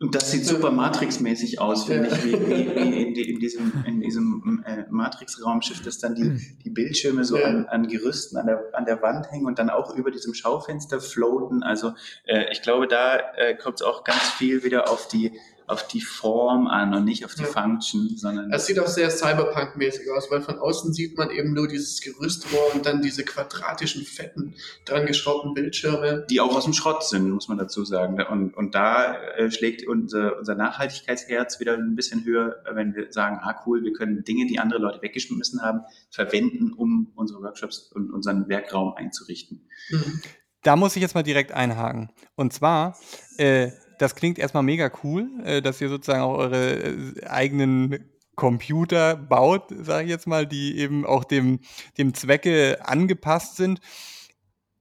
Und 0.00 0.14
das 0.14 0.30
sieht 0.30 0.46
super 0.46 0.70
Matrix-mäßig 0.70 1.60
aus, 1.60 1.84
finde 1.84 2.08
ja. 2.08 2.16
ich, 2.16 2.24
wie, 2.24 2.32
wie, 2.32 2.74
wie 2.74 3.02
in, 3.06 3.12
die, 3.12 3.30
in, 3.30 3.38
diesem, 3.38 3.84
in 3.86 4.00
diesem 4.00 4.64
äh, 4.64 4.84
Matrix-Raumschiff, 4.88 5.82
dass 5.82 5.98
dann 5.98 6.14
die, 6.14 6.22
hm. 6.22 6.40
die 6.64 6.70
Bildschirme 6.70 7.24
so 7.24 7.36
ja. 7.36 7.44
an, 7.44 7.66
an 7.66 7.86
Gerüsten 7.86 8.38
an 8.38 8.46
der, 8.46 8.64
an 8.72 8.86
der 8.86 9.02
Wand 9.02 9.30
hängen 9.30 9.44
und 9.44 9.58
dann 9.58 9.68
auch 9.68 9.94
über 9.94 10.10
diesem 10.10 10.32
Schaufenster 10.32 11.00
floaten. 11.00 11.62
Also 11.62 11.92
äh, 12.24 12.50
ich 12.50 12.62
glaube, 12.62 12.88
da 12.88 13.18
äh, 13.36 13.54
kommt 13.54 13.80
es 13.80 13.82
auch 13.82 14.02
ganz 14.02 14.22
viel 14.38 14.64
wieder 14.64 14.90
auf 14.90 15.06
die 15.06 15.32
auf 15.70 15.86
die 15.86 16.00
Form 16.00 16.66
an 16.66 16.92
und 16.94 17.04
nicht 17.04 17.24
auf 17.24 17.34
die 17.34 17.42
ja. 17.42 17.48
Function, 17.48 18.16
sondern. 18.16 18.52
Es 18.52 18.66
sieht 18.66 18.78
auch 18.78 18.88
sehr 18.88 19.10
Cyberpunk-mäßig 19.10 20.10
aus, 20.10 20.30
weil 20.30 20.40
von 20.40 20.58
außen 20.58 20.92
sieht 20.92 21.16
man 21.16 21.30
eben 21.30 21.52
nur 21.52 21.68
dieses 21.68 22.00
Gerüstrohr 22.00 22.74
und 22.74 22.86
dann 22.86 23.02
diese 23.02 23.24
quadratischen, 23.24 24.04
fetten, 24.04 24.54
dran 24.84 25.06
geschraubten 25.06 25.54
Bildschirme. 25.54 26.26
Die 26.28 26.40
auch 26.40 26.54
aus 26.56 26.64
dem 26.64 26.72
Schrott 26.72 27.04
sind, 27.04 27.30
muss 27.30 27.48
man 27.48 27.58
dazu 27.58 27.84
sagen. 27.84 28.20
Und, 28.22 28.56
und 28.56 28.74
da 28.74 29.14
äh, 29.14 29.50
schlägt 29.50 29.86
unser, 29.86 30.38
unser 30.38 30.56
Nachhaltigkeitsherz 30.56 31.60
wieder 31.60 31.74
ein 31.74 31.94
bisschen 31.94 32.24
höher, 32.24 32.56
wenn 32.72 32.94
wir 32.94 33.12
sagen, 33.12 33.38
ah 33.40 33.62
cool, 33.66 33.84
wir 33.84 33.92
können 33.92 34.24
Dinge, 34.24 34.46
die 34.46 34.58
andere 34.58 34.80
Leute 34.80 35.02
weggeschmissen 35.02 35.62
haben, 35.62 35.82
verwenden, 36.10 36.72
um 36.72 37.12
unsere 37.14 37.42
Workshops 37.42 37.90
und 37.94 38.10
unseren 38.10 38.48
Werkraum 38.48 38.94
einzurichten. 38.94 39.68
Mhm. 39.90 40.20
Da 40.62 40.76
muss 40.76 40.96
ich 40.96 41.02
jetzt 41.02 41.14
mal 41.14 41.22
direkt 41.22 41.52
einhaken. 41.52 42.10
Und 42.34 42.52
zwar, 42.52 42.98
äh, 43.38 43.70
das 44.00 44.14
klingt 44.14 44.38
erstmal 44.38 44.62
mega 44.62 44.90
cool, 45.04 45.28
äh, 45.44 45.60
dass 45.60 45.80
ihr 45.80 45.90
sozusagen 45.90 46.22
auch 46.22 46.38
eure 46.38 46.72
äh, 46.74 47.26
eigenen 47.26 48.10
Computer 48.34 49.14
baut, 49.14 49.64
sage 49.68 50.04
ich 50.04 50.10
jetzt 50.10 50.26
mal, 50.26 50.46
die 50.46 50.78
eben 50.78 51.04
auch 51.04 51.24
dem, 51.24 51.60
dem 51.98 52.14
Zwecke 52.14 52.78
angepasst 52.82 53.56
sind. 53.56 53.80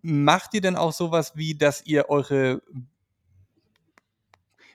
Macht 0.02 0.54
ihr 0.54 0.62
denn 0.62 0.78
auch 0.78 0.94
sowas 0.94 1.34
wie, 1.36 1.56
dass 1.56 1.86
ihr 1.86 2.10
eure 2.10 2.62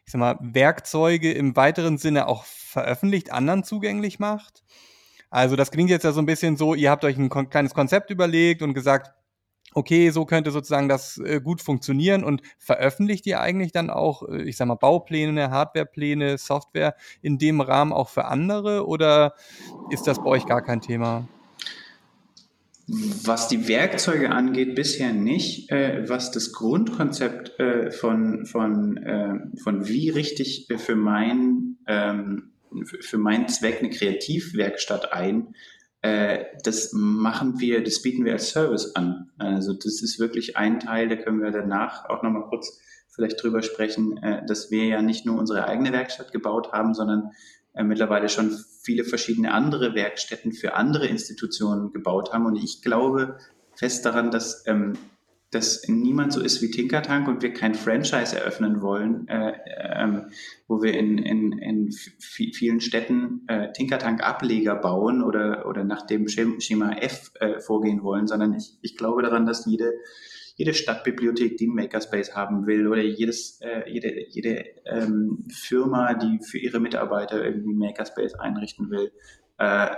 ich 0.05 0.13
sag 0.13 0.19
mal, 0.19 0.37
Werkzeuge 0.41 1.33
im 1.33 1.57
weiteren 1.57 1.97
Sinne 1.97 2.29
auch 2.29 2.45
veröffentlicht, 2.45 3.33
anderen 3.33 3.65
zugänglich 3.65 4.19
macht? 4.19 4.63
Also 5.31 5.57
das 5.57 5.71
klingt 5.71 5.89
jetzt 5.89 6.05
ja 6.05 6.13
so 6.13 6.21
ein 6.21 6.27
bisschen 6.27 6.59
so, 6.59 6.75
ihr 6.75 6.91
habt 6.91 7.07
euch 7.07 7.17
ein 7.17 7.31
kleines 7.49 7.73
Konzept 7.73 8.11
überlegt 8.11 8.61
und 8.61 8.75
gesagt, 8.75 9.15
okay, 9.75 10.11
so 10.11 10.25
könnte 10.25 10.51
sozusagen 10.51 10.89
das 10.89 11.19
äh, 11.19 11.41
gut 11.43 11.61
funktionieren 11.61 12.25
und 12.25 12.43
veröffentlicht 12.59 13.27
ihr 13.27 13.41
eigentlich 13.41 13.73
dann 13.73 13.91
auch, 13.91 14.29
äh, 14.29 14.43
ich 14.43 14.57
sag 14.57 14.67
mal, 14.67 14.77
Baupläne, 14.77 15.51
Hardwarepläne, 15.51 16.39
Software 16.39 16.95
in 17.21 17.39
dem 17.39 17.61
Rahmen 17.61 17.93
auch 17.93 18.09
für 18.09 18.25
andere 18.27 18.87
oder 18.87 19.35
ist 19.91 20.07
das 20.07 20.19
bei 20.19 20.27
euch 20.27 20.47
gar 20.47 20.63
kein 20.63 20.81
Thema? 20.81 21.29
Was 22.87 23.49
die 23.49 23.67
Werkzeuge 23.67 24.31
angeht, 24.31 24.75
bisher 24.75 25.13
nicht. 25.13 25.71
Äh, 25.71 26.07
was 26.09 26.31
das 26.33 26.53
Grundkonzept 26.53 27.59
äh, 27.59 27.91
von, 27.91 28.45
von, 28.45 28.99
äh, 28.99 29.59
von 29.63 29.89
wie 29.89 30.11
richtig 30.11 30.69
für 30.77 30.95
mein, 30.95 31.79
ähm, 31.87 32.53
für 33.01 33.17
meinen 33.17 33.49
Zweck 33.49 33.79
eine 33.81 33.89
Kreativwerkstatt 33.89 35.13
ein, 35.15 35.55
äh, 36.05 36.45
das 36.63 36.93
machen 36.93 37.61
wir, 37.61 37.83
das 37.83 38.03
bieten 38.03 38.27
wir 38.27 38.35
als 38.35 38.51
Service 38.51 38.95
an. 38.95 39.31
Also 39.39 39.73
das 39.73 40.03
ist 40.03 40.21
wirklich 40.21 40.55
ein 40.55 40.79
Teil, 40.79 41.09
da 41.09 41.17
können 41.17 41.43
wir 41.43 41.51
danach 41.51 42.05
auch 42.11 42.23
nochmal 42.23 42.45
kurz 42.51 42.79
vielleicht 43.09 43.43
drüber 43.43 43.63
sprechen, 43.63 44.19
äh, 44.19 44.45
dass 44.45 44.71
wir 44.71 44.85
ja 44.85 45.01
nicht 45.01 45.25
nur 45.25 45.39
unsere 45.39 45.67
eigene 45.67 45.93
Werkstatt 45.93 46.31
gebaut 46.31 46.73
haben, 46.73 46.93
sondern 46.93 47.31
äh, 47.73 47.85
mittlerweile 47.85 48.29
schon 48.29 48.55
viele 48.83 49.05
verschiedene 49.05 49.55
andere 49.55 49.95
Werkstätten 49.95 50.53
für 50.53 50.75
andere 50.75 51.07
Institutionen 51.07 51.91
gebaut 51.91 52.35
haben. 52.35 52.45
Und 52.45 52.57
ich 52.57 52.83
glaube 52.83 53.39
fest 53.75 54.05
daran, 54.05 54.31
dass, 54.31 54.63
ähm, 54.67 54.99
dass 55.55 55.89
niemand 55.89 56.33
so 56.33 56.41
ist 56.41 56.63
wie 56.63 56.71
Tinkertank 56.71 57.29
und 57.29 57.43
wir 57.43 57.53
kein 57.53 57.75
Franchise 57.75 58.37
eröffnen 58.37 58.83
wollen, 58.83 59.29
äh, 59.29 59.53
ähm, 59.95 60.31
wo 60.67 60.83
wir 60.83 60.95
in, 60.95 61.19
in, 61.19 61.53
in 61.59 61.91
vielen 62.21 62.81
Städten 62.81 63.45
äh, 63.49 63.73
Tinkertank-Ableger 63.73 64.75
bauen 64.75 65.23
oder, 65.23 65.67
oder 65.67 65.85
nach 65.85 66.07
dem 66.07 66.27
Schema 66.29 66.97
F 66.99 67.31
äh, 67.41 67.61
vorgehen 67.61 68.03
wollen, 68.03 68.27
sondern 68.27 68.55
ich, 68.55 68.77
ich 68.83 68.97
glaube 68.97 69.23
daran, 69.23 69.47
dass 69.47 69.67
jede 69.67 69.93
jede 70.57 70.73
Stadtbibliothek, 70.73 71.57
die 71.57 71.67
einen 71.67 71.75
Makerspace 71.75 72.37
haben 72.37 72.67
will 72.67 72.87
oder 72.87 73.03
jedes, 73.03 73.61
äh, 73.61 73.91
jede, 73.91 74.29
jede 74.29 74.65
ähm, 74.87 75.45
Firma, 75.51 76.15
die 76.15 76.39
für 76.45 76.59
ihre 76.59 76.79
Mitarbeiter 76.79 77.45
irgendwie 77.45 77.71
einen 77.71 77.79
Makerspace 77.79 78.35
einrichten 78.35 78.89
will, 78.91 79.11
äh, 79.59 79.89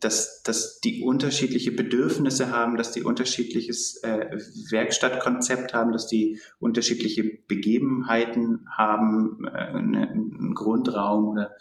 dass, 0.00 0.42
dass 0.42 0.80
die 0.80 1.02
unterschiedliche 1.02 1.72
Bedürfnisse 1.72 2.50
haben, 2.50 2.76
dass 2.76 2.92
die 2.92 3.02
unterschiedliches 3.02 4.02
äh, 4.02 4.38
Werkstattkonzept 4.70 5.74
haben, 5.74 5.92
dass 5.92 6.06
die 6.06 6.40
unterschiedliche 6.58 7.24
Begebenheiten 7.46 8.66
haben, 8.70 9.44
äh, 9.44 9.50
einen 9.50 10.54
Grundraum 10.54 11.28
oder, 11.28 11.54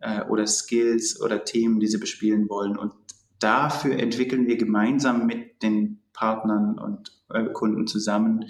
äh, 0.00 0.22
oder 0.24 0.46
Skills 0.46 1.20
oder 1.20 1.44
Themen, 1.44 1.78
die 1.78 1.86
sie 1.86 1.98
bespielen 1.98 2.48
wollen. 2.48 2.76
Und 2.76 2.92
dafür 3.38 3.96
entwickeln 3.96 4.46
wir 4.46 4.56
gemeinsam 4.56 5.26
mit 5.26 5.62
den 5.62 6.00
Partnern 6.12 6.78
und 6.78 7.12
äh, 7.30 7.44
Kunden 7.52 7.86
zusammen 7.86 8.46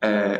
äh, 0.00 0.38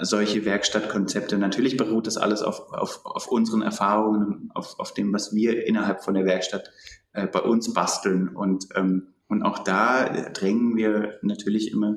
solche 0.00 0.44
Werkstattkonzepte. 0.44 1.38
Natürlich 1.38 1.76
beruht 1.76 2.06
das 2.06 2.16
alles 2.16 2.42
auf, 2.42 2.72
auf, 2.72 3.04
auf 3.04 3.28
unseren 3.28 3.62
Erfahrungen, 3.62 4.50
auf, 4.54 4.78
auf 4.78 4.94
dem, 4.94 5.12
was 5.12 5.34
wir 5.34 5.66
innerhalb 5.66 6.04
von 6.04 6.14
der 6.14 6.24
Werkstatt 6.24 6.70
äh, 7.12 7.26
bei 7.26 7.40
uns 7.40 7.72
basteln. 7.72 8.28
Und, 8.28 8.66
ähm, 8.74 9.14
und 9.28 9.42
auch 9.42 9.60
da 9.60 10.08
drängen 10.32 10.76
wir 10.76 11.18
natürlich 11.22 11.72
immer 11.72 11.96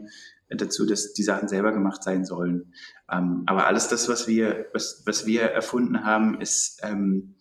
dazu, 0.49 0.85
dass 0.85 1.13
die 1.13 1.23
Sachen 1.23 1.47
selber 1.47 1.71
gemacht 1.71 2.03
sein 2.03 2.25
sollen. 2.25 2.73
Ähm, 3.11 3.43
aber 3.45 3.67
alles 3.67 3.87
das, 3.87 4.09
was 4.09 4.27
wir, 4.27 4.67
was, 4.73 5.03
was 5.05 5.25
wir 5.25 5.43
erfunden 5.43 6.03
haben, 6.03 6.39
ist 6.41 6.81
ähm, 6.83 7.35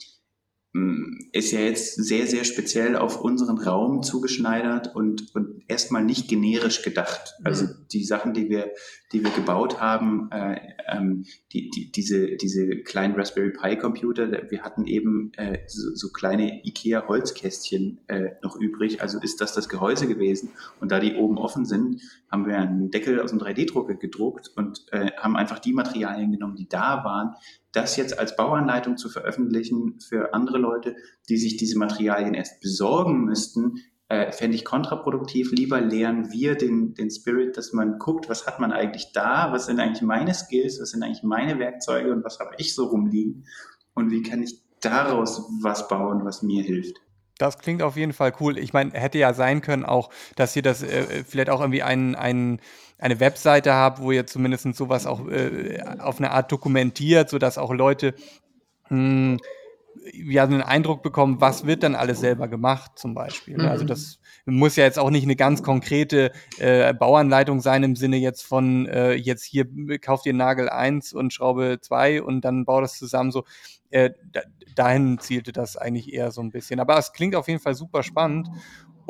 ist 1.33 1.51
ja 1.51 1.61
jetzt 1.61 1.97
sehr, 1.97 2.29
sehr 2.29 2.45
speziell 2.45 2.95
auf 2.95 3.21
unseren 3.21 3.59
Raum 3.59 4.05
zugeschneidert 4.05 4.95
und, 4.95 5.35
und 5.35 5.64
erstmal 5.66 6.05
nicht 6.05 6.29
generisch 6.29 6.83
gedacht. 6.83 7.35
Also 7.43 7.66
die 7.93 8.05
Sachen, 8.05 8.35
die 8.35 8.49
wir, 8.49 8.71
die 9.12 9.25
wir 9.25 9.33
gebaut 9.33 9.81
haben, 9.81 10.31
äh, 10.31 10.61
ähm, 10.87 11.25
die, 11.53 11.71
die, 11.71 11.91
diese, 11.91 12.37
diese 12.37 12.68
kleinen 12.83 13.16
Raspberry 13.16 13.51
Pi 13.51 13.79
Computer, 13.79 14.31
wir 14.49 14.62
hatten 14.62 14.87
eben 14.87 15.33
äh, 15.37 15.59
so, 15.66 15.93
so 15.97 16.11
kleine 16.11 16.64
IKEA 16.64 17.09
Holzkästchen 17.09 17.99
äh, 18.07 18.31
noch 18.41 18.55
übrig. 18.55 19.03
Also 19.03 19.18
ist 19.18 19.41
das 19.41 19.53
das 19.53 19.68
Gehäuse 19.68 20.07
gewesen. 20.07 20.51
Und 20.79 20.93
da 20.93 21.01
die 21.01 21.14
oben 21.14 21.37
offen 21.37 21.64
sind, 21.64 22.01
haben 22.31 22.47
wir 22.47 22.57
einen 22.57 22.93
Deckel 22.93 23.21
aus 23.21 23.31
dem 23.31 23.41
3D-Drucker 23.41 23.95
gedruckt 23.95 24.53
und 24.55 24.87
äh, 24.93 25.11
haben 25.16 25.37
einfach 25.37 25.59
die 25.59 25.73
Materialien 25.73 26.31
genommen, 26.31 26.55
die 26.55 26.68
da 26.68 27.03
waren, 27.03 27.35
das 27.73 27.97
jetzt 27.97 28.18
als 28.18 28.37
Bauanleitung 28.37 28.97
zu 28.97 29.09
veröffentlichen 29.09 29.99
für 30.01 30.35
andere 30.35 30.59
Leute, 30.59 30.97
die 31.29 31.37
sich 31.37 31.57
diese 31.57 31.79
Materialien 31.79 32.35
erst 32.35 32.61
besorgen 32.61 33.25
müssten, 33.25 33.77
äh, 34.09 34.33
fände 34.33 34.57
ich 34.57 34.64
kontraproduktiv. 34.64 35.53
Lieber 35.53 35.81
lernen 35.81 36.33
wir 36.33 36.57
den, 36.57 36.95
den 36.95 37.11
Spirit, 37.11 37.57
dass 37.57 37.73
man 37.73 37.99
guckt, 37.99 38.29
was 38.29 38.47
hat 38.47 38.59
man 38.59 38.73
eigentlich 38.73 39.12
da, 39.12 39.53
was 39.53 39.66
sind 39.66 39.79
eigentlich 39.79 40.03
meine 40.03 40.35
Skills, 40.35 40.81
was 40.81 40.91
sind 40.91 41.05
eigentlich 41.05 41.23
meine 41.23 41.59
Werkzeuge 41.61 42.12
und 42.12 42.25
was 42.25 42.41
habe 42.41 42.55
ich 42.59 42.75
so 42.75 42.87
rumliegen 42.87 43.47
und 43.95 44.11
wie 44.11 44.23
kann 44.23 44.43
ich 44.43 44.61
daraus 44.81 45.49
was 45.62 45.87
bauen, 45.87 46.25
was 46.25 46.43
mir 46.43 46.62
hilft. 46.62 46.97
Das 47.39 47.59
klingt 47.59 47.83
auf 47.83 47.97
jeden 47.97 48.12
Fall 48.12 48.35
cool. 48.41 48.59
Ich 48.59 48.73
meine, 48.73 48.91
hätte 48.93 49.18
ja 49.18 49.33
sein 49.33 49.62
können 49.62 49.85
auch, 49.85 50.11
dass 50.37 50.55
ihr 50.57 50.62
das 50.62 50.83
äh, 50.83 51.25
vielleicht 51.25 51.49
auch 51.49 51.61
irgendwie 51.61 51.83
ein, 51.83 52.14
ein, 52.14 52.61
eine 53.01 53.20
Webseite 53.20 53.72
habt, 53.72 54.01
wo 54.01 54.12
ihr 54.12 54.26
zumindest 54.26 54.74
sowas 54.74 55.07
auch 55.07 55.26
äh, 55.28 55.82
auf 55.98 56.18
eine 56.18 56.30
Art 56.30 56.53
dokumentiert, 56.53 57.30
sodass 57.30 57.59
auch 57.59 57.72
Leute 57.72 58.14
mh, 58.88 58.98
hm, 58.98 59.38
ja 60.12 60.44
einen 60.44 60.62
Eindruck 60.62 61.03
bekommen, 61.03 61.40
was 61.40 61.66
wird 61.66 61.82
dann 61.82 61.94
alles 61.94 62.20
selber 62.20 62.48
gemacht 62.48 62.92
zum 62.96 63.14
Beispiel. 63.14 63.59
Mhm. 63.59 63.66
Also 63.66 63.84
das 63.84 64.18
muss 64.46 64.76
ja 64.76 64.84
jetzt 64.84 64.98
auch 64.98 65.11
nicht 65.11 65.24
eine 65.24 65.36
ganz 65.36 65.62
konkrete 65.62 66.32
äh, 66.59 66.94
Bauanleitung 66.94 67.61
sein 67.61 67.82
im 67.82 67.96
Sinne 67.96 68.16
jetzt 68.16 68.42
von 68.42 68.86
äh, 68.86 69.14
jetzt 69.14 69.44
hier 69.44 69.66
kauft 70.01 70.26
ihr 70.26 70.34
Nagel 70.34 70.68
1 70.68 71.12
und 71.12 71.32
Schraube 71.32 71.78
2 71.80 72.22
und 72.22 72.44
dann 72.44 72.64
baut 72.64 72.84
das 72.84 72.96
zusammen 72.98 73.30
so. 73.32 73.44
Äh, 73.90 74.11
dahin 74.76 75.18
zielte 75.18 75.53
das 75.53 75.76
eigentlich 75.76 76.12
eher 76.12 76.30
so 76.30 76.40
ein 76.40 76.51
bisschen. 76.51 76.78
Aber 76.78 76.96
es 76.96 77.12
klingt 77.12 77.34
auf 77.34 77.48
jeden 77.48 77.61
Fall 77.61 77.74
super 77.74 78.03
spannend. 78.03 78.48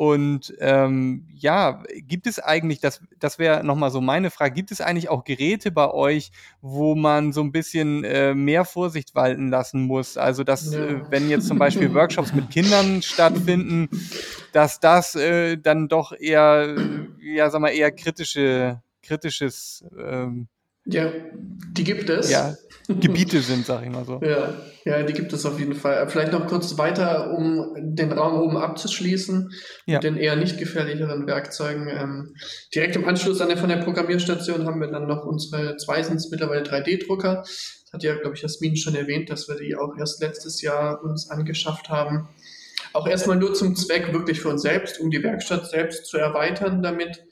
Und 0.01 0.55
ähm, 0.57 1.27
ja, 1.31 1.83
gibt 2.07 2.25
es 2.25 2.39
eigentlich, 2.39 2.79
das, 2.79 3.01
das 3.19 3.37
wäre 3.37 3.63
nochmal 3.63 3.91
so 3.91 4.01
meine 4.01 4.31
Frage, 4.31 4.55
gibt 4.55 4.71
es 4.71 4.81
eigentlich 4.81 5.09
auch 5.09 5.23
Geräte 5.23 5.69
bei 5.69 5.91
euch, 5.91 6.31
wo 6.59 6.95
man 6.95 7.33
so 7.33 7.41
ein 7.41 7.51
bisschen 7.51 8.03
äh, 8.03 8.33
mehr 8.33 8.65
Vorsicht 8.65 9.13
walten 9.13 9.49
lassen 9.51 9.83
muss? 9.83 10.17
Also, 10.17 10.43
dass, 10.43 10.73
ja. 10.73 10.83
äh, 10.83 11.11
wenn 11.11 11.29
jetzt 11.29 11.47
zum 11.47 11.59
Beispiel 11.59 11.93
Workshops 11.93 12.33
mit 12.33 12.49
Kindern 12.49 13.03
stattfinden, 13.03 13.89
dass 14.53 14.79
das 14.79 15.13
äh, 15.13 15.57
dann 15.57 15.87
doch 15.87 16.13
eher, 16.13 16.75
ja, 17.21 17.51
sag 17.51 17.61
mal, 17.61 17.69
eher 17.69 17.91
kritische, 17.91 18.81
kritisches 19.03 19.85
ähm, 19.95 20.47
ja, 20.85 21.11
die 21.73 21.83
gibt 21.83 22.09
es. 22.09 22.31
Ja, 22.31 22.55
Gebiete 22.87 23.39
sind, 23.41 23.65
sag 23.65 23.83
ich 23.83 23.89
mal 23.89 24.05
so. 24.05 24.19
Ja, 24.23 24.53
ja, 24.83 25.03
die 25.03 25.13
gibt 25.13 25.31
es 25.33 25.45
auf 25.45 25.59
jeden 25.59 25.75
Fall. 25.75 26.07
Vielleicht 26.09 26.31
noch 26.31 26.47
kurz 26.47 26.77
weiter, 26.77 27.33
um 27.37 27.73
den 27.77 28.11
Raum 28.11 28.41
oben 28.41 28.57
abzuschließen, 28.57 29.51
ja. 29.85 29.95
mit 29.95 30.03
den 30.03 30.17
eher 30.17 30.35
nicht 30.35 30.57
gefährlicheren 30.57 31.27
Werkzeugen. 31.27 31.87
Ähm, 31.87 32.35
direkt 32.73 32.95
im 32.95 33.07
Anschluss 33.07 33.41
an 33.41 33.49
der, 33.49 33.57
von 33.57 33.69
der 33.69 33.77
Programmierstation 33.77 34.65
haben 34.65 34.79
wir 34.81 34.87
dann 34.87 35.07
noch 35.07 35.25
unsere 35.25 35.77
zwei 35.77 36.01
sind 36.03 36.21
mittlerweile 36.31 36.63
3D-Drucker. 36.63 37.43
Das 37.43 37.93
hat 37.93 38.03
ja, 38.03 38.15
glaube 38.15 38.35
ich, 38.35 38.41
Jasmin 38.41 38.75
schon 38.75 38.95
erwähnt, 38.95 39.29
dass 39.29 39.47
wir 39.47 39.55
die 39.55 39.75
auch 39.75 39.95
erst 39.97 40.21
letztes 40.21 40.61
Jahr 40.61 41.03
uns 41.03 41.29
angeschafft 41.29 41.89
haben. 41.89 42.29
Auch 42.93 43.07
erstmal 43.07 43.37
nur 43.37 43.53
zum 43.53 43.75
Zweck 43.75 44.11
wirklich 44.11 44.41
für 44.41 44.49
uns 44.49 44.63
selbst, 44.63 44.99
um 44.99 45.11
die 45.11 45.23
Werkstatt 45.23 45.69
selbst 45.69 46.05
zu 46.05 46.17
erweitern 46.17 46.81
damit 46.81 47.23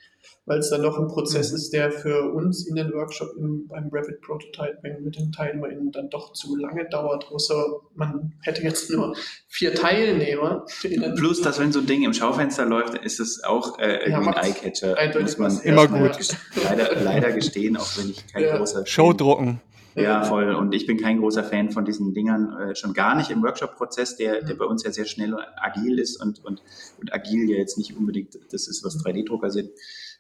weil 0.50 0.58
es 0.60 0.72
dann 0.72 0.82
doch 0.82 0.97
ein 0.97 1.08
Prozess 1.08 1.52
mhm. 1.52 1.58
ist, 1.58 1.74
der 1.74 1.91
für 1.91 2.34
uns 2.34 2.68
in 2.68 2.76
den 2.76 2.91
Workshop 2.91 3.30
im, 3.38 3.68
beim 3.68 3.88
Rapid 3.91 4.20
Prototyping 4.22 5.04
mit 5.04 5.16
den 5.16 5.32
TeilnehmerInnen 5.32 5.91
dann 5.91 6.10
doch 6.10 6.34
zu 6.34 6.56
lange 6.58 6.89
dauert, 6.89 7.28
außer 7.32 7.82
man 7.93 8.34
hätte 8.41 8.64
jetzt 8.64 8.89
nur 8.89 9.16
vier 9.47 9.76
Teilnehmer. 9.76 10.66
Plus, 11.18 11.43
dass 11.43 11.60
wenn 11.60 11.72
so 11.72 11.80
ein 11.80 11.86
Ding 11.86 12.02
im 12.02 12.14
Schaufenster 12.14 12.66
läuft, 12.66 12.95
ist 12.95 13.20
es 13.20 13.43
auch 13.43 13.78
äh, 13.78 14.10
ja, 14.10 14.18
ein 14.18 14.34
Eyecatcher. 14.34 14.97
Muss 15.22 15.38
man 15.38 15.60
immer 15.62 15.88
gut. 15.88 16.18
Leider, 16.64 16.95
leider 17.04 17.32
gestehen, 17.32 17.78
auch 17.78 17.97
wenn 17.97 18.10
ich 18.10 18.26
kein 18.26 18.41
ja. 18.41 18.58
großer 18.58 18.88
Showdrucken. 18.88 19.62
Ja, 19.93 20.24
voll. 20.24 20.56
Und 20.56 20.74
ich 20.74 20.88
bin 20.88 20.97
kein 20.97 21.20
großer 21.20 21.43
Fan 21.43 21.72
von 21.72 21.86
diesen 21.86 22.14
Dingern, 22.14 22.56
äh, 22.58 22.76
schon 22.76 22.93
gar 22.93 23.16
nicht 23.16 23.30
im 23.30 23.43
Workshop-Prozess, 23.43 24.16
der, 24.16 24.43
der 24.43 24.56
bei 24.56 24.66
uns 24.66 24.84
ja 24.84 24.91
sehr 24.91 25.06
schnell 25.06 25.34
und 25.34 25.43
agil 25.58 26.00
ist 26.00 26.22
und, 26.22 26.43
und, 26.43 26.64
und 27.00 27.14
agil 27.14 27.50
ja 27.50 27.58
jetzt 27.58 27.78
nicht 27.78 27.95
unbedingt 27.95 28.36
das 28.52 28.68
ist, 28.68 28.84
was 28.84 29.04
3D-Drucker 29.04 29.52
sind. 29.52 29.70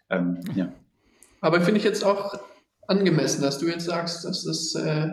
Ähm, 0.09 0.39
ja. 0.55 0.71
Aber 1.41 1.61
finde 1.61 1.79
ich 1.79 1.83
jetzt 1.83 2.03
auch 2.03 2.39
angemessen, 2.87 3.41
dass 3.41 3.59
du 3.59 3.67
jetzt 3.67 3.85
sagst, 3.85 4.25
dass 4.25 4.43
das 4.43 4.75
äh, 4.75 5.09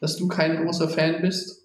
dass 0.00 0.16
du 0.16 0.26
kein 0.26 0.64
großer 0.64 0.88
Fan 0.88 1.22
bist. 1.22 1.61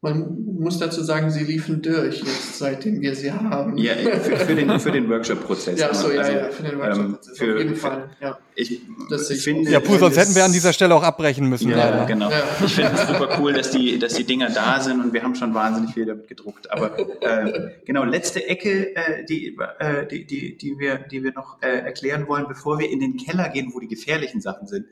Man 0.00 0.44
muss 0.60 0.78
dazu 0.78 1.02
sagen, 1.02 1.28
sie 1.28 1.42
liefen 1.42 1.82
durch 1.82 2.18
jetzt, 2.20 2.56
seitdem 2.56 3.00
wir 3.00 3.16
sie 3.16 3.32
haben. 3.32 3.76
Ja, 3.78 3.94
für, 3.96 4.36
für 4.36 4.54
den, 4.54 4.78
für 4.78 4.92
den 4.92 5.10
Workshop-Prozess. 5.10 5.80
Ja, 5.80 5.92
so, 5.92 6.12
ja, 6.12 6.20
Also, 6.20 6.32
ja, 6.32 6.44
für 6.50 6.62
den 6.62 6.78
Workshop-Prozess, 6.78 7.40
ähm, 7.40 7.50
auf 7.52 7.58
jeden 7.58 7.74
Fall. 7.76 8.10
Ja. 8.20 8.38
Ich 8.54 8.80
Das 9.10 9.26
sehe 9.26 9.36
ich 9.36 9.42
finde, 9.42 9.68
Ja, 9.72 9.80
puh, 9.80 9.96
sonst 9.98 10.16
es- 10.16 10.22
hätten 10.24 10.36
wir 10.36 10.44
an 10.44 10.52
dieser 10.52 10.72
Stelle 10.72 10.94
auch 10.94 11.02
abbrechen 11.02 11.48
müssen, 11.48 11.70
Ja, 11.70 11.76
leider. 11.78 12.06
genau. 12.06 12.30
Ja. 12.30 12.42
Ich 12.64 12.74
finde 12.76 12.92
es 12.94 13.08
super 13.08 13.38
cool, 13.40 13.52
dass 13.52 13.72
die, 13.72 13.98
dass 13.98 14.14
die 14.14 14.22
Dinger 14.22 14.50
da 14.50 14.78
sind 14.80 15.00
und 15.02 15.12
wir 15.12 15.22
haben 15.24 15.34
schon 15.34 15.52
wahnsinnig 15.52 15.94
viel 15.94 16.06
damit 16.06 16.28
gedruckt. 16.28 16.70
Aber 16.70 16.96
äh, 17.20 17.70
genau, 17.84 18.04
letzte 18.04 18.46
Ecke, 18.46 18.94
äh, 18.94 19.24
die, 19.24 19.56
äh, 19.80 20.06
die, 20.06 20.24
die, 20.26 20.56
die, 20.56 20.78
wir, 20.78 20.98
die 21.10 21.24
wir 21.24 21.32
noch 21.32 21.60
äh, 21.60 21.66
erklären 21.80 22.28
wollen, 22.28 22.46
bevor 22.46 22.78
wir 22.78 22.88
in 22.88 23.00
den 23.00 23.16
Keller 23.16 23.48
gehen, 23.48 23.72
wo 23.74 23.80
die 23.80 23.88
gefährlichen 23.88 24.40
Sachen 24.40 24.68
sind. 24.68 24.86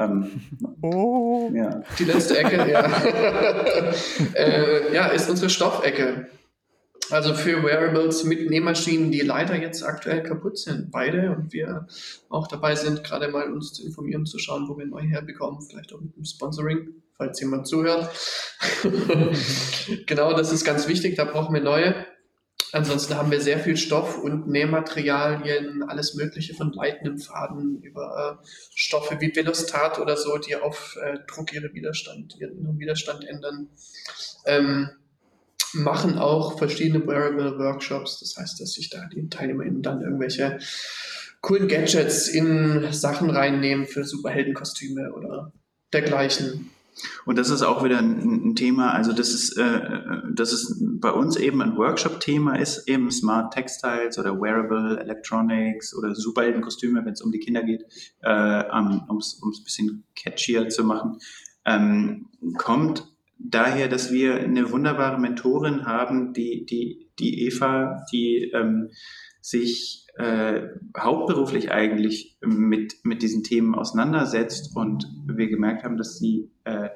Ähm, 0.00 0.30
Oh. 0.82 1.50
ja. 1.54 1.82
Die 1.98 2.04
letzte 2.04 2.38
Ecke, 2.38 2.70
ja. 2.70 2.82
äh, 4.34 4.94
ja, 4.94 5.08
ist 5.08 5.28
unsere 5.28 5.50
Stoffecke. 5.50 6.28
Also 7.10 7.34
für 7.34 7.62
Wearables 7.64 8.24
mit 8.24 8.48
Nähmaschinen, 8.48 9.10
die 9.10 9.20
leider 9.20 9.60
jetzt 9.60 9.82
aktuell 9.82 10.22
kaputt 10.22 10.58
sind, 10.58 10.90
beide. 10.90 11.32
Und 11.32 11.52
wir 11.52 11.86
auch 12.28 12.46
dabei 12.46 12.76
sind, 12.76 13.02
gerade 13.04 13.28
mal 13.28 13.52
uns 13.52 13.72
zu 13.72 13.84
informieren, 13.84 14.26
zu 14.26 14.38
schauen, 14.38 14.68
wo 14.68 14.78
wir 14.78 14.86
neu 14.86 15.02
herbekommen, 15.02 15.60
vielleicht 15.60 15.92
auch 15.92 16.00
mit 16.00 16.16
dem 16.16 16.24
Sponsoring, 16.24 16.88
falls 17.16 17.40
jemand 17.40 17.66
zuhört. 17.66 18.08
genau, 20.06 20.34
das 20.34 20.52
ist 20.52 20.64
ganz 20.64 20.86
wichtig, 20.86 21.16
da 21.16 21.24
brauchen 21.24 21.52
wir 21.52 21.62
neue. 21.62 22.06
Ansonsten 22.72 23.16
haben 23.16 23.30
wir 23.30 23.40
sehr 23.40 23.58
viel 23.58 23.76
Stoff 23.76 24.18
und 24.18 24.46
Nähmaterialien, 24.46 25.82
alles 25.82 26.14
Mögliche 26.14 26.54
von 26.54 26.72
leitendem 26.72 27.18
Faden 27.18 27.82
über 27.82 28.38
äh, 28.40 28.46
Stoffe 28.74 29.20
wie 29.20 29.34
Velostat 29.34 29.98
oder 29.98 30.16
so, 30.16 30.38
die 30.38 30.56
auf 30.56 30.96
äh, 31.02 31.18
Druck 31.26 31.52
ihre 31.52 31.72
Widerstand, 31.74 32.36
ihren 32.38 32.78
Widerstand 32.78 33.24
ändern. 33.24 33.68
Ähm, 34.46 34.90
machen 35.72 36.18
auch 36.18 36.58
verschiedene 36.58 37.06
Wearable 37.06 37.58
Workshops. 37.58 38.20
Das 38.20 38.36
heißt, 38.36 38.60
dass 38.60 38.72
sich 38.72 38.90
da 38.90 39.06
die 39.06 39.28
TeilnehmerInnen 39.28 39.82
dann 39.82 40.02
irgendwelche 40.02 40.58
coolen 41.40 41.68
Gadgets 41.68 42.28
in 42.28 42.92
Sachen 42.92 43.30
reinnehmen 43.30 43.86
für 43.86 44.04
Superheldenkostüme 44.04 45.12
oder 45.12 45.52
dergleichen. 45.92 46.70
Und 47.24 47.38
das 47.38 47.50
ist 47.50 47.62
auch 47.62 47.84
wieder 47.84 47.98
ein, 47.98 48.50
ein 48.50 48.54
Thema, 48.56 48.92
also 48.92 49.12
das 49.12 49.30
ist, 49.30 49.56
äh, 49.56 49.80
das 50.32 50.52
ist 50.52 50.76
bei 51.00 51.10
uns 51.10 51.36
eben 51.36 51.62
ein 51.62 51.76
Workshop-Thema 51.76 52.56
ist, 52.56 52.88
eben 52.88 53.10
Smart 53.10 53.52
Textiles 53.52 54.18
oder 54.18 54.40
Wearable 54.40 54.98
Electronics 55.00 55.96
oder 55.96 56.14
Superheldenkostüme, 56.14 57.04
wenn 57.04 57.12
es 57.12 57.22
um 57.22 57.32
die 57.32 57.40
Kinder 57.40 57.62
geht, 57.62 57.84
äh, 58.22 58.64
um 59.08 59.18
es 59.18 59.40
ein 59.42 59.64
bisschen 59.64 60.04
catchier 60.14 60.68
zu 60.68 60.84
machen, 60.84 61.18
ähm, 61.64 62.28
kommt 62.56 63.06
daher, 63.38 63.88
dass 63.88 64.12
wir 64.12 64.36
eine 64.36 64.70
wunderbare 64.70 65.18
Mentorin 65.18 65.86
haben, 65.86 66.32
die, 66.32 66.66
die, 66.66 67.08
die 67.18 67.46
Eva, 67.46 68.04
die 68.12 68.50
ähm, 68.52 68.90
sich 69.40 70.06
äh, 70.16 70.68
hauptberuflich 70.98 71.70
eigentlich 71.72 72.36
mit, 72.40 72.96
mit 73.04 73.22
diesen 73.22 73.42
Themen 73.42 73.74
auseinandersetzt 73.74 74.76
und 74.76 75.06
wir 75.26 75.48
gemerkt 75.48 75.84
haben, 75.84 75.96
dass 75.96 76.18
sie, 76.18 76.50
äh, 76.64 76.90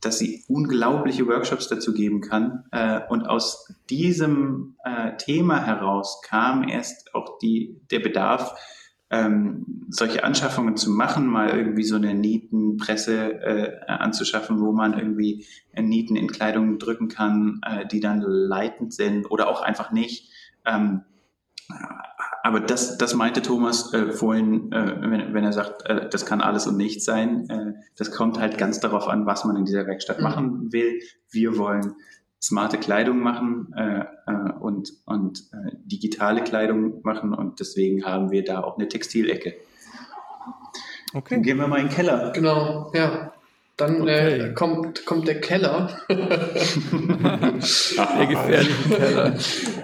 dass 0.00 0.18
sie 0.18 0.44
unglaubliche 0.48 1.26
Workshops 1.26 1.68
dazu 1.68 1.94
geben 1.94 2.20
kann. 2.20 2.64
Äh, 2.70 3.00
und 3.08 3.26
aus 3.26 3.72
diesem 3.88 4.76
äh, 4.84 5.16
Thema 5.16 5.64
heraus 5.64 6.20
kam 6.22 6.68
erst 6.68 7.14
auch 7.14 7.38
die, 7.38 7.80
der 7.90 8.00
Bedarf, 8.00 8.54
ähm, 9.12 9.86
solche 9.88 10.22
Anschaffungen 10.22 10.76
zu 10.76 10.90
machen, 10.90 11.26
mal 11.26 11.50
irgendwie 11.50 11.82
so 11.82 11.96
eine 11.96 12.14
Nietenpresse 12.14 13.42
äh, 13.42 13.86
anzuschaffen, 13.86 14.60
wo 14.60 14.70
man 14.72 14.96
irgendwie 14.96 15.46
äh, 15.72 15.82
Nieten 15.82 16.14
in 16.14 16.30
Kleidung 16.30 16.78
drücken 16.78 17.08
kann, 17.08 17.60
äh, 17.66 17.86
die 17.86 17.98
dann 17.98 18.20
leitend 18.20 18.94
sind 18.94 19.28
oder 19.28 19.48
auch 19.48 19.62
einfach 19.62 19.90
nicht. 19.90 20.30
Ähm, 20.64 21.02
aber 22.42 22.60
das, 22.60 22.96
das 22.98 23.14
meinte 23.14 23.42
Thomas 23.42 23.92
äh, 23.92 24.12
vorhin, 24.12 24.72
äh, 24.72 24.96
wenn, 25.00 25.34
wenn 25.34 25.44
er 25.44 25.52
sagt, 25.52 25.86
äh, 25.86 26.08
das 26.08 26.24
kann 26.26 26.40
alles 26.40 26.66
und 26.66 26.76
nichts 26.76 27.04
sein. 27.04 27.48
Äh, 27.50 27.74
das 27.96 28.10
kommt 28.10 28.38
halt 28.40 28.56
ganz 28.58 28.80
darauf 28.80 29.08
an, 29.08 29.26
was 29.26 29.44
man 29.44 29.56
in 29.56 29.64
dieser 29.64 29.86
Werkstatt 29.86 30.18
Mhm. 30.18 30.22
machen 30.24 30.72
will. 30.72 31.00
Wir 31.30 31.58
wollen 31.58 31.94
smarte 32.42 32.78
Kleidung 32.78 33.20
machen 33.20 33.74
äh, 33.76 34.04
äh, 34.26 34.52
und, 34.60 34.92
und 35.04 35.40
äh, 35.52 35.72
digitale 35.84 36.42
Kleidung 36.42 37.02
machen 37.02 37.34
und 37.34 37.60
deswegen 37.60 38.04
haben 38.06 38.30
wir 38.30 38.42
da 38.44 38.62
auch 38.62 38.78
eine 38.78 38.88
Textilecke. 38.88 39.54
Dann 41.12 41.20
Okay. 41.22 41.40
gehen 41.42 41.58
wir 41.58 41.66
mal 41.66 41.80
in 41.80 41.86
den 41.88 41.92
Keller. 41.94 42.30
Genau, 42.32 42.90
ja. 42.94 43.32
Dann 43.80 44.02
Okay. 44.02 44.50
äh, 44.50 44.54
kommt, 44.54 45.04
kommt 45.06 45.26
der 45.26 45.40
Keller. 45.40 45.98
Der 46.08 46.16
gefährliche 48.26 48.88
Keller. 48.94 49.34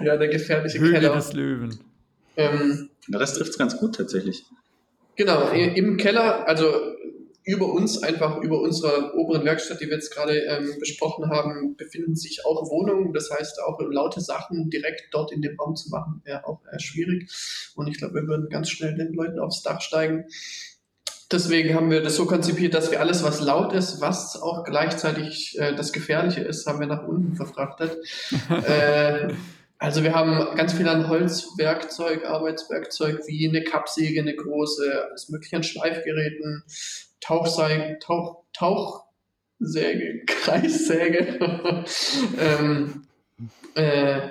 ja, 0.03 0.17
der 0.17 0.27
gefährliche 0.27 0.79
Höhle 0.79 0.99
Keller. 0.99 1.15
des 1.15 1.33
Löwen. 1.33 1.79
Ähm, 2.35 2.89
Das 3.07 3.33
trifft 3.33 3.51
es 3.51 3.57
ganz 3.57 3.77
gut 3.77 3.95
tatsächlich. 3.95 4.45
Genau, 5.15 5.49
im 5.51 5.97
Keller, 5.97 6.47
also 6.47 6.71
über 7.43 7.71
uns, 7.73 8.03
einfach 8.03 8.41
über 8.43 8.61
unserer 8.61 9.15
oberen 9.15 9.45
Werkstatt, 9.45 9.79
die 9.81 9.85
wir 9.87 9.93
jetzt 9.95 10.13
gerade 10.13 10.37
ähm, 10.41 10.75
besprochen 10.79 11.29
haben, 11.29 11.75
befinden 11.77 12.15
sich 12.15 12.45
auch 12.45 12.69
Wohnungen. 12.69 13.13
Das 13.13 13.31
heißt, 13.31 13.59
auch 13.63 13.79
laute 13.81 14.21
Sachen 14.21 14.69
direkt 14.69 15.05
dort 15.11 15.31
in 15.31 15.41
dem 15.41 15.57
Raum 15.59 15.75
zu 15.75 15.89
machen, 15.89 16.21
wäre 16.25 16.45
auch 16.45 16.59
äh, 16.71 16.77
schwierig. 16.79 17.31
Und 17.75 17.87
ich 17.87 17.97
glaube, 17.97 18.13
wir 18.15 18.27
würden 18.27 18.49
ganz 18.49 18.69
schnell 18.69 18.95
den 18.95 19.13
Leuten 19.13 19.39
aufs 19.39 19.63
Dach 19.63 19.81
steigen. 19.81 20.25
Deswegen 21.31 21.75
haben 21.75 21.91
wir 21.91 22.01
das 22.01 22.15
so 22.15 22.25
konzipiert, 22.25 22.73
dass 22.73 22.89
wir 22.89 23.01
alles, 23.01 23.23
was 23.23 23.41
laut 23.41 23.73
ist, 23.73 23.99
was 23.99 24.41
auch 24.41 24.63
gleichzeitig 24.63 25.57
äh, 25.59 25.75
das 25.75 25.91
Gefährliche 25.91 26.41
ist, 26.41 26.65
haben 26.67 26.79
wir 26.79 26.87
nach 26.87 27.05
unten 27.05 27.35
verfrachtet. 27.35 27.97
äh, 28.49 29.27
also 29.79 30.03
wir 30.03 30.15
haben 30.15 30.55
ganz 30.55 30.73
viel 30.73 30.87
an 30.87 31.07
Holzwerkzeug, 31.07 32.25
Arbeitswerkzeug, 32.25 33.21
wie 33.27 33.47
eine 33.47 33.63
Kappsäge, 33.63 34.21
eine 34.21 34.35
große, 34.35 35.05
alles 35.09 35.29
mögliche 35.29 35.57
an 35.57 35.63
Schleifgeräten, 35.63 36.63
Tauchseil, 37.19 37.99
Tauch, 38.01 38.43
Tauchsäge, 38.53 40.23
Kreissäge, 40.27 41.39
ähm, 42.39 43.07
äh, 43.75 44.21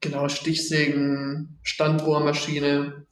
genau, 0.00 0.28
Stichsägen, 0.28 1.58
Standbohrmaschine. 1.62 3.06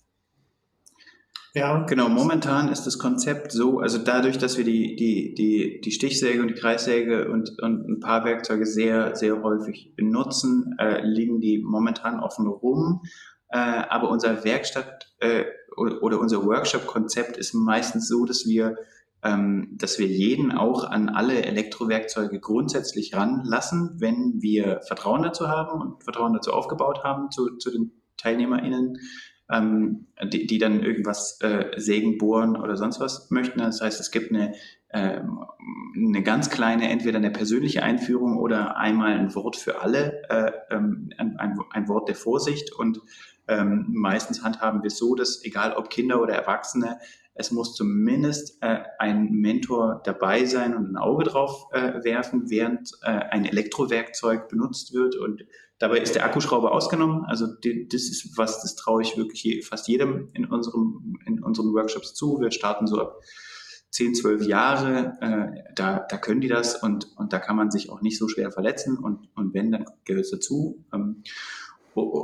Ja, 1.54 1.84
Genau, 1.84 2.08
momentan 2.08 2.68
ist 2.68 2.84
das 2.86 2.98
Konzept 2.98 3.52
so, 3.52 3.80
also 3.80 3.98
dadurch, 3.98 4.38
dass 4.38 4.56
wir 4.56 4.64
die, 4.64 4.96
die, 4.96 5.34
die, 5.34 5.82
die 5.82 5.90
Stichsäge 5.90 6.40
und 6.40 6.48
die 6.48 6.54
Kreissäge 6.54 7.28
und, 7.28 7.50
und 7.60 7.86
ein 7.88 8.00
paar 8.00 8.24
Werkzeuge 8.24 8.64
sehr, 8.64 9.14
sehr 9.16 9.42
häufig 9.42 9.94
benutzen, 9.94 10.74
äh, 10.78 11.02
liegen 11.02 11.40
die 11.40 11.58
momentan 11.58 12.20
offen 12.20 12.46
rum. 12.46 13.02
Äh, 13.48 13.58
aber 13.58 14.08
unser 14.08 14.44
Werkstatt 14.44 15.12
äh, 15.20 15.44
oder, 15.76 16.20
unser 16.20 16.42
Workshop-Konzept 16.42 17.36
ist 17.36 17.52
meistens 17.52 18.08
so, 18.08 18.24
dass 18.24 18.46
wir, 18.46 18.76
ähm, 19.22 19.76
dass 19.78 19.98
wir 19.98 20.06
jeden 20.06 20.52
auch 20.52 20.84
an 20.84 21.10
alle 21.10 21.44
Elektrowerkzeuge 21.44 22.40
grundsätzlich 22.40 23.14
ranlassen, 23.14 23.96
wenn 23.98 24.40
wir 24.40 24.80
Vertrauen 24.86 25.22
dazu 25.22 25.48
haben 25.48 25.82
und 25.82 26.02
Vertrauen 26.02 26.32
dazu 26.32 26.52
aufgebaut 26.52 27.04
haben 27.04 27.30
zu, 27.30 27.58
zu 27.58 27.70
den 27.70 27.92
TeilnehmerInnen 28.16 28.96
ähm, 29.52 30.06
die, 30.24 30.46
die 30.46 30.58
dann 30.58 30.82
irgendwas 30.82 31.40
äh, 31.40 31.70
sägen, 31.76 32.18
bohren 32.18 32.56
oder 32.56 32.76
sonst 32.76 33.00
was 33.00 33.30
möchten. 33.30 33.58
Das 33.58 33.80
heißt, 33.80 34.00
es 34.00 34.10
gibt 34.10 34.32
eine, 34.32 34.54
ähm, 34.90 35.44
eine 35.94 36.22
ganz 36.22 36.50
kleine, 36.50 36.88
entweder 36.88 37.18
eine 37.18 37.30
persönliche 37.30 37.82
Einführung 37.82 38.38
oder 38.38 38.76
einmal 38.76 39.12
ein 39.12 39.34
Wort 39.34 39.56
für 39.56 39.80
alle, 39.80 40.22
äh, 40.28 40.52
ähm, 40.70 41.10
ein, 41.18 41.36
ein, 41.38 41.58
ein 41.70 41.88
Wort 41.88 42.08
der 42.08 42.16
Vorsicht. 42.16 42.72
Und 42.72 43.00
ähm, 43.48 43.86
meistens 43.88 44.42
handhaben 44.42 44.82
wir 44.82 44.88
es 44.88 44.98
so, 44.98 45.14
dass 45.14 45.44
egal 45.44 45.74
ob 45.74 45.90
Kinder 45.90 46.20
oder 46.22 46.34
Erwachsene, 46.34 46.98
es 47.34 47.50
muss 47.50 47.74
zumindest 47.74 48.62
äh, 48.62 48.80
ein 48.98 49.30
Mentor 49.30 50.02
dabei 50.04 50.44
sein 50.44 50.76
und 50.76 50.92
ein 50.92 50.96
Auge 50.96 51.24
drauf 51.24 51.68
äh, 51.72 52.04
werfen, 52.04 52.50
während 52.50 52.92
äh, 53.02 53.06
ein 53.08 53.46
Elektrowerkzeug 53.46 54.48
benutzt 54.48 54.92
wird 54.92 55.16
und 55.16 55.44
Dabei 55.82 55.98
ist 55.98 56.14
der 56.14 56.24
Akkuschrauber 56.24 56.70
ausgenommen. 56.70 57.24
Also 57.24 57.48
die, 57.48 57.88
das 57.88 58.02
ist 58.02 58.38
was, 58.38 58.62
das 58.62 58.76
traue 58.76 59.02
ich 59.02 59.16
wirklich 59.16 59.66
fast 59.66 59.88
jedem 59.88 60.28
in, 60.32 60.44
unserem, 60.44 61.18
in 61.26 61.42
unseren 61.42 61.74
Workshops 61.74 62.14
zu. 62.14 62.38
Wir 62.40 62.52
starten 62.52 62.86
so 62.86 63.00
ab 63.00 63.20
10, 63.90 64.14
12 64.14 64.46
Jahre. 64.46 65.18
Äh, 65.20 65.72
da, 65.74 66.06
da 66.08 66.18
können 66.18 66.40
die 66.40 66.46
das 66.46 66.80
und, 66.80 67.08
und 67.16 67.32
da 67.32 67.40
kann 67.40 67.56
man 67.56 67.72
sich 67.72 67.90
auch 67.90 68.00
nicht 68.00 68.16
so 68.16 68.28
schwer 68.28 68.52
verletzen. 68.52 68.96
Und, 68.96 69.28
und 69.34 69.54
wenn, 69.54 69.72
dann 69.72 69.86
gehört 70.04 70.26
es 70.26 70.30
dazu. 70.30 70.84
Ähm, 70.94 71.24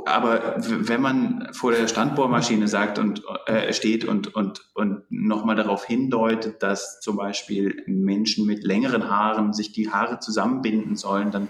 aber 0.05 0.55
wenn 0.57 1.01
man 1.01 1.49
vor 1.51 1.73
der 1.73 1.89
Standbohrmaschine 1.89 2.69
sagt 2.69 2.97
und 2.97 3.23
äh, 3.45 3.73
steht 3.73 4.05
und, 4.05 4.33
und, 4.33 4.71
und 4.73 5.03
nochmal 5.09 5.57
darauf 5.57 5.83
hindeutet, 5.83 6.63
dass 6.63 7.01
zum 7.01 7.17
Beispiel 7.17 7.83
Menschen 7.87 8.47
mit 8.47 8.63
längeren 8.63 9.09
Haaren 9.09 9.51
sich 9.51 9.73
die 9.73 9.91
Haare 9.91 10.19
zusammenbinden 10.19 10.95
sollen, 10.95 11.31
dann 11.31 11.49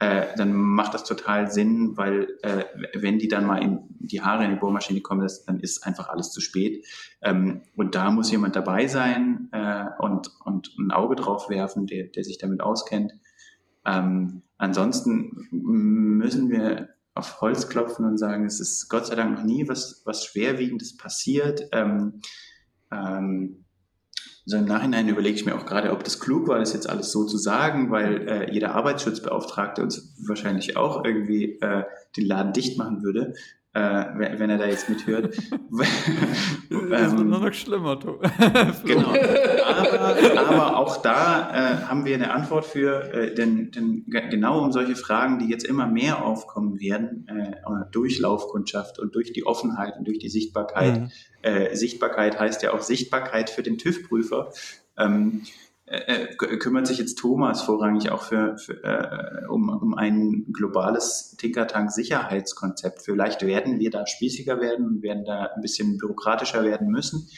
äh, 0.00 0.26
dann 0.36 0.52
macht 0.52 0.94
das 0.94 1.04
total 1.04 1.50
Sinn, 1.50 1.96
weil 1.96 2.38
äh, 2.42 2.64
wenn 2.94 3.18
die 3.18 3.26
dann 3.26 3.46
mal 3.46 3.62
in 3.62 3.80
die 3.98 4.22
Haare 4.22 4.44
in 4.44 4.50
die 4.50 4.56
Bohrmaschine 4.56 5.00
kommen, 5.00 5.22
das, 5.22 5.44
dann 5.44 5.58
ist 5.58 5.84
einfach 5.84 6.08
alles 6.08 6.30
zu 6.30 6.40
spät. 6.40 6.86
Ähm, 7.20 7.62
und 7.74 7.94
da 7.96 8.10
muss 8.10 8.30
jemand 8.30 8.54
dabei 8.54 8.86
sein 8.86 9.48
äh, 9.52 9.86
und, 9.98 10.30
und 10.44 10.72
ein 10.78 10.92
Auge 10.92 11.16
drauf 11.16 11.50
werfen, 11.50 11.86
der, 11.86 12.04
der 12.04 12.22
sich 12.22 12.38
damit 12.38 12.60
auskennt. 12.60 13.12
Ähm, 13.84 14.42
ansonsten 14.56 15.48
müssen 15.50 16.48
wir 16.50 16.90
auf 17.14 17.40
Holz 17.40 17.68
klopfen 17.68 18.04
und 18.04 18.18
sagen, 18.18 18.44
es 18.44 18.60
ist 18.60 18.88
Gott 18.88 19.06
sei 19.06 19.16
Dank 19.16 19.36
noch 19.36 19.44
nie 19.44 19.68
was, 19.68 20.02
was 20.04 20.24
Schwerwiegendes 20.24 20.96
passiert. 20.96 21.68
Ähm, 21.72 22.20
ähm, 22.92 23.64
so 24.48 24.56
im 24.56 24.64
Nachhinein 24.64 25.08
überlege 25.08 25.36
ich 25.36 25.44
mir 25.44 25.54
auch 25.54 25.66
gerade, 25.66 25.92
ob 25.92 26.04
das 26.04 26.20
klug 26.20 26.48
war, 26.48 26.58
das 26.58 26.72
jetzt 26.72 26.88
alles 26.88 27.12
so 27.12 27.24
zu 27.24 27.36
sagen, 27.36 27.90
weil 27.90 28.26
äh, 28.26 28.50
jeder 28.50 28.74
Arbeitsschutzbeauftragte 28.74 29.82
uns 29.82 30.14
wahrscheinlich 30.26 30.74
auch 30.74 31.04
irgendwie 31.04 31.58
äh, 31.60 31.84
den 32.16 32.24
Laden 32.24 32.54
dicht 32.54 32.78
machen 32.78 33.02
würde 33.02 33.34
äh, 33.74 34.04
wenn 34.38 34.50
er 34.50 34.58
da 34.58 34.66
jetzt 34.66 34.88
mithört. 34.88 35.36
das 36.90 37.16
wird 37.16 37.26
nur 37.26 37.40
noch 37.40 37.52
schlimmer, 37.52 37.96
du. 37.96 38.18
genau. 38.84 39.10
Aber, 39.10 40.48
aber, 40.48 40.76
auch 40.78 41.02
da 41.02 41.50
äh, 41.50 41.84
haben 41.84 42.04
wir 42.04 42.14
eine 42.14 42.32
Antwort 42.32 42.64
für, 42.64 43.12
äh, 43.12 43.34
denn, 43.34 43.70
denn, 43.70 44.04
genau 44.06 44.64
um 44.64 44.72
solche 44.72 44.96
Fragen, 44.96 45.38
die 45.38 45.48
jetzt 45.48 45.64
immer 45.64 45.86
mehr 45.86 46.24
aufkommen 46.24 46.80
werden, 46.80 47.26
äh, 47.28 47.56
durch 47.92 48.18
Laufkundschaft 48.18 48.98
und 48.98 49.14
durch 49.14 49.32
die 49.32 49.46
Offenheit 49.46 49.96
und 49.98 50.06
durch 50.06 50.18
die 50.18 50.30
Sichtbarkeit. 50.30 51.02
Mhm. 51.02 51.10
Äh, 51.42 51.76
Sichtbarkeit 51.76 52.40
heißt 52.40 52.62
ja 52.62 52.72
auch 52.72 52.82
Sichtbarkeit 52.82 53.50
für 53.50 53.62
den 53.62 53.78
TÜV-Prüfer. 53.78 54.50
Ähm, 54.96 55.42
äh, 55.90 56.24
äh 56.24 56.56
kümmert 56.58 56.86
sich 56.86 56.98
jetzt 56.98 57.16
Thomas 57.18 57.62
vorrangig 57.62 58.10
auch 58.10 58.22
für, 58.22 58.58
für 58.58 58.82
äh, 58.84 59.46
um, 59.46 59.68
um 59.68 59.94
ein 59.94 60.46
globales 60.52 61.36
Tinkertank-Sicherheitskonzept. 61.38 63.02
Vielleicht 63.02 63.44
werden 63.46 63.78
wir 63.78 63.90
da 63.90 64.06
spießiger 64.06 64.60
werden 64.60 64.86
und 64.86 65.02
werden 65.02 65.24
da 65.24 65.50
ein 65.54 65.62
bisschen 65.62 65.98
bürokratischer 65.98 66.64
werden 66.64 66.88
müssen. 66.88 67.28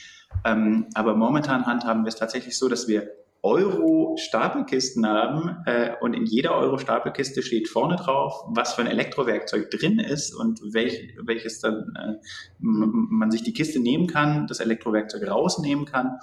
Ähm, 0.44 0.86
aber 0.94 1.16
momentan 1.16 1.66
handhaben 1.66 2.04
wir 2.04 2.08
es 2.08 2.16
tatsächlich 2.16 2.56
so, 2.56 2.68
dass 2.68 2.88
wir 2.88 3.10
Euro-Stapelkisten 3.42 5.06
haben 5.06 5.62
äh, 5.64 5.92
und 6.00 6.12
in 6.12 6.26
jeder 6.26 6.54
Euro-Stapelkiste 6.56 7.42
steht 7.42 7.68
vorne 7.68 7.96
drauf, 7.96 8.44
was 8.48 8.74
für 8.74 8.82
ein 8.82 8.86
Elektrowerkzeug 8.86 9.70
drin 9.70 9.98
ist 9.98 10.34
und 10.34 10.60
welch, 10.74 11.14
welches 11.22 11.60
dann 11.60 11.94
äh, 11.96 12.14
man 12.58 13.30
sich 13.30 13.42
die 13.42 13.54
Kiste 13.54 13.80
nehmen 13.80 14.06
kann, 14.08 14.46
das 14.46 14.60
Elektrowerkzeug 14.60 15.26
rausnehmen 15.26 15.86
kann 15.86 16.18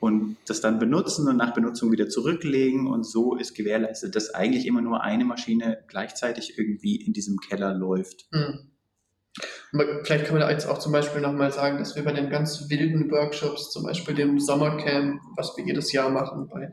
und 0.00 0.38
das 0.46 0.60
dann 0.60 0.78
benutzen 0.78 1.28
und 1.28 1.36
nach 1.36 1.54
Benutzung 1.54 1.92
wieder 1.92 2.08
zurücklegen. 2.08 2.86
Und 2.86 3.04
so 3.04 3.36
ist 3.36 3.54
gewährleistet, 3.54 4.16
dass 4.16 4.34
eigentlich 4.34 4.66
immer 4.66 4.80
nur 4.80 5.02
eine 5.02 5.24
Maschine 5.24 5.84
gleichzeitig 5.88 6.58
irgendwie 6.58 6.96
in 6.96 7.12
diesem 7.12 7.38
Keller 7.38 7.74
läuft. 7.74 8.26
Mhm. 8.32 8.70
Vielleicht 10.02 10.24
kann 10.24 10.34
man 10.34 10.40
da 10.40 10.50
jetzt 10.50 10.66
auch 10.66 10.78
zum 10.78 10.90
Beispiel 10.90 11.20
nochmal 11.20 11.52
sagen, 11.52 11.78
dass 11.78 11.94
wir 11.94 12.02
bei 12.02 12.12
den 12.12 12.30
ganz 12.30 12.68
wilden 12.68 13.08
Workshops, 13.12 13.70
zum 13.70 13.84
Beispiel 13.84 14.14
dem 14.14 14.40
Sommercamp, 14.40 15.20
was 15.36 15.56
wir 15.56 15.64
jedes 15.64 15.92
Jahr 15.92 16.10
machen 16.10 16.48
bei 16.48 16.72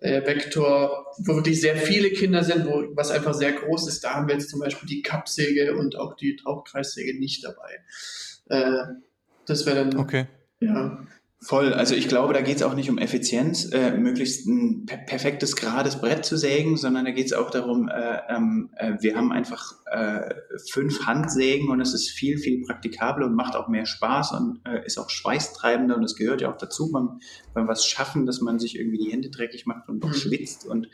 äh, 0.00 0.24
Vector, 0.24 1.06
wo 1.18 1.36
wirklich 1.36 1.60
sehr 1.60 1.76
viele 1.76 2.10
Kinder 2.10 2.42
sind, 2.42 2.64
wo 2.66 2.84
was 2.94 3.10
einfach 3.10 3.34
sehr 3.34 3.52
groß 3.52 3.88
ist, 3.88 4.02
da 4.02 4.14
haben 4.14 4.28
wir 4.28 4.34
jetzt 4.34 4.48
zum 4.48 4.60
Beispiel 4.60 4.88
die 4.88 5.02
Kappsäge 5.02 5.76
und 5.76 5.96
auch 5.96 6.16
die 6.16 6.36
Tauchkreissäge 6.36 7.18
nicht 7.18 7.44
dabei. 7.44 7.80
Äh, 8.48 8.94
das 9.44 9.66
wäre 9.66 9.84
dann 9.84 9.98
okay. 9.98 10.26
ja, 10.60 11.06
Voll. 11.42 11.72
Also 11.72 11.94
ich 11.94 12.06
glaube, 12.06 12.34
da 12.34 12.42
geht 12.42 12.56
es 12.56 12.62
auch 12.62 12.74
nicht 12.74 12.90
um 12.90 12.98
Effizienz, 12.98 13.72
äh, 13.72 13.96
möglichst 13.96 14.46
ein 14.46 14.84
per 14.84 14.98
perfektes, 14.98 15.56
gerades 15.56 15.98
Brett 15.98 16.22
zu 16.22 16.36
sägen, 16.36 16.76
sondern 16.76 17.06
da 17.06 17.12
geht 17.12 17.26
es 17.26 17.32
auch 17.32 17.48
darum, 17.48 17.88
äh, 17.88 18.18
ähm, 18.28 18.68
äh, 18.76 18.92
wir 19.00 19.16
haben 19.16 19.32
einfach 19.32 19.72
äh, 19.90 20.34
fünf 20.70 21.06
Handsägen 21.06 21.70
und 21.70 21.80
es 21.80 21.94
ist 21.94 22.10
viel, 22.10 22.36
viel 22.36 22.62
praktikabler 22.66 23.24
und 23.24 23.36
macht 23.36 23.56
auch 23.56 23.68
mehr 23.68 23.86
Spaß 23.86 24.32
und 24.32 24.60
äh, 24.66 24.84
ist 24.84 24.98
auch 24.98 25.08
schweißtreibender 25.08 25.96
und 25.96 26.04
es 26.04 26.14
gehört 26.14 26.42
ja 26.42 26.52
auch 26.52 26.58
dazu 26.58 26.92
beim, 26.92 27.20
beim 27.54 27.66
was 27.66 27.86
schaffen, 27.86 28.26
dass 28.26 28.42
man 28.42 28.58
sich 28.58 28.78
irgendwie 28.78 28.98
die 28.98 29.10
Hände 29.10 29.30
dreckig 29.30 29.64
macht 29.64 29.88
und 29.88 30.04
auch 30.04 30.08
mhm. 30.08 30.14
schwitzt 30.14 30.66
und, 30.66 30.88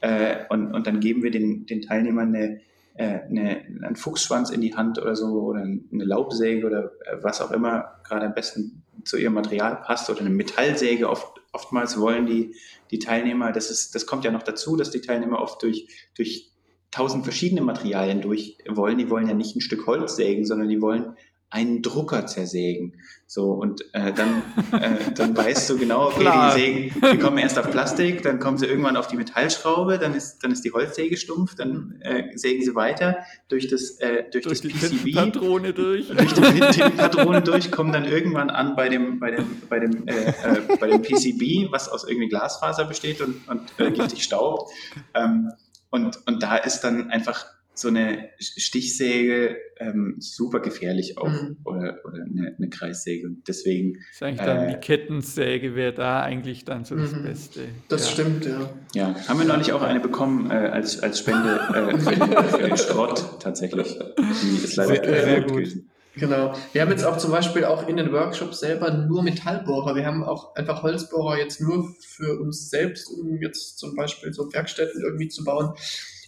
äh, 0.00 0.38
und, 0.50 0.74
und 0.74 0.84
dann 0.88 0.98
geben 0.98 1.22
wir 1.22 1.30
den, 1.30 1.64
den 1.66 1.80
Teilnehmern 1.80 2.34
eine, 2.34 2.60
eine, 2.94 3.62
einen 3.82 3.96
Fuchsschwanz 3.96 4.50
in 4.50 4.60
die 4.60 4.74
Hand 4.74 4.98
oder 4.98 5.16
so 5.16 5.44
oder 5.44 5.62
eine 5.62 6.04
Laubsäge 6.04 6.66
oder 6.66 6.92
was 7.22 7.40
auch 7.40 7.50
immer 7.50 8.00
gerade 8.04 8.26
am 8.26 8.34
besten 8.34 8.82
zu 9.04 9.16
ihrem 9.16 9.34
Material 9.34 9.76
passt 9.76 10.10
oder 10.10 10.20
eine 10.20 10.30
Metallsäge. 10.30 11.08
Oft, 11.08 11.40
oftmals 11.52 11.98
wollen 11.98 12.26
die, 12.26 12.54
die 12.90 12.98
Teilnehmer, 12.98 13.52
das, 13.52 13.70
ist, 13.70 13.94
das 13.94 14.06
kommt 14.06 14.24
ja 14.24 14.30
noch 14.30 14.42
dazu, 14.42 14.76
dass 14.76 14.90
die 14.90 15.00
Teilnehmer 15.00 15.40
oft 15.40 15.62
durch, 15.62 15.88
durch 16.14 16.52
tausend 16.90 17.24
verschiedene 17.24 17.62
Materialien 17.62 18.20
durch 18.20 18.58
wollen. 18.68 18.98
Die 18.98 19.10
wollen 19.10 19.28
ja 19.28 19.34
nicht 19.34 19.56
ein 19.56 19.60
Stück 19.60 19.86
Holz 19.86 20.16
sägen, 20.16 20.44
sondern 20.44 20.68
die 20.68 20.80
wollen 20.80 21.16
einen 21.52 21.82
Drucker 21.82 22.26
zersägen. 22.26 22.94
So, 23.26 23.52
und 23.52 23.82
äh, 23.94 24.12
dann, 24.12 24.42
äh, 24.72 25.12
dann 25.14 25.36
weißt 25.36 25.68
du 25.68 25.78
genau, 25.78 26.06
okay, 26.06 26.20
Klar. 26.20 26.54
die 26.54 26.60
Sägen, 26.60 26.94
die 27.12 27.18
kommen 27.18 27.38
erst 27.38 27.58
auf 27.58 27.70
Plastik, 27.70 28.22
dann 28.22 28.38
kommen 28.38 28.56
sie 28.56 28.66
irgendwann 28.66 28.96
auf 28.96 29.06
die 29.06 29.16
Metallschraube, 29.16 29.98
dann 29.98 30.14
ist, 30.14 30.42
dann 30.42 30.50
ist 30.50 30.64
die 30.64 30.72
Holzsäge 30.72 31.16
stumpf, 31.18 31.54
dann 31.54 32.00
äh, 32.00 32.36
sägen 32.36 32.62
sie 32.64 32.74
weiter 32.74 33.18
durch 33.48 33.68
das, 33.68 33.98
äh, 34.00 34.24
durch, 34.32 34.44
durch 34.44 34.60
das 34.62 34.90
die 34.90 34.96
PCB. 34.98 35.14
Patrone 35.14 35.74
durch. 35.74 36.08
Durch 36.08 36.32
die 36.32 36.80
Patrone 36.96 37.42
durch, 37.42 37.70
kommen 37.70 37.92
dann 37.92 38.06
irgendwann 38.06 38.48
an 38.48 38.74
bei 38.74 38.88
dem, 38.88 39.20
bei 39.20 39.32
dem, 39.32 39.46
bei 39.68 39.78
dem, 39.78 40.08
äh, 40.08 40.28
äh, 40.30 40.76
bei 40.80 40.88
dem 40.88 41.02
PCB, 41.02 41.70
was 41.70 41.90
aus 41.90 42.04
irgendwie 42.08 42.28
Glasfaser 42.28 42.86
besteht 42.86 43.20
und, 43.20 43.46
und 43.46 43.78
äh, 43.78 43.90
giftig 43.90 44.24
staubt. 44.24 44.72
Ähm, 45.12 45.52
und, 45.90 46.26
und 46.26 46.42
da 46.42 46.56
ist 46.56 46.80
dann 46.80 47.10
einfach 47.10 47.44
so 47.74 47.88
eine 47.88 48.28
Stichsäge 48.38 49.56
ähm, 49.78 50.16
super 50.18 50.60
gefährlich 50.60 51.16
auch 51.18 51.28
mhm. 51.28 51.56
oder, 51.64 51.98
oder 52.04 52.22
eine, 52.22 52.54
eine, 52.56 52.68
Kreissäge. 52.68 53.26
Und 53.26 53.48
deswegen. 53.48 53.94
Das 53.94 54.02
ist 54.12 54.22
eigentlich 54.22 54.40
äh, 54.42 54.46
dann 54.46 54.68
die 54.68 54.74
Kettensäge 54.76 55.74
wäre 55.74 55.92
da 55.92 56.22
eigentlich 56.22 56.64
dann 56.64 56.84
so 56.84 56.96
das 56.96 57.12
mhm. 57.12 57.22
Beste. 57.24 57.60
Das 57.88 58.06
ja. 58.06 58.12
stimmt, 58.12 58.44
ja. 58.44 58.70
Ja, 58.94 59.28
haben 59.28 59.38
wir 59.38 59.46
neulich 59.46 59.72
auch 59.72 59.82
eine 59.82 60.00
bekommen 60.00 60.50
äh, 60.50 60.54
als, 60.54 61.00
als 61.00 61.18
Spende 61.18 61.60
äh, 61.74 61.98
für, 61.98 62.10
den, 62.10 62.48
für, 62.48 62.58
den, 62.58 62.76
Schrott 62.76 63.40
tatsächlich. 63.40 63.98
Die 64.18 64.64
ist 64.64 64.76
leider 64.76 65.02
sehr, 65.02 65.24
sehr 65.24 65.40
gut. 65.42 65.56
Gewesen. 65.56 65.88
Genau. 66.14 66.54
Wir 66.74 66.82
haben 66.82 66.90
jetzt 66.90 67.06
auch 67.06 67.16
zum 67.16 67.30
Beispiel 67.30 67.64
auch 67.64 67.88
in 67.88 67.96
den 67.96 68.12
Workshops 68.12 68.60
selber 68.60 68.92
nur 68.92 69.22
Metallbohrer. 69.22 69.96
Wir 69.96 70.04
haben 70.04 70.22
auch 70.22 70.54
einfach 70.56 70.82
Holzbohrer 70.82 71.38
jetzt 71.38 71.62
nur 71.62 71.94
für 72.00 72.38
uns 72.38 72.68
selbst, 72.68 73.08
um 73.08 73.40
jetzt 73.40 73.78
zum 73.78 73.96
Beispiel 73.96 74.30
so 74.34 74.52
Werkstätten 74.52 75.00
irgendwie 75.00 75.28
zu 75.28 75.42
bauen 75.42 75.72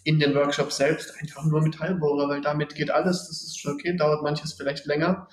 in 0.05 0.19
den 0.19 0.35
Workshops 0.35 0.77
selbst 0.77 1.15
einfach 1.21 1.45
nur 1.45 1.63
Metallbohrer, 1.63 2.29
weil 2.29 2.41
damit 2.41 2.75
geht 2.75 2.91
alles. 2.91 3.27
Das 3.27 3.43
ist 3.43 3.59
schon 3.59 3.75
okay, 3.75 3.97
dauert 3.97 4.23
manches 4.23 4.53
vielleicht 4.53 4.87
länger, 4.87 5.29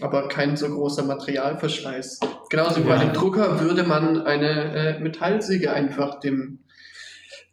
aber 0.00 0.28
kein 0.28 0.56
so 0.56 0.68
großer 0.68 1.04
Materialverschleiß. 1.04 2.20
Genauso 2.50 2.84
wie 2.84 2.88
ja. 2.88 2.96
bei 2.96 3.04
dem 3.04 3.12
Drucker 3.14 3.60
würde 3.60 3.82
man 3.82 4.22
eine 4.26 4.96
äh, 4.96 5.00
Metallsäge 5.00 5.72
einfach 5.72 6.20
dem 6.20 6.60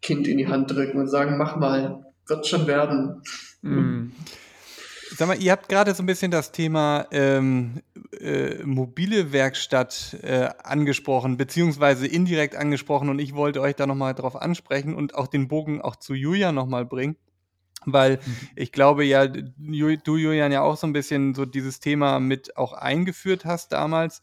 Kind 0.01 0.27
in 0.27 0.37
die 0.37 0.49
Hand 0.49 0.69
drücken 0.71 0.99
und 0.99 1.07
sagen, 1.07 1.37
mach 1.37 1.55
mal, 1.55 2.05
wird 2.27 2.45
schon 2.45 2.67
werden. 2.67 3.21
Mhm. 3.61 4.11
Sag 5.16 5.28
mal, 5.28 5.41
ihr 5.41 5.51
habt 5.51 5.70
gerade 5.70 5.93
so 5.93 6.01
ein 6.01 6.07
bisschen 6.07 6.32
das 6.32 6.51
Thema 6.51 7.07
ähm, 7.11 7.82
äh, 8.20 8.64
mobile 8.64 9.32
Werkstatt 9.32 10.18
äh, 10.24 10.49
angesprochen, 10.64 11.38
beziehungsweise 11.38 12.07
indirekt 12.07 12.55
angesprochen 12.55 13.09
und 13.09 13.20
ich 13.20 13.36
wollte 13.36 13.61
euch 13.61 13.76
da 13.76 13.86
nochmal 13.86 14.16
drauf 14.16 14.36
ansprechen 14.36 14.95
und 14.95 15.16
auch 15.16 15.28
den 15.28 15.47
Bogen 15.47 15.82
auch 15.82 15.95
zu 15.95 16.14
Julia 16.14 16.51
nochmal 16.51 16.86
bringen. 16.86 17.16
Weil 17.86 18.20
mhm. 18.26 18.38
ich 18.55 18.72
glaube 18.72 19.03
ja, 19.03 19.28
du 19.28 20.18
Julian 20.18 20.51
ja 20.51 20.61
auch 20.61 20.78
so 20.78 20.88
ein 20.88 20.93
bisschen 20.93 21.36
so 21.36 21.45
dieses 21.45 21.80
Thema 21.80 22.20
mit 22.20 22.57
auch 22.57 22.74
eingeführt 22.74 23.45
hast 23.45 23.74
damals. 23.74 24.22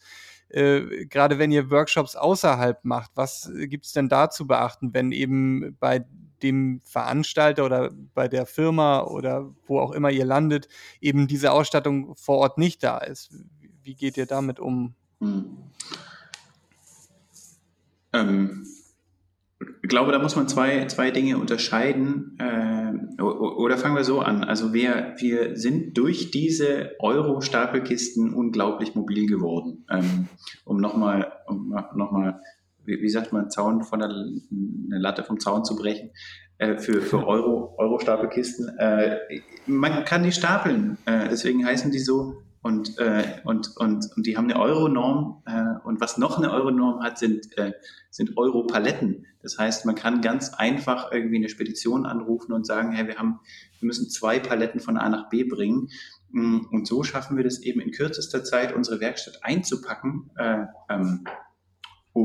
Äh, 0.49 1.07
gerade 1.07 1.39
wenn 1.39 1.53
ihr 1.53 1.71
Workshops 1.71 2.17
außerhalb 2.17 2.85
macht, 2.85 3.13
was 3.15 3.51
gibt 3.55 3.87
es 3.87 3.93
denn 3.93 4.09
da 4.09 4.31
zu 4.31 4.47
beachten, 4.47 4.93
wenn 4.93 5.13
eben 5.13 5.77
bei 5.79 6.05
dem 6.43 6.81
Veranstalter 6.85 7.65
oder 7.65 7.91
bei 8.15 8.29
der 8.29 8.47
Firma 8.47 9.03
oder 9.03 9.55
wo 9.67 9.79
auch 9.79 9.93
immer 9.93 10.11
ihr 10.11 10.25
landet, 10.25 10.69
eben 11.01 11.27
diese 11.27 11.53
Ausstattung 11.53 12.15
vor 12.17 12.39
Ort 12.39 12.59
nicht 12.59 12.83
da 12.83 12.99
ist. 12.99 13.33
Wie 13.83 13.95
geht 13.95 14.17
ihr 14.17 14.27
damit 14.27 14.61
um? 14.61 14.95
Hm. 15.21 15.57
Ähm, 18.13 18.67
ich 19.83 19.89
glaube, 19.89 20.13
da 20.13 20.19
muss 20.19 20.37
man 20.37 20.49
zwei, 20.49 20.87
zwei 20.87 21.11
Dinge 21.11 21.39
unterscheiden. 21.39 22.39
Äh, 22.39 23.21
oder 23.23 23.77
fangen 23.77 23.97
wir 23.97 24.05
so 24.05 24.21
an. 24.21 24.45
Also 24.45 24.73
wir, 24.73 25.15
wir 25.19 25.57
sind 25.57 25.99
durch 25.99 26.31
diese 26.31 26.93
Euro-Stapelkisten 26.99 28.33
unglaublich 28.33 28.95
mobil 28.95 29.27
geworden. 29.27 29.85
Ähm, 29.91 30.29
um 30.65 30.81
nochmal 30.81 31.33
um 31.47 31.75
noch 31.95 32.11
wie, 32.85 33.01
wie 33.01 33.09
sagt 33.09 33.33
man, 33.33 33.51
Zaun 33.51 33.83
von 33.83 34.01
der, 34.01 34.09
eine 34.09 34.99
Latte 34.99 35.25
vom 35.25 35.41
Zaun 35.41 35.65
zu 35.65 35.77
brechen 35.77 36.11
äh, 36.59 36.79
für, 36.79 37.01
für 37.01 37.27
Euro, 37.27 37.75
Euro-Stapelkisten. 37.79 38.79
Äh, 38.79 39.19
man 39.67 40.05
kann 40.05 40.23
die 40.23 40.33
stapeln, 40.33 40.99
äh, 41.07 41.29
deswegen 41.29 41.65
heißen 41.65 41.91
die 41.91 41.99
so 41.99 42.43
und, 42.63 42.99
äh, 42.99 43.25
und, 43.45 43.75
und, 43.77 44.11
und 44.17 44.27
die 44.27 44.37
haben 44.37 44.45
eine 44.45 44.61
Euronorm 44.61 45.43
äh, 45.47 45.87
und 45.87 46.01
was 46.01 46.19
noch 46.19 46.37
eine 46.37 46.51
Euronorm 46.51 47.03
hat, 47.03 47.19
sind, 47.19 47.57
äh, 47.57 47.73
sind 48.11 48.37
Europaletten. 48.37 49.27
Das 49.43 49.59
heißt, 49.59 49.87
man 49.87 49.95
kann 49.95 50.21
ganz 50.21 50.53
einfach 50.53 51.11
irgendwie 51.11 51.37
eine 51.37 51.49
Spedition 51.49 52.05
anrufen 52.05 52.53
und 52.53 52.67
sagen, 52.67 52.93
hey, 52.93 53.07
wir 53.07 53.17
haben, 53.17 53.41
wir 53.79 53.87
müssen 53.87 54.11
zwei 54.11 54.39
Paletten 54.39 54.81
von 54.81 54.99
A 54.99 55.09
nach 55.09 55.31
B 55.31 55.45
bringen. 55.45 55.89
Mm, 56.33 56.67
und 56.71 56.87
so 56.87 57.03
schaffen 57.03 57.39
wir 57.39 57.45
das 57.45 57.61
eben 57.61 57.81
in 57.81 57.93
kürzester 57.93 58.45
Zeit, 58.45 58.75
unsere 58.75 59.01
Werkstatt 59.01 59.39
einzupacken 59.43 60.31
äh, 60.37 60.67
ähm, 60.91 61.25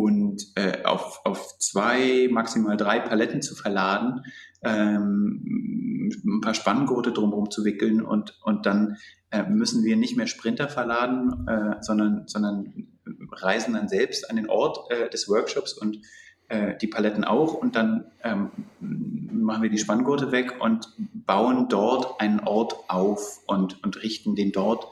und 0.03 0.43
äh, 0.55 0.83
auf, 0.83 1.21
auf 1.23 1.57
zwei, 1.59 2.27
maximal 2.31 2.77
drei 2.77 2.99
Paletten 2.99 3.41
zu 3.41 3.55
verladen, 3.55 4.21
ähm, 4.63 6.11
ein 6.25 6.41
paar 6.41 6.53
Spanngurte 6.53 7.11
drumherum 7.11 7.49
zu 7.49 7.65
wickeln 7.65 8.01
und, 8.01 8.39
und 8.43 8.65
dann 8.65 8.97
äh, 9.31 9.43
müssen 9.43 9.83
wir 9.83 9.95
nicht 9.95 10.17
mehr 10.17 10.27
Sprinter 10.27 10.67
verladen, 10.67 11.47
äh, 11.47 11.81
sondern, 11.81 12.27
sondern 12.27 12.87
reisen 13.31 13.73
dann 13.73 13.87
selbst 13.87 14.29
an 14.29 14.35
den 14.35 14.49
Ort 14.49 14.91
äh, 14.91 15.09
des 15.09 15.27
Workshops 15.29 15.73
und 15.73 15.99
äh, 16.47 16.77
die 16.77 16.87
Paletten 16.87 17.23
auch. 17.23 17.53
Und 17.53 17.75
dann 17.75 18.11
ähm, 18.23 18.51
machen 18.79 19.63
wir 19.63 19.69
die 19.69 19.77
Spanngurte 19.77 20.31
weg 20.31 20.55
und 20.59 20.87
bauen 21.13 21.67
dort 21.69 22.19
einen 22.21 22.39
Ort 22.41 22.75
auf 22.87 23.41
und, 23.47 23.83
und 23.83 24.01
richten 24.03 24.35
den 24.35 24.51
dort 24.51 24.87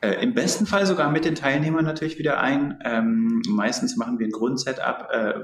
äh, 0.00 0.22
im 0.22 0.34
besten 0.34 0.66
Fall 0.66 0.86
sogar 0.86 1.10
mit 1.10 1.24
den 1.24 1.34
Teilnehmern 1.34 1.84
natürlich 1.84 2.18
wieder 2.18 2.40
ein. 2.40 2.78
Ähm, 2.84 3.42
meistens 3.48 3.96
machen 3.96 4.18
wir 4.18 4.26
ein 4.26 4.32
Grundsetup, 4.32 5.08
äh, 5.12 5.34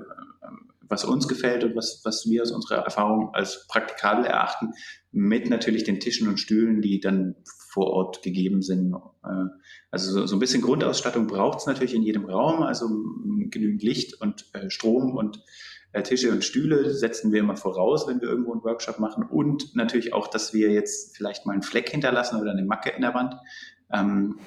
was 0.88 1.04
uns 1.04 1.28
gefällt 1.28 1.64
und 1.64 1.74
was, 1.74 2.00
was 2.04 2.28
wir 2.28 2.42
aus 2.42 2.52
unserer 2.52 2.84
Erfahrung 2.84 3.34
als 3.34 3.66
praktikabel 3.68 4.24
erachten, 4.24 4.72
mit 5.12 5.50
natürlich 5.50 5.84
den 5.84 6.00
Tischen 6.00 6.28
und 6.28 6.38
Stühlen, 6.38 6.80
die 6.80 7.00
dann 7.00 7.36
vor 7.68 7.88
Ort 7.88 8.22
gegeben 8.22 8.62
sind. 8.62 8.94
Äh, 9.24 9.28
also 9.90 10.12
so, 10.12 10.26
so 10.26 10.36
ein 10.36 10.40
bisschen 10.40 10.62
Grundausstattung 10.62 11.26
braucht 11.26 11.58
es 11.58 11.66
natürlich 11.66 11.94
in 11.94 12.02
jedem 12.02 12.24
Raum, 12.24 12.62
also 12.62 12.88
genügend 13.50 13.82
Licht 13.82 14.20
und 14.20 14.46
äh, 14.54 14.70
Strom 14.70 15.16
und 15.16 15.42
äh, 15.92 16.02
Tische 16.02 16.30
und 16.30 16.44
Stühle 16.44 16.94
setzen 16.94 17.32
wir 17.32 17.40
immer 17.40 17.56
voraus, 17.56 18.06
wenn 18.06 18.20
wir 18.20 18.28
irgendwo 18.28 18.52
einen 18.52 18.64
Workshop 18.64 18.98
machen 18.98 19.24
und 19.24 19.74
natürlich 19.74 20.12
auch, 20.12 20.28
dass 20.28 20.52
wir 20.52 20.70
jetzt 20.70 21.16
vielleicht 21.16 21.46
mal 21.46 21.52
einen 21.52 21.62
Fleck 21.62 21.88
hinterlassen 21.88 22.40
oder 22.40 22.50
eine 22.50 22.64
Macke 22.64 22.90
in 22.90 23.02
der 23.02 23.14
Wand. 23.14 23.34
Ähm, 23.92 24.38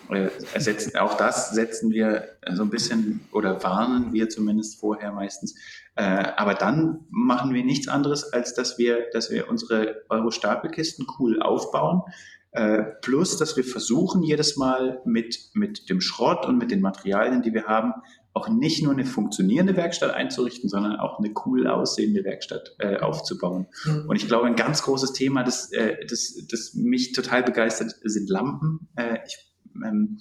ersetzen, 0.54 0.98
auch 0.98 1.16
das 1.16 1.52
setzen 1.52 1.92
wir 1.92 2.28
so 2.54 2.64
ein 2.64 2.70
bisschen 2.70 3.22
oder 3.32 3.64
warnen 3.64 4.12
wir 4.12 4.28
zumindest 4.28 4.80
vorher 4.80 5.14
meistens. 5.14 5.56
Äh, 5.96 6.04
aber 6.36 6.56
dann 6.56 7.06
machen 7.10 7.54
wir 7.54 7.64
nichts 7.64 7.88
anderes, 7.88 8.34
als 8.34 8.54
dass 8.54 8.78
wir, 8.78 9.10
dass 9.14 9.32
wir 9.32 9.50
unsere 9.50 10.04
Euro-Stapelkisten 10.10 11.08
cool 11.20 11.42
aufbauen 11.42 12.04
äh, 12.52 12.82
plus, 13.02 13.38
dass 13.38 13.56
wir 13.58 13.64
versuchen, 13.64 14.24
jedes 14.24 14.58
Mal 14.58 15.02
mit, 15.06 15.52
mit 15.54 15.90
dem 15.90 16.02
Schrott 16.02 16.46
und 16.48 16.58
mit 16.58 16.72
den 16.72 16.82
Materialien, 16.82 17.44
die 17.44 17.54
wir 17.54 17.66
haben, 17.66 17.94
auch 18.34 18.50
nicht 18.50 18.84
nur 18.84 18.94
eine 18.94 19.06
funktionierende 19.06 19.76
Werkstatt 19.76 20.14
einzurichten, 20.14 20.70
sondern 20.70 20.98
auch 20.98 21.20
eine 21.20 21.34
cool 21.46 21.68
aussehende 21.68 22.24
Werkstatt 22.24 22.76
äh, 22.80 22.98
aufzubauen. 22.98 23.68
Mhm. 23.86 24.06
Und 24.08 24.16
ich 24.16 24.28
glaube, 24.28 24.48
ein 24.48 24.56
ganz 24.56 24.84
großes 24.84 25.14
Thema, 25.14 25.44
das, 25.44 25.72
äh, 25.72 25.98
das, 26.08 26.36
das 26.50 26.74
mich 26.76 27.12
total 27.14 27.44
begeistert, 27.44 27.96
sind 28.04 28.30
Lampen. 28.30 28.90
Äh, 28.96 29.18
ich, 29.26 29.38
ähm, 29.84 30.20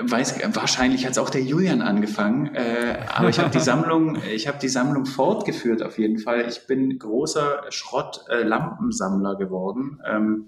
weiß, 0.00 0.40
wahrscheinlich 0.54 1.04
hat 1.04 1.12
es 1.12 1.18
auch 1.18 1.30
der 1.30 1.42
Julian 1.42 1.82
angefangen, 1.82 2.54
äh, 2.54 2.98
aber 3.08 3.28
ich 3.28 3.38
habe 3.38 3.50
die 3.50 3.60
Sammlung, 3.60 4.18
ich 4.32 4.48
habe 4.48 4.58
die 4.58 4.68
Sammlung 4.68 5.04
fortgeführt 5.04 5.82
auf 5.82 5.98
jeden 5.98 6.18
Fall. 6.18 6.46
Ich 6.48 6.66
bin 6.66 6.98
großer 6.98 7.64
Schrott-Lampensammler 7.68 9.36
geworden. 9.36 10.00
Ähm, 10.06 10.46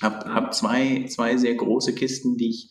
habe 0.00 0.32
hab 0.32 0.54
zwei, 0.54 1.06
zwei 1.08 1.36
sehr 1.36 1.54
große 1.54 1.94
Kisten, 1.94 2.36
die 2.36 2.50
ich 2.50 2.70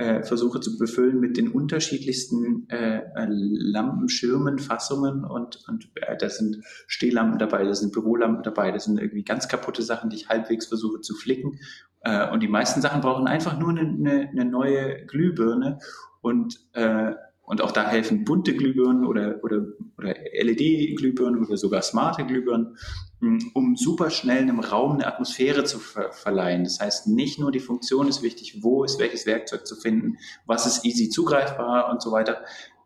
äh, 0.00 0.22
versuche 0.22 0.60
zu 0.60 0.78
befüllen 0.78 1.20
mit 1.20 1.36
den 1.36 1.48
unterschiedlichsten 1.48 2.66
äh, 2.70 3.02
Lampenschirmen, 3.28 4.58
Fassungen 4.58 5.24
und, 5.24 5.62
und 5.68 5.90
äh, 5.96 6.16
da 6.16 6.30
sind 6.30 6.64
Stehlampen 6.86 7.38
dabei, 7.38 7.64
da 7.64 7.74
sind 7.74 7.92
Bürolampen 7.92 8.42
dabei, 8.42 8.70
da 8.70 8.78
sind 8.78 8.98
irgendwie 8.98 9.24
ganz 9.24 9.46
kaputte 9.46 9.82
Sachen, 9.82 10.08
die 10.08 10.16
ich 10.16 10.28
halbwegs 10.30 10.66
versuche 10.66 11.02
zu 11.02 11.14
flicken. 11.14 11.60
Äh, 12.00 12.30
und 12.30 12.42
die 12.42 12.48
meisten 12.48 12.80
Sachen 12.80 13.02
brauchen 13.02 13.26
einfach 13.26 13.58
nur 13.58 13.70
eine, 13.70 13.82
eine, 13.82 14.28
eine 14.30 14.44
neue 14.46 15.04
Glühbirne 15.04 15.78
und 16.22 16.58
äh, 16.72 17.12
und 17.42 17.62
auch 17.62 17.72
da 17.72 17.88
helfen 17.88 18.24
bunte 18.24 18.54
Glühbirnen 18.54 19.04
oder, 19.04 19.42
oder, 19.42 19.66
oder 19.98 20.14
LED-Glühbirnen 20.40 21.44
oder 21.44 21.56
sogar 21.56 21.82
smarte 21.82 22.24
Glühbirnen, 22.24 22.76
um 23.20 23.76
super 23.76 24.10
schnell 24.10 24.42
einem 24.42 24.60
Raum 24.60 24.92
eine 24.92 25.06
Atmosphäre 25.06 25.64
zu 25.64 25.78
ver 25.78 26.12
verleihen. 26.12 26.64
Das 26.64 26.80
heißt, 26.80 27.08
nicht 27.08 27.38
nur 27.38 27.52
die 27.52 27.60
Funktion 27.60 28.08
ist 28.08 28.22
wichtig, 28.22 28.62
wo 28.62 28.84
ist 28.84 28.98
welches 28.98 29.26
Werkzeug 29.26 29.66
zu 29.66 29.76
finden, 29.76 30.16
was 30.46 30.66
ist 30.66 30.84
easy 30.84 31.10
zugreifbar 31.10 31.90
und 31.90 32.00
so 32.02 32.12
weiter, 32.12 32.42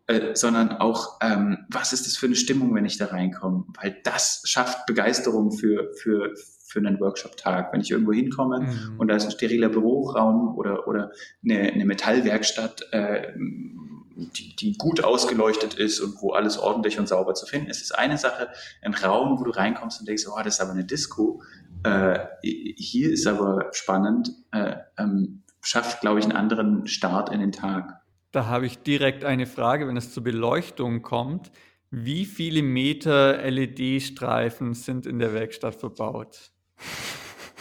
äh, 0.07 0.35
sondern 0.35 0.71
auch, 0.73 1.17
ähm, 1.21 1.65
was 1.69 1.93
ist 1.93 2.05
das 2.05 2.17
für 2.17 2.27
eine 2.27 2.35
Stimmung, 2.35 2.75
wenn 2.75 2.85
ich 2.85 2.97
da 2.97 3.07
reinkomme? 3.07 3.65
Weil 3.81 3.97
das 4.03 4.43
schafft 4.45 4.85
Begeisterung 4.85 5.51
für, 5.51 5.93
für, 5.95 6.33
für 6.63 6.79
einen 6.79 6.99
Workshop-Tag. 6.99 7.73
Wenn 7.73 7.81
ich 7.81 7.91
irgendwo 7.91 8.13
hinkomme 8.13 8.61
mhm. 8.61 8.99
und 8.99 9.07
da 9.07 9.15
ist 9.15 9.25
ein 9.25 9.31
steriler 9.31 9.69
Büroraum 9.69 10.55
oder, 10.57 10.87
oder 10.87 11.11
eine, 11.43 11.71
eine 11.71 11.85
Metallwerkstatt, 11.85 12.87
äh, 12.91 13.33
die, 14.15 14.55
die 14.55 14.77
gut 14.77 15.03
ausgeleuchtet 15.03 15.73
ist 15.73 15.99
und 15.99 16.21
wo 16.21 16.31
alles 16.31 16.57
ordentlich 16.57 16.99
und 16.99 17.07
sauber 17.07 17.33
zu 17.33 17.45
finden 17.45 17.69
ist, 17.69 17.81
ist 17.81 17.91
eine 17.91 18.17
Sache. 18.17 18.49
Ein 18.81 18.93
Raum, 18.93 19.39
wo 19.39 19.43
du 19.43 19.51
reinkommst 19.51 19.99
und 19.99 20.07
denkst, 20.07 20.25
oh, 20.27 20.37
das 20.43 20.55
ist 20.55 20.61
aber 20.61 20.71
eine 20.71 20.85
Disco. 20.85 21.41
Äh, 21.83 22.19
hier 22.41 23.11
ist 23.11 23.27
aber 23.27 23.69
spannend, 23.71 24.31
äh, 24.51 24.75
ähm, 24.97 25.43
schafft, 25.61 26.01
glaube 26.01 26.19
ich, 26.19 26.25
einen 26.25 26.35
anderen 26.35 26.87
Start 26.87 27.31
in 27.31 27.39
den 27.39 27.51
Tag. 27.51 28.01
Da 28.31 28.47
habe 28.47 28.65
ich 28.65 28.79
direkt 28.79 29.23
eine 29.23 29.45
Frage, 29.45 29.87
wenn 29.87 29.97
es 29.97 30.13
zur 30.13 30.23
Beleuchtung 30.23 31.01
kommt. 31.01 31.51
Wie 31.91 32.25
viele 32.25 32.61
Meter 32.63 33.37
LED-Streifen 33.49 34.73
sind 34.73 35.05
in 35.05 35.19
der 35.19 35.33
Werkstatt 35.33 35.75
verbaut? 35.75 36.51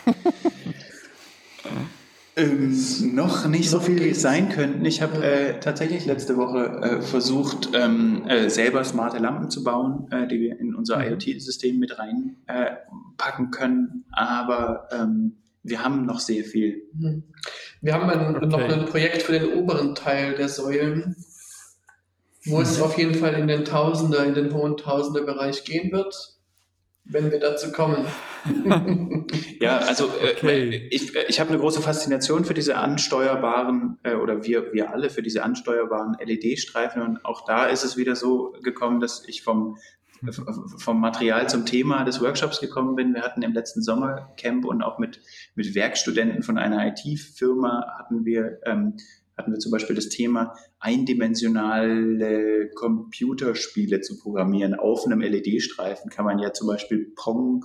Ähm, 2.36 2.76
noch 3.14 3.46
nicht 3.46 3.70
so 3.70 3.78
viel, 3.78 4.02
wie 4.02 4.10
es 4.10 4.20
sein 4.20 4.48
könnten. 4.48 4.84
Ich 4.84 5.02
habe 5.02 5.24
äh, 5.24 5.60
tatsächlich 5.60 6.04
letzte 6.04 6.36
Woche 6.36 6.64
äh, 6.82 7.02
versucht, 7.02 7.70
ähm, 7.74 8.26
äh, 8.26 8.50
selber 8.50 8.82
smarte 8.82 9.18
Lampen 9.18 9.50
zu 9.50 9.62
bauen, 9.62 10.08
äh, 10.10 10.26
die 10.26 10.40
wir 10.40 10.58
in 10.58 10.74
unser 10.74 10.98
mhm. 10.98 11.12
IoT-System 11.12 11.78
mit 11.78 11.96
reinpacken 11.96 13.52
können. 13.52 14.04
Aber 14.10 14.88
ähm, 14.90 15.36
wir 15.62 15.84
haben 15.84 16.06
noch 16.06 16.18
sehr 16.18 16.42
viel. 16.42 16.82
Mhm. 16.94 17.22
Wir 17.80 17.94
haben 17.94 18.10
ein, 18.10 18.36
okay. 18.36 18.46
noch 18.46 18.60
ein 18.60 18.86
Projekt 18.86 19.22
für 19.22 19.38
den 19.38 19.52
oberen 19.52 19.94
Teil 19.94 20.34
der 20.34 20.48
Säulen, 20.48 21.14
wo 22.46 22.60
es 22.60 22.78
mhm. 22.78 22.84
auf 22.84 22.98
jeden 22.98 23.14
Fall 23.14 23.34
in 23.34 23.46
den 23.46 23.64
Tausender, 23.64 24.24
in 24.24 24.34
den 24.34 24.52
hohen 24.52 24.76
Tausender-Bereich 24.76 25.64
gehen 25.64 25.92
wird 25.92 26.33
wenn 27.04 27.30
wir 27.30 27.38
dazu 27.38 27.70
kommen. 27.70 28.06
ja, 29.60 29.78
also 29.78 30.06
äh, 30.06 30.32
okay. 30.36 30.88
ich, 30.90 31.14
ich 31.14 31.40
habe 31.40 31.50
eine 31.50 31.58
große 31.58 31.82
Faszination 31.82 32.44
für 32.44 32.54
diese 32.54 32.76
ansteuerbaren, 32.76 33.98
äh, 34.02 34.14
oder 34.14 34.44
wir, 34.44 34.72
wir 34.72 34.90
alle 34.92 35.10
für 35.10 35.22
diese 35.22 35.42
ansteuerbaren 35.42 36.16
LED-Streifen. 36.24 37.02
Und 37.02 37.24
auch 37.24 37.44
da 37.44 37.66
ist 37.66 37.84
es 37.84 37.96
wieder 37.96 38.16
so 38.16 38.54
gekommen, 38.62 39.00
dass 39.00 39.22
ich 39.28 39.42
vom, 39.42 39.76
vom 40.78 41.00
Material 41.00 41.48
zum 41.48 41.66
Thema 41.66 42.04
des 42.04 42.22
Workshops 42.22 42.60
gekommen 42.60 42.96
bin. 42.96 43.14
Wir 43.14 43.22
hatten 43.22 43.42
im 43.42 43.52
letzten 43.52 43.82
Sommercamp 43.82 44.64
und 44.64 44.82
auch 44.82 44.98
mit, 44.98 45.20
mit 45.54 45.74
Werkstudenten 45.74 46.42
von 46.42 46.56
einer 46.56 46.86
IT-Firma 46.86 47.98
hatten 47.98 48.24
wir 48.24 48.60
ähm, 48.64 48.96
hatten 49.36 49.52
wir 49.52 49.58
zum 49.58 49.72
Beispiel 49.72 49.96
das 49.96 50.08
Thema, 50.08 50.54
eindimensionale 50.78 52.70
Computerspiele 52.74 54.00
zu 54.00 54.18
programmieren. 54.18 54.74
Auf 54.74 55.06
einem 55.06 55.20
LED-Streifen 55.20 56.10
kann 56.10 56.24
man 56.24 56.38
ja 56.38 56.52
zum 56.52 56.68
Beispiel 56.68 57.12
Pong 57.16 57.64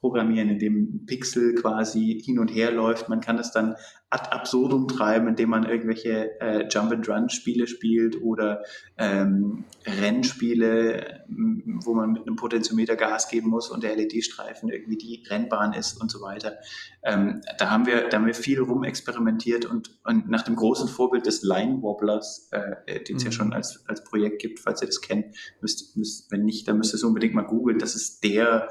programmieren, 0.00 0.48
in 0.48 0.58
dem 0.58 1.06
Pixel 1.06 1.54
quasi 1.54 2.20
hin 2.24 2.38
und 2.38 2.48
her 2.48 2.70
läuft. 2.70 3.08
Man 3.08 3.20
kann 3.20 3.38
es 3.38 3.50
dann 3.50 3.74
ad 4.10 4.30
absurdum 4.30 4.88
treiben, 4.88 5.28
indem 5.28 5.50
man 5.50 5.68
irgendwelche 5.68 6.40
äh, 6.40 6.66
Jump-and-Run-Spiele 6.68 7.66
spielt 7.66 8.22
oder 8.22 8.62
ähm, 8.96 9.64
Rennspiele, 9.86 11.24
wo 11.28 11.94
man 11.94 12.12
mit 12.12 12.22
einem 12.26 12.36
Potentiometer 12.36 12.96
Gas 12.96 13.28
geben 13.28 13.50
muss 13.50 13.68
und 13.68 13.82
der 13.82 13.96
LED-Streifen 13.96 14.70
irgendwie 14.70 14.96
die 14.96 15.24
Rennbahn 15.28 15.74
ist 15.74 16.00
und 16.00 16.10
so 16.10 16.22
weiter. 16.22 16.56
Ähm, 17.02 17.42
da, 17.58 17.70
haben 17.70 17.84
wir, 17.84 18.08
da 18.08 18.16
haben 18.16 18.26
wir 18.26 18.34
viel 18.34 18.60
rumexperimentiert 18.60 19.66
und, 19.66 19.98
und 20.04 20.30
nach 20.30 20.42
dem 20.42 20.56
großen 20.56 20.88
Vorbild 20.88 21.26
des 21.26 21.42
Line 21.42 21.82
Wobblers, 21.82 22.48
äh, 22.52 23.02
den 23.04 23.16
es 23.16 23.24
mhm. 23.24 23.26
ja 23.26 23.32
schon 23.32 23.52
als, 23.52 23.84
als 23.88 24.04
Projekt 24.04 24.40
gibt, 24.40 24.60
falls 24.60 24.80
ihr 24.80 24.86
das 24.86 25.02
kennt, 25.02 25.36
müsst, 25.60 25.96
müsst, 25.98 26.32
wenn 26.32 26.44
nicht, 26.44 26.66
dann 26.66 26.78
müsst 26.78 26.94
ihr 26.94 26.96
es 26.96 27.04
unbedingt 27.04 27.34
mal 27.34 27.42
googeln. 27.42 27.78
Das 27.78 27.94
ist 27.94 28.24
der 28.24 28.68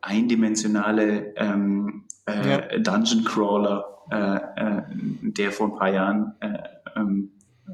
eindimensionale 0.00 1.34
ähm, 1.36 2.04
äh, 2.26 2.50
ja. 2.50 2.78
Dungeon 2.78 3.24
Crawler, 3.24 3.84
äh, 4.10 4.36
äh, 4.36 4.82
der 5.22 5.52
vor 5.52 5.68
ein 5.68 5.78
paar 5.78 5.90
Jahren 5.90 6.34
äh, 6.40 6.58
ähm, 6.96 7.30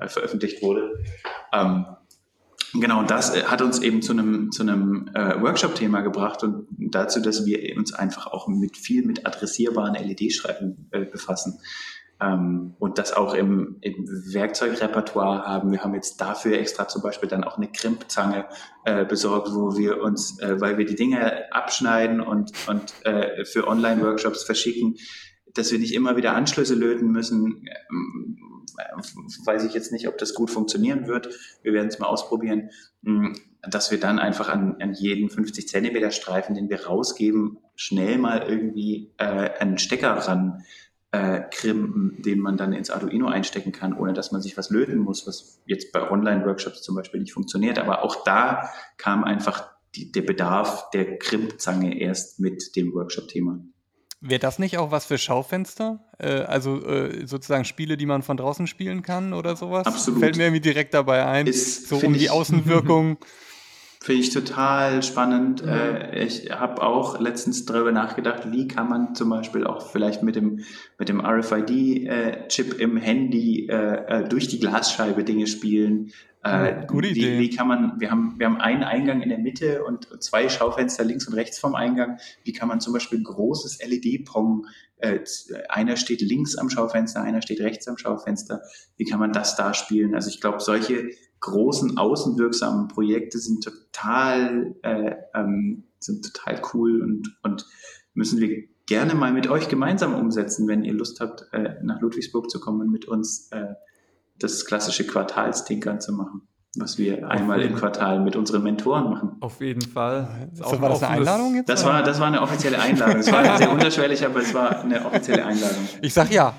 veröffentlicht 0.06 0.62
wurde. 0.62 1.04
Ähm, 1.52 1.86
genau, 2.72 3.00
und 3.00 3.10
das 3.10 3.34
äh, 3.34 3.44
hat 3.44 3.62
uns 3.62 3.80
eben 3.80 4.02
zu 4.02 4.12
einem, 4.12 4.50
zu 4.52 4.62
einem 4.62 5.10
äh, 5.14 5.40
Workshop-Thema 5.40 6.00
gebracht 6.00 6.42
und 6.42 6.66
dazu, 6.78 7.20
dass 7.20 7.46
wir 7.46 7.76
uns 7.76 7.92
einfach 7.92 8.26
auch 8.26 8.48
mit 8.48 8.76
viel 8.76 9.04
mit 9.04 9.26
adressierbaren 9.26 9.94
LED-Streifen 9.94 10.90
befassen. 10.90 11.60
Ähm, 12.20 12.74
und 12.78 12.98
das 12.98 13.12
auch 13.12 13.34
im, 13.34 13.78
im 13.80 14.06
Werkzeugrepertoire 14.06 15.46
haben. 15.46 15.72
Wir 15.72 15.82
haben 15.82 15.94
jetzt 15.94 16.20
dafür 16.20 16.58
extra 16.58 16.86
zum 16.86 17.02
Beispiel 17.02 17.28
dann 17.28 17.44
auch 17.44 17.56
eine 17.56 17.68
Krimpzange 17.68 18.46
äh, 18.84 19.04
besorgt, 19.04 19.48
wo 19.52 19.76
wir 19.76 20.00
uns, 20.00 20.38
äh, 20.40 20.60
weil 20.60 20.78
wir 20.78 20.84
die 20.84 20.94
Dinge 20.94 21.52
abschneiden 21.52 22.20
und, 22.20 22.52
und 22.68 22.94
äh, 23.04 23.44
für 23.44 23.66
Online-Workshops 23.66 24.44
verschicken, 24.44 24.96
dass 25.54 25.72
wir 25.72 25.78
nicht 25.78 25.94
immer 25.94 26.16
wieder 26.16 26.34
Anschlüsse 26.34 26.74
löten 26.74 27.10
müssen. 27.10 27.64
Ähm, 27.90 28.38
weiß 29.44 29.64
ich 29.64 29.74
jetzt 29.74 29.92
nicht, 29.92 30.08
ob 30.08 30.18
das 30.18 30.34
gut 30.34 30.50
funktionieren 30.50 31.06
wird. 31.06 31.28
Wir 31.62 31.72
werden 31.72 31.88
es 31.88 31.98
mal 31.98 32.06
ausprobieren, 32.06 32.70
hm, 33.04 33.34
dass 33.68 33.90
wir 33.90 33.98
dann 33.98 34.18
einfach 34.18 34.48
an, 34.48 34.76
an 34.80 34.94
jeden 34.94 35.30
50 35.30 35.68
Zentimeter 35.68 36.10
Streifen, 36.10 36.54
den 36.54 36.68
wir 36.68 36.86
rausgeben, 36.86 37.58
schnell 37.76 38.18
mal 38.18 38.42
irgendwie 38.48 39.12
äh, 39.18 39.50
einen 39.58 39.78
Stecker 39.78 40.12
ran 40.12 40.64
äh, 41.14 41.42
krimpen, 41.50 42.20
den 42.22 42.40
man 42.40 42.56
dann 42.56 42.72
ins 42.72 42.90
Arduino 42.90 43.28
einstecken 43.28 43.70
kann, 43.70 43.96
ohne 43.96 44.12
dass 44.12 44.32
man 44.32 44.42
sich 44.42 44.56
was 44.56 44.70
löten 44.70 44.98
muss, 44.98 45.26
was 45.28 45.62
jetzt 45.64 45.92
bei 45.92 46.10
Online-Workshops 46.10 46.82
zum 46.82 46.96
Beispiel 46.96 47.20
nicht 47.20 47.32
funktioniert. 47.32 47.78
Aber 47.78 48.02
auch 48.02 48.24
da 48.24 48.68
kam 48.96 49.22
einfach 49.22 49.68
die, 49.94 50.10
der 50.10 50.22
Bedarf 50.22 50.90
der 50.90 51.18
Krimpzange 51.18 52.00
erst 52.00 52.40
mit 52.40 52.74
dem 52.74 52.92
Workshop-Thema. 52.92 53.60
Wäre 54.20 54.40
das 54.40 54.58
nicht 54.58 54.78
auch 54.78 54.90
was 54.90 55.06
für 55.06 55.18
Schaufenster? 55.18 56.00
Äh, 56.18 56.40
also 56.40 56.84
äh, 56.84 57.26
sozusagen 57.26 57.64
Spiele, 57.64 57.96
die 57.96 58.06
man 58.06 58.22
von 58.22 58.36
draußen 58.36 58.66
spielen 58.66 59.02
kann 59.02 59.34
oder 59.34 59.54
sowas? 59.54 59.86
Absolut. 59.86 60.20
Fällt 60.20 60.36
mir 60.36 60.44
irgendwie 60.44 60.62
direkt 60.62 60.94
dabei 60.94 61.26
ein. 61.26 61.46
Ist, 61.46 61.88
so 61.88 61.98
um 61.98 62.14
die 62.14 62.30
Außenwirkung. 62.30 63.18
Finde 64.04 64.20
ich 64.20 64.34
total 64.34 65.02
spannend. 65.02 65.64
Mhm. 65.64 65.70
Äh, 65.70 66.24
ich 66.26 66.50
habe 66.50 66.82
auch 66.82 67.18
letztens 67.18 67.64
darüber 67.64 67.90
nachgedacht, 67.90 68.52
wie 68.52 68.68
kann 68.68 68.86
man 68.86 69.14
zum 69.14 69.30
Beispiel 69.30 69.66
auch 69.66 69.80
vielleicht 69.90 70.22
mit 70.22 70.36
dem, 70.36 70.62
mit 70.98 71.08
dem 71.08 71.24
RFID-Chip 71.24 72.74
äh, 72.74 72.82
im 72.82 72.98
Handy 72.98 73.66
äh, 73.66 74.28
durch 74.28 74.46
die 74.48 74.60
Glasscheibe 74.60 75.24
Dinge 75.24 75.46
spielen. 75.46 76.12
Äh, 76.42 76.84
Gute 76.86 77.08
Idee. 77.08 77.38
Wie, 77.38 77.38
wie, 77.38 77.56
kann 77.56 77.66
man, 77.66 77.98
wir 77.98 78.10
haben, 78.10 78.34
wir 78.36 78.44
haben 78.44 78.60
einen 78.60 78.82
Eingang 78.82 79.22
in 79.22 79.30
der 79.30 79.38
Mitte 79.38 79.82
und 79.84 80.06
zwei 80.22 80.50
Schaufenster 80.50 81.02
links 81.02 81.26
und 81.26 81.32
rechts 81.32 81.58
vom 81.58 81.74
Eingang. 81.74 82.18
Wie 82.42 82.52
kann 82.52 82.68
man 82.68 82.82
zum 82.82 82.92
Beispiel 82.92 83.20
ein 83.20 83.24
großes 83.24 83.78
LED-Pong, 83.86 84.66
äh, 84.98 85.20
einer 85.70 85.96
steht 85.96 86.20
links 86.20 86.56
am 86.56 86.68
Schaufenster, 86.68 87.22
einer 87.22 87.40
steht 87.40 87.60
rechts 87.60 87.88
am 87.88 87.96
Schaufenster. 87.96 88.60
Wie 88.98 89.06
kann 89.06 89.18
man 89.18 89.32
das 89.32 89.56
da 89.56 89.72
spielen? 89.72 90.14
Also 90.14 90.28
ich 90.28 90.42
glaube, 90.42 90.60
solche 90.60 91.08
großen 91.44 91.98
außenwirksamen 91.98 92.88
Projekte 92.88 93.38
sind 93.38 93.62
total, 93.62 94.74
äh, 94.82 95.14
ähm, 95.34 95.84
sind 95.98 96.24
total 96.24 96.60
cool 96.72 97.02
und, 97.02 97.36
und 97.42 97.66
müssen 98.14 98.40
wir 98.40 98.64
gerne 98.86 99.14
mal 99.14 99.32
mit 99.32 99.48
euch 99.48 99.68
gemeinsam 99.68 100.14
umsetzen, 100.14 100.66
wenn 100.68 100.84
ihr 100.84 100.94
Lust 100.94 101.20
habt, 101.20 101.46
äh, 101.52 101.74
nach 101.82 102.00
Ludwigsburg 102.00 102.50
zu 102.50 102.60
kommen 102.60 102.80
und 102.80 102.90
mit 102.90 103.06
uns 103.06 103.48
äh, 103.52 103.74
das 104.38 104.64
klassische 104.64 105.06
Quartalstinkern 105.06 106.00
zu 106.00 106.12
machen, 106.14 106.48
was 106.76 106.96
wir 106.96 107.26
Auf 107.26 107.30
einmal 107.30 107.60
im 107.62 107.74
Quartal 107.74 108.20
mit 108.20 108.36
unseren 108.36 108.62
Mentoren 108.62 109.10
machen. 109.10 109.36
Auf 109.40 109.60
jeden 109.60 109.82
Fall. 109.82 110.48
So, 110.54 110.80
war 110.80 110.88
das 110.88 111.02
eine 111.02 111.18
Einladung 111.18 111.54
jetzt? 111.56 111.68
Das 111.68 111.84
war, 111.84 112.02
das 112.02 112.18
war 112.20 112.28
eine 112.28 112.40
offizielle 112.40 112.80
Einladung. 112.80 113.20
Es 113.20 113.30
war 113.30 113.58
sehr 113.58 113.70
unterschwellig, 113.70 114.24
aber 114.24 114.40
es 114.40 114.52
war 114.54 114.80
eine 114.80 115.04
offizielle 115.04 115.44
Einladung. 115.44 115.86
Ich 116.00 116.14
sag 116.14 116.30
ja. 116.32 116.54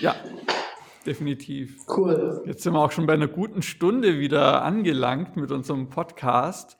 Ja, 0.00 0.14
definitiv. 1.06 1.78
Cool. 1.88 2.42
Jetzt 2.46 2.62
sind 2.62 2.72
wir 2.72 2.80
auch 2.80 2.92
schon 2.92 3.06
bei 3.06 3.14
einer 3.14 3.28
guten 3.28 3.62
Stunde 3.62 4.18
wieder 4.18 4.62
angelangt 4.62 5.36
mit 5.36 5.50
unserem 5.52 5.88
Podcast. 5.88 6.78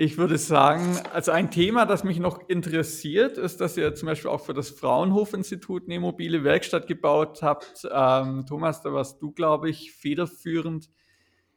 Ich 0.00 0.16
würde 0.16 0.38
sagen, 0.38 0.96
also 1.12 1.32
ein 1.32 1.50
Thema, 1.50 1.84
das 1.84 2.04
mich 2.04 2.20
noch 2.20 2.48
interessiert, 2.48 3.36
ist, 3.36 3.60
dass 3.60 3.76
ihr 3.76 3.96
zum 3.96 4.06
Beispiel 4.06 4.30
auch 4.30 4.40
für 4.44 4.54
das 4.54 4.70
Fraunhofer-Institut 4.70 5.84
eine 5.86 5.98
mobile 5.98 6.44
Werkstatt 6.44 6.86
gebaut 6.86 7.42
habt. 7.42 7.88
Ähm, 7.90 8.46
Thomas, 8.46 8.80
da 8.80 8.92
warst 8.92 9.20
du, 9.20 9.32
glaube 9.32 9.68
ich, 9.68 9.92
federführend. 9.92 10.88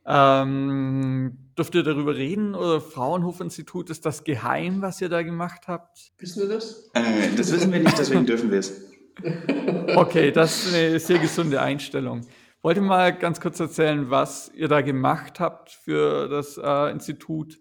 Ähm, 0.08 1.38
dürft 1.56 1.76
ihr 1.76 1.84
darüber 1.84 2.16
reden 2.16 2.56
oder 2.56 2.82
Fraunhofer-Institut, 2.82 3.92
ist 3.92 4.08
das 4.08 4.24
geheim, 4.24 4.82
was 4.82 5.00
ihr 5.00 5.10
da 5.10 5.22
gemacht 5.22 5.68
habt? 5.68 6.12
Wissen 6.18 6.42
wir 6.42 6.56
das? 6.56 6.90
Äh, 6.96 7.36
das 7.38 7.52
wissen 7.52 7.72
wir 7.72 7.80
nicht, 7.80 8.00
deswegen 8.00 8.26
dürfen 8.26 8.50
wir 8.50 8.58
es. 8.58 8.92
Okay, 9.96 10.32
das 10.32 10.66
ist 10.66 10.74
eine 10.74 11.00
sehr 11.00 11.20
gesunde 11.20 11.62
Einstellung. 11.62 12.22
Wollt 12.62 12.78
ihr 12.78 12.84
mal 12.84 13.12
ganz 13.12 13.42
kurz 13.42 13.60
erzählen, 13.60 14.10
was 14.10 14.52
ihr 14.56 14.68
da 14.68 14.82
gemacht 14.82 15.40
habt 15.40 15.72
für 15.72 16.28
das 16.30 16.58
äh, 16.58 16.92
Institut? 16.92 17.58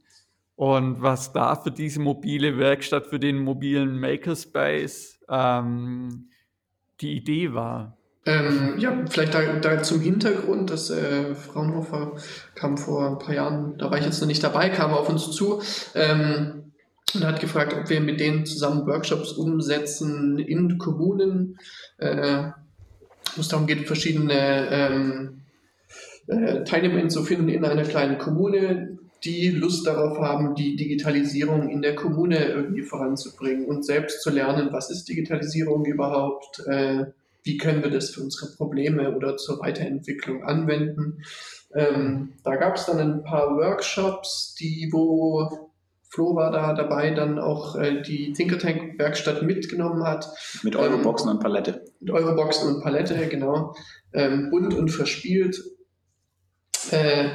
und 0.61 1.01
was 1.01 1.33
da 1.33 1.57
für 1.57 1.71
diese 1.71 2.01
mobile 2.01 2.59
Werkstatt, 2.59 3.07
für 3.07 3.19
den 3.19 3.39
mobilen 3.39 3.99
Makerspace 3.99 5.19
ähm, 5.27 6.29
die 7.01 7.17
Idee 7.17 7.55
war. 7.55 7.97
Ähm, 8.27 8.75
ja, 8.77 8.93
vielleicht 9.09 9.33
da, 9.33 9.41
da, 9.41 9.83
zum 9.83 10.03
Hintergrund, 10.03 10.69
dass 10.69 10.91
äh, 10.91 11.35
Fraunhofer 11.35 12.13
kam 12.55 12.77
vor 12.77 13.09
ein 13.09 13.19
paar 13.19 13.35
Jahren, 13.35 13.79
da 13.79 13.91
war 13.91 13.97
ich 13.97 14.05
jetzt 14.05 14.21
noch 14.21 14.29
nicht 14.29 14.45
dabei, 14.45 14.69
kam 14.69 14.93
auf 14.93 15.09
uns 15.09 15.31
zu 15.31 15.63
ähm, 15.95 16.70
und 17.15 17.25
hat 17.25 17.41
gefragt, 17.41 17.75
ob 17.75 17.89
wir 17.91 18.01
mit 18.01 18.21
denen 18.21 18.47
zusammen 18.47 18.87
Workshops 18.87 19.33
umsetzen 19.33 20.39
in 20.39 20.79
Kommunen, 20.79 21.59
äh, 21.99 22.51
wo 23.35 23.41
es 23.41 23.49
darum 23.49 23.67
geht, 23.67 23.87
verschiedene 23.87 24.69
ähm, 24.71 25.41
äh, 26.27 26.65
Teilnehmer 26.65 27.09
zu 27.09 27.25
finden 27.25 27.49
in 27.49 27.65
einer 27.65 27.83
kleinen 27.83 28.19
Kommune, 28.19 28.99
die 29.25 29.51
Lust 29.51 29.87
darauf 29.87 30.19
haben, 30.19 30.55
die 30.55 30.77
Digitalisierung 30.77 31.69
in 31.69 31.83
der 31.83 31.95
Kommune 31.95 32.45
irgendwie 32.47 32.83
voranzubringen 32.83 33.67
und 33.67 33.85
selbst 33.85 34.23
zu 34.23 34.31
lernen, 34.31 34.69
was 34.73 34.91
ist 34.91 35.09
Digitalisierung 35.09 35.85
überhaupt, 35.85 36.61
äh, 36.67 37.07
wie 37.43 37.57
können 37.59 37.83
wir 37.83 37.91
das 37.91 38.11
für 38.11 38.23
unsere 38.23 38.53
Probleme 38.57 39.15
oder 39.15 39.37
zur 39.37 39.61
Weiterentwicklung 39.61 40.45
anwenden. 40.45 41.23
Ähm, 41.75 42.33
da 42.45 42.57
gab 42.57 42.77
es 42.77 42.87
dann 42.87 42.99
ein 42.99 43.23
paar 43.23 43.57
Workshops, 43.57 44.55
die 44.59 44.89
wo 44.93 45.70
Flo 46.11 46.35
war 46.35 46.51
da 46.51 46.75
dabei, 46.75 47.11
dann 47.11 47.39
auch 47.39 47.77
äh, 47.77 48.03
die 48.03 48.33
Thinkertank-Werkstatt 48.33 49.43
mitgenommen 49.43 50.03
hat. 50.03 50.29
Mit 50.65 50.75
Euroboxen 50.75 51.31
ähm, 51.31 51.37
und 51.37 51.43
Palette. 51.43 51.85
Mit 52.01 52.11
Euroboxen 52.11 52.75
und 52.75 52.83
Palette, 52.83 53.29
genau. 53.29 53.75
Ähm, 54.13 54.51
bunt 54.51 54.75
und 54.75 54.89
verspielt. 54.89 55.63
Äh, 56.91 57.29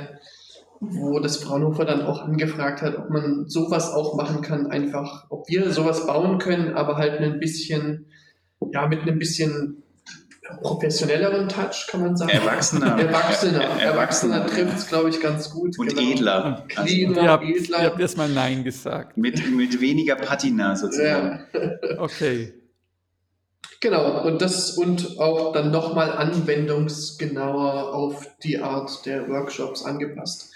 wo 0.82 1.20
das 1.20 1.38
Fraunhofer 1.38 1.86
dann 1.86 2.02
auch 2.02 2.22
angefragt 2.22 2.82
hat, 2.82 2.98
ob 2.98 3.10
man 3.10 3.48
sowas 3.48 3.92
auch 3.94 4.16
machen 4.16 4.42
kann, 4.42 4.68
einfach, 4.68 5.26
ob 5.30 5.48
wir 5.48 5.72
sowas 5.72 6.06
bauen 6.06 6.38
können, 6.38 6.76
aber 6.76 6.98
halt 6.98 7.22
ein 7.22 7.40
bisschen, 7.40 8.08
ja, 8.72 8.88
mit 8.88 9.02
einem 9.02 9.18
bisschen 9.18 9.84
professionelleren 10.62 11.50
Touch, 11.50 11.88
kann 11.89 12.02
man 12.02 12.16
sagen. 12.16 12.32
Erwachsener. 12.32 12.98
Erwachsener. 13.00 13.64
Erwachsener 13.82 14.46
trifft 14.46 14.78
es, 14.78 14.88
glaube 14.88 15.10
ich, 15.10 15.20
ganz 15.20 15.50
gut. 15.50 15.78
Und 15.80 15.96
genau. 15.96 16.12
edler. 16.12 16.46
Und 16.62 16.70
cleaner, 16.70 17.10
also, 17.10 17.22
ihr 17.22 17.32
habt, 17.32 17.43
edler. 17.43 17.80
Ihr 17.80 17.86
habt 17.86 18.00
erstmal 18.00 18.30
Nein 18.30 18.64
gesagt. 18.64 19.18
Mit, 19.18 19.50
mit 19.52 19.82
weniger 19.82 20.16
Patina 20.16 20.76
sozusagen. 20.76 21.46
Ja. 21.54 21.98
okay. 21.98 22.54
Genau, 23.82 24.26
und 24.26 24.41
das 24.41 24.78
und 24.78 25.20
auch 25.20 25.52
dann 25.54 25.70
nochmal 25.72 26.12
anwendungsgenauer 26.12 27.93
auf 27.93 28.28
die 28.41 28.60
Art 28.60 29.06
der 29.06 29.30
Workshops 29.30 29.84
angepasst. 29.84 30.52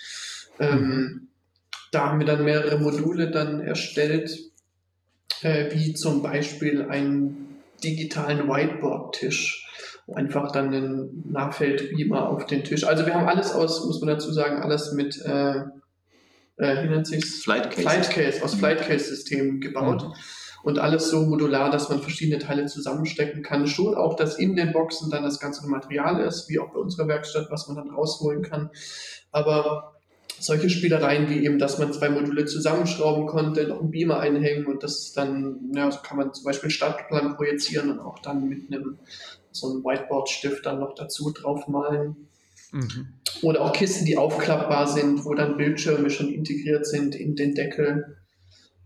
Ähm, 0.60 1.28
da 1.92 2.08
haben 2.08 2.20
wir 2.20 2.26
dann 2.26 2.44
mehrere 2.44 2.80
Module 2.80 3.30
dann 3.30 3.62
erstellt, 3.62 4.36
äh, 5.42 5.74
wie 5.74 5.94
zum 5.94 6.22
Beispiel 6.22 6.84
einen 6.90 7.49
digitalen 7.80 8.48
Whiteboard-Tisch, 8.48 10.02
wo 10.06 10.16
einfach 10.16 10.52
dann 10.52 10.74
ein 10.74 11.24
Nachfeldbeamer 11.32 12.30
auf 12.30 12.46
den 12.46 12.64
Tisch. 12.64 12.84
Also 12.84 13.06
wir 13.06 13.14
haben 13.14 13.28
alles 13.28 13.52
aus, 13.52 13.86
muss 13.86 14.02
man 14.02 14.10
dazu 14.10 14.32
sagen, 14.32 14.62
alles 14.62 14.94
mit 14.94 15.22
äh, 15.26 15.64
äh, 16.60 16.84
wie 16.84 16.90
nennt 16.90 17.08
sich's? 17.08 17.42
Flightcase. 17.42 17.82
Flightcase, 17.82 18.44
aus 18.44 18.56
Flightcase-Systemen 18.56 19.62
gebaut. 19.62 20.04
Mhm. 20.04 20.14
Und 20.62 20.78
alles 20.78 21.10
so 21.10 21.22
modular, 21.22 21.72
dass 21.72 21.88
man 21.88 22.02
verschiedene 22.02 22.38
Teile 22.38 22.66
zusammenstecken 22.66 23.44
kann. 23.44 23.66
Schon 23.66 23.96
auch, 23.96 24.18
dass 24.18 24.38
in 24.38 24.58
den 24.58 24.74
Boxen 24.74 25.10
dann 25.10 25.24
das 25.24 25.40
ganze 25.40 25.66
Material 25.70 26.20
ist, 26.20 26.50
wie 26.50 26.60
auch 26.60 26.74
bei 26.74 26.80
unserer 26.80 27.08
Werkstatt, 27.08 27.48
was 27.50 27.68
man 27.68 27.78
dann 27.78 27.90
rausholen 27.96 28.42
kann. 28.42 28.70
Aber 29.32 29.99
solche 30.40 30.70
Spielereien 30.70 31.30
wie 31.30 31.44
eben, 31.46 31.60
dass 31.60 31.80
man 31.80 31.94
zwei 31.94 32.10
Module 32.10 32.46
zusammenschrauben 32.46 33.28
konnte, 33.28 33.68
noch 33.68 33.80
einen 33.80 33.92
Beamer 33.92 34.20
einhängen 34.20 34.66
und 34.66 34.84
das 34.84 35.14
dann, 35.14 35.72
ja, 35.74 35.90
so 35.92 36.00
kann 36.02 36.18
man 36.18 36.34
zum 36.34 36.46
Beispiel 36.46 36.70
Stadtplan 36.70 37.36
projizieren 37.36 37.92
und 37.92 38.00
auch 38.00 38.20
dann 38.20 38.48
mit 38.48 38.72
einem 38.72 39.00
so 39.52 39.72
einem 39.72 39.84
Whiteboard-Stift 39.84 40.66
dann 40.66 40.80
noch 40.80 40.96
dazu 40.96 41.32
draufmalen. 41.32 42.30
Mhm. 42.72 43.08
Oder 43.42 43.62
auch 43.62 43.74
Kisten, 43.74 44.06
die 44.06 44.18
aufklappbar 44.18 44.88
sind, 44.88 45.26
wo 45.26 45.34
dann 45.34 45.58
Bildschirme 45.58 46.10
schon 46.10 46.30
integriert 46.30 46.86
sind 46.86 47.16
in 47.16 47.36
den 47.36 47.56
Deckel. 47.56 48.18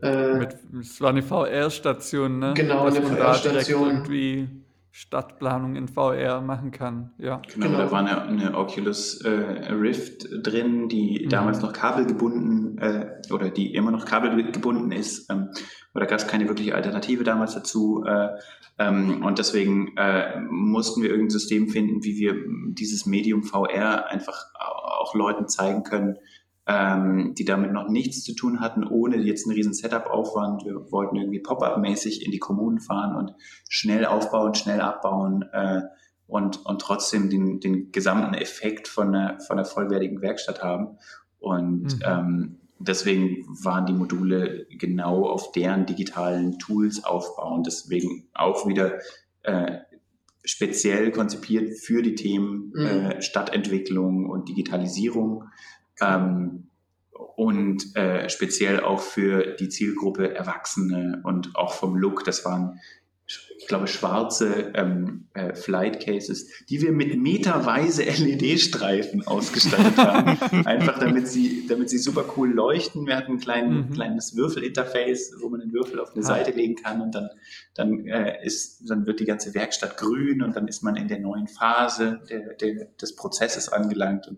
Äh, 0.01 0.47
es 0.79 1.01
war 1.01 1.09
eine 1.09 1.21
VR-Station, 1.21 2.39
ne? 2.39 2.53
Genau, 2.55 2.85
Dass 2.85 2.97
eine 2.97 3.05
VR-Station. 3.05 3.89
irgendwie 3.89 4.62
Stadtplanung 4.95 5.75
in 5.75 5.87
VR 5.87 6.39
machen 6.41 6.69
kann. 6.69 7.13
Ja. 7.17 7.41
Genau, 7.51 7.65
genau. 7.65 7.79
da 7.79 7.91
war 7.91 7.99
eine, 8.01 8.21
eine 8.21 8.55
Oculus 8.55 9.21
äh, 9.21 9.29
Rift 9.29 10.27
drin, 10.43 10.87
die 10.87 11.23
mhm. 11.25 11.29
damals 11.29 11.63
noch 11.63 11.73
kabelgebunden 11.73 12.77
äh, 12.77 13.09
oder 13.31 13.49
die 13.49 13.73
immer 13.73 13.89
noch 13.89 14.05
kabelgebunden 14.05 14.91
ist. 14.91 15.31
Ähm, 15.31 15.49
oder 15.95 16.05
gab 16.05 16.19
es 16.19 16.27
keine 16.27 16.47
wirkliche 16.47 16.75
Alternative 16.75 17.23
damals 17.23 17.55
dazu. 17.55 18.03
Äh, 18.05 18.37
ähm, 18.77 19.25
und 19.25 19.39
deswegen 19.39 19.97
äh, 19.97 20.39
mussten 20.41 21.01
wir 21.01 21.09
irgendein 21.09 21.31
System 21.31 21.69
finden, 21.69 22.03
wie 22.03 22.19
wir 22.19 22.35
dieses 22.67 23.07
Medium 23.07 23.41
VR 23.41 24.05
einfach 24.11 24.45
auch 24.53 25.15
Leuten 25.15 25.47
zeigen 25.47 25.81
können, 25.81 26.19
ähm, 26.65 27.33
die 27.37 27.45
damit 27.45 27.73
noch 27.73 27.89
nichts 27.89 28.23
zu 28.23 28.33
tun 28.33 28.61
hatten, 28.61 28.85
ohne 28.85 29.17
jetzt 29.17 29.45
einen 29.45 29.55
riesen 29.55 29.73
Setup-Aufwand. 29.73 30.63
Wir 30.65 30.91
wollten 30.91 31.17
irgendwie 31.17 31.39
Pop-up-mäßig 31.39 32.25
in 32.25 32.31
die 32.31 32.39
Kommunen 32.39 32.79
fahren 32.79 33.15
und 33.15 33.35
schnell 33.67 34.05
aufbauen, 34.05 34.53
schnell 34.53 34.79
abbauen 34.79 35.43
äh, 35.51 35.81
und, 36.27 36.65
und 36.65 36.81
trotzdem 36.81 37.29
den, 37.29 37.59
den 37.59 37.91
gesamten 37.91 38.33
Effekt 38.33 38.87
von 38.87 39.13
einer, 39.13 39.39
von 39.41 39.57
einer 39.57 39.65
vollwertigen 39.65 40.21
Werkstatt 40.21 40.63
haben. 40.63 40.97
Und 41.39 41.95
mhm. 41.95 42.01
ähm, 42.05 42.59
deswegen 42.79 43.45
waren 43.61 43.85
die 43.85 43.93
Module 43.93 44.65
genau 44.69 45.25
auf 45.27 45.51
deren 45.51 45.85
digitalen 45.85 46.59
Tools 46.59 47.03
aufbauen. 47.03 47.63
Deswegen 47.63 48.29
auch 48.33 48.65
wieder 48.65 48.99
äh, 49.43 49.79
speziell 50.45 51.11
konzipiert 51.11 51.77
für 51.77 52.01
die 52.01 52.15
Themen 52.15 52.71
mhm. 52.73 52.85
äh, 52.85 53.21
Stadtentwicklung 53.21 54.29
und 54.29 54.47
Digitalisierung 54.47 55.43
ähm, 56.01 56.69
und 57.35 57.95
äh, 57.95 58.29
speziell 58.29 58.81
auch 58.81 58.99
für 58.99 59.55
die 59.55 59.69
Zielgruppe 59.69 60.33
Erwachsene 60.33 61.21
und 61.23 61.55
auch 61.55 61.73
vom 61.73 61.95
Look. 61.95 62.23
Das 62.23 62.45
waren, 62.45 62.79
ich 63.25 63.67
glaube, 63.67 63.87
schwarze 63.87 64.71
ähm, 64.75 65.27
äh, 65.33 65.55
Flight 65.55 65.99
Cases, 65.99 66.47
die 66.69 66.81
wir 66.81 66.91
mit 66.91 67.17
meterweise 67.17 68.03
LED-Streifen 68.23 69.25
ausgestattet 69.25 69.97
haben. 69.97 70.37
Einfach 70.65 70.99
damit 70.99 71.27
sie, 71.27 71.65
damit 71.67 71.89
sie 71.89 71.97
super 71.97 72.25
cool 72.37 72.51
leuchten. 72.51 73.07
Wir 73.07 73.17
hatten 73.17 73.33
ein 73.33 73.39
klein, 73.39 73.73
mhm. 73.73 73.93
kleines 73.93 74.35
Würfelinterface, 74.35 75.35
wo 75.41 75.49
man 75.49 75.59
den 75.59 75.73
Würfel 75.73 75.99
auf 75.99 76.13
eine 76.13 76.23
ah. 76.23 76.27
Seite 76.27 76.51
legen 76.51 76.75
kann 76.75 77.01
und 77.01 77.15
dann, 77.15 77.29
dann, 77.73 78.05
äh, 78.05 78.45
ist, 78.45 78.89
dann 78.89 79.05
wird 79.05 79.19
die 79.19 79.25
ganze 79.25 79.53
Werkstatt 79.53 79.97
grün 79.97 80.43
und 80.43 80.55
dann 80.55 80.67
ist 80.67 80.83
man 80.83 80.95
in 80.95 81.07
der 81.07 81.19
neuen 81.19 81.47
Phase 81.47 82.21
der, 82.29 82.53
der, 82.53 82.85
des 83.01 83.15
Prozesses 83.15 83.69
angelangt. 83.69 84.27
Und 84.27 84.37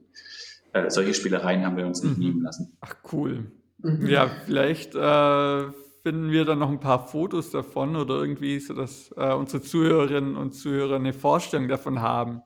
äh, 0.75 0.89
solche 0.89 1.13
Spielereien 1.13 1.65
haben 1.65 1.77
wir 1.77 1.85
uns 1.85 2.03
nicht 2.03 2.17
mhm. 2.17 2.23
nehmen 2.23 2.41
lassen. 2.41 2.77
Ach 2.81 2.95
cool. 3.13 3.51
Mhm. 3.81 4.07
Ja, 4.07 4.29
vielleicht 4.45 4.93
äh, 4.93 5.71
finden 6.03 6.31
wir 6.31 6.43
dann 6.43 6.59
noch 6.59 6.69
ein 6.69 6.81
paar 6.81 7.07
Fotos 7.07 7.49
davon 7.49 7.95
oder 7.95 8.15
irgendwie, 8.15 8.59
so 8.59 8.73
dass 8.73 9.13
äh, 9.15 9.33
unsere 9.33 9.63
Zuhörerinnen 9.63 10.35
und 10.35 10.53
Zuhörer 10.53 10.97
eine 10.97 11.13
Vorstellung 11.13 11.69
davon 11.69 12.01
haben. 12.01 12.41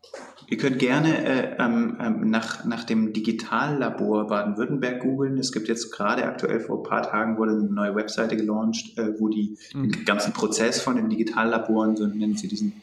Ihr 0.47 0.57
könnt 0.57 0.77
gerne 0.77 1.25
äh, 1.25 1.55
ähm, 1.59 1.97
ähm, 1.99 2.29
nach, 2.29 2.65
nach 2.65 2.83
dem 2.83 3.13
Digitallabor 3.13 4.27
Baden-Württemberg 4.27 5.01
googeln. 5.01 5.37
Es 5.37 5.51
gibt 5.51 5.67
jetzt 5.67 5.91
gerade 5.91 6.25
aktuell 6.25 6.59
vor 6.59 6.79
ein 6.79 6.83
paar 6.83 7.01
Tagen 7.03 7.37
wurde 7.37 7.53
eine 7.53 7.63
neue 7.63 7.95
Webseite 7.95 8.37
gelauncht, 8.37 8.95
äh, 8.97 9.19
wo 9.19 9.27
die 9.27 9.57
mhm. 9.73 9.91
den 9.91 10.05
ganzen 10.05 10.33
Prozess 10.33 10.81
von 10.81 10.97
den 10.97 11.09
Digitallaboren, 11.09 11.95
so 11.95 12.05
nennen 12.05 12.37
sie 12.37 12.47
diesen 12.47 12.81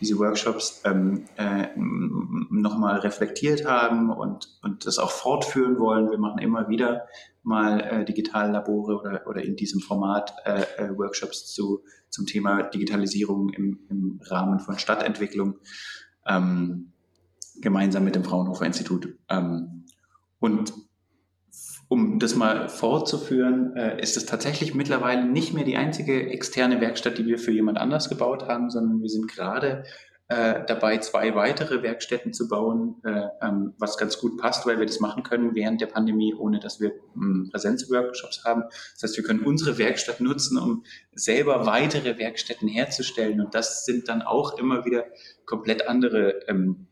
diese 0.00 0.18
Workshops 0.18 0.82
ähm, 0.84 1.24
äh, 1.36 1.68
nochmal 1.76 3.00
reflektiert 3.00 3.64
haben 3.64 4.10
und, 4.10 4.58
und 4.62 4.86
das 4.86 4.98
auch 4.98 5.10
fortführen 5.10 5.78
wollen. 5.78 6.10
Wir 6.10 6.18
machen 6.18 6.38
immer 6.38 6.68
wieder 6.68 7.06
mal 7.42 7.80
äh, 7.80 8.04
Digitallabore 8.04 8.98
oder, 8.98 9.26
oder 9.26 9.42
in 9.42 9.56
diesem 9.56 9.80
Format 9.80 10.34
äh, 10.44 10.62
äh, 10.76 10.96
Workshops 10.96 11.52
zu, 11.52 11.82
zum 12.10 12.26
Thema 12.26 12.62
Digitalisierung 12.62 13.50
im, 13.50 13.80
im 13.88 14.20
Rahmen 14.24 14.60
von 14.60 14.78
Stadtentwicklung 14.78 15.58
ähm, 16.26 16.92
gemeinsam 17.60 18.04
mit 18.04 18.14
dem 18.14 18.24
Fraunhofer 18.24 18.66
Institut. 18.66 19.08
Ähm, 19.28 19.84
und 20.38 20.72
um 21.88 22.18
das 22.18 22.34
mal 22.34 22.68
fortzuführen, 22.68 23.74
äh, 23.74 24.00
ist 24.00 24.16
es 24.16 24.26
tatsächlich 24.26 24.74
mittlerweile 24.74 25.24
nicht 25.24 25.54
mehr 25.54 25.64
die 25.64 25.76
einzige 25.76 26.30
externe 26.30 26.80
Werkstatt, 26.80 27.16
die 27.18 27.26
wir 27.26 27.38
für 27.38 27.50
jemand 27.50 27.78
anders 27.78 28.08
gebaut 28.08 28.46
haben, 28.46 28.70
sondern 28.70 29.00
wir 29.00 29.08
sind 29.08 29.28
gerade 29.28 29.84
äh, 30.30 30.66
dabei, 30.66 30.98
zwei 30.98 31.34
weitere 31.34 31.82
Werkstätten 31.82 32.34
zu 32.34 32.48
bauen, 32.48 32.96
äh, 33.02 33.28
ähm, 33.40 33.72
was 33.78 33.96
ganz 33.96 34.18
gut 34.18 34.36
passt, 34.36 34.66
weil 34.66 34.78
wir 34.78 34.84
das 34.84 35.00
machen 35.00 35.22
können 35.22 35.54
während 35.54 35.80
der 35.80 35.86
Pandemie, 35.86 36.34
ohne 36.34 36.60
dass 36.60 36.80
wir 36.80 36.92
ähm, 37.16 37.48
Präsenzworkshops 37.50 38.44
haben. 38.44 38.64
Das 38.92 39.04
heißt, 39.04 39.16
wir 39.16 39.24
können 39.24 39.40
unsere 39.40 39.78
Werkstatt 39.78 40.20
nutzen, 40.20 40.58
um 40.58 40.84
selber 41.14 41.64
weitere 41.64 42.18
Werkstätten 42.18 42.68
herzustellen. 42.68 43.40
Und 43.40 43.54
das 43.54 43.86
sind 43.86 44.10
dann 44.10 44.20
auch 44.20 44.58
immer 44.58 44.84
wieder 44.84 45.06
komplett 45.46 45.88
andere 45.88 46.46
ähm, 46.46 46.87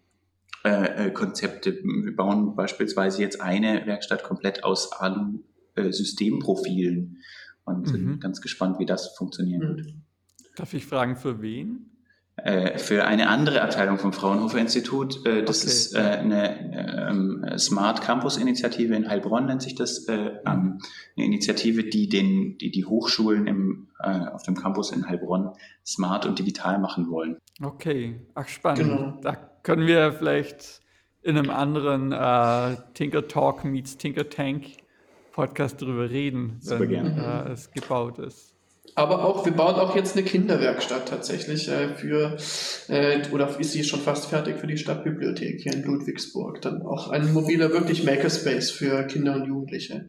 äh, 0.66 1.06
äh, 1.06 1.10
Konzepte. 1.12 1.78
Wir 1.84 2.16
bauen 2.16 2.56
beispielsweise 2.56 3.22
jetzt 3.22 3.40
eine 3.40 3.86
Werkstatt 3.86 4.24
komplett 4.24 4.64
aus 4.64 4.90
Alu-Systemprofilen 4.90 7.18
und 7.64 7.82
mhm. 7.82 7.86
sind 7.86 8.20
ganz 8.20 8.40
gespannt, 8.40 8.80
wie 8.80 8.86
das 8.86 9.14
funktionieren 9.16 9.60
wird. 9.60 9.94
Darf 10.56 10.74
ich 10.74 10.84
fragen, 10.84 11.14
für 11.14 11.40
wen? 11.40 11.92
Äh, 12.34 12.78
für 12.78 13.04
eine 13.04 13.28
andere 13.28 13.62
Abteilung 13.62 13.98
vom 13.98 14.12
Fraunhofer 14.12 14.58
Institut. 14.58 15.24
Das 15.24 15.60
okay. 15.60 15.68
ist 15.68 15.94
eine 15.94 17.10
ähm, 17.10 17.46
Smart 17.58 18.02
Campus 18.02 18.36
Initiative 18.36 18.96
in 18.96 19.08
Heilbronn 19.08 19.46
nennt 19.46 19.62
sich 19.62 19.76
das. 19.76 20.08
Äh, 20.08 20.32
ähm, 20.44 20.80
eine 21.16 21.26
Initiative, 21.26 21.84
die 21.84 22.08
den, 22.08 22.58
die, 22.58 22.72
die 22.72 22.84
Hochschulen 22.84 23.46
im, 23.46 23.86
auf 23.98 24.42
dem 24.42 24.56
Campus 24.56 24.90
in 24.90 25.08
Heilbronn 25.08 25.52
smart 25.86 26.26
und 26.26 26.40
digital 26.40 26.80
machen 26.80 27.08
wollen. 27.08 27.38
Okay, 27.62 28.26
ach 28.34 28.48
spannend. 28.48 28.80
Genau. 28.80 29.20
Da 29.22 29.55
können 29.66 29.88
wir 29.88 30.12
vielleicht 30.12 30.80
in 31.22 31.36
einem 31.36 31.50
anderen 31.50 32.10
Tinker 32.94 33.26
Talk 33.26 33.64
meets 33.64 33.96
Tinker 33.96 34.30
Tank 34.30 34.64
Podcast 35.32 35.82
drüber 35.82 36.08
reden, 36.08 36.60
wenn 36.62 37.18
es 37.50 37.72
gebaut 37.72 38.20
ist. 38.20 38.54
Aber 38.94 39.24
auch, 39.24 39.44
wir 39.44 39.52
bauen 39.52 39.74
auch 39.74 39.96
jetzt 39.96 40.16
eine 40.16 40.24
Kinderwerkstatt 40.24 41.08
tatsächlich 41.08 41.68
äh, 41.68 41.94
für, 41.96 42.36
äh, 42.88 43.20
oder 43.30 43.58
ist 43.58 43.72
sie 43.72 43.82
schon 43.84 44.00
fast 44.00 44.26
fertig 44.26 44.58
für 44.58 44.68
die 44.68 44.78
Stadtbibliothek 44.78 45.60
hier 45.60 45.74
in 45.74 45.82
Ludwigsburg. 45.82 46.62
Dann 46.62 46.80
auch 46.82 47.10
ein 47.10 47.34
mobiler, 47.34 47.70
wirklich 47.72 48.04
Makerspace 48.04 48.70
für 48.70 49.02
Kinder 49.02 49.34
und 49.34 49.46
Jugendliche. 49.46 50.08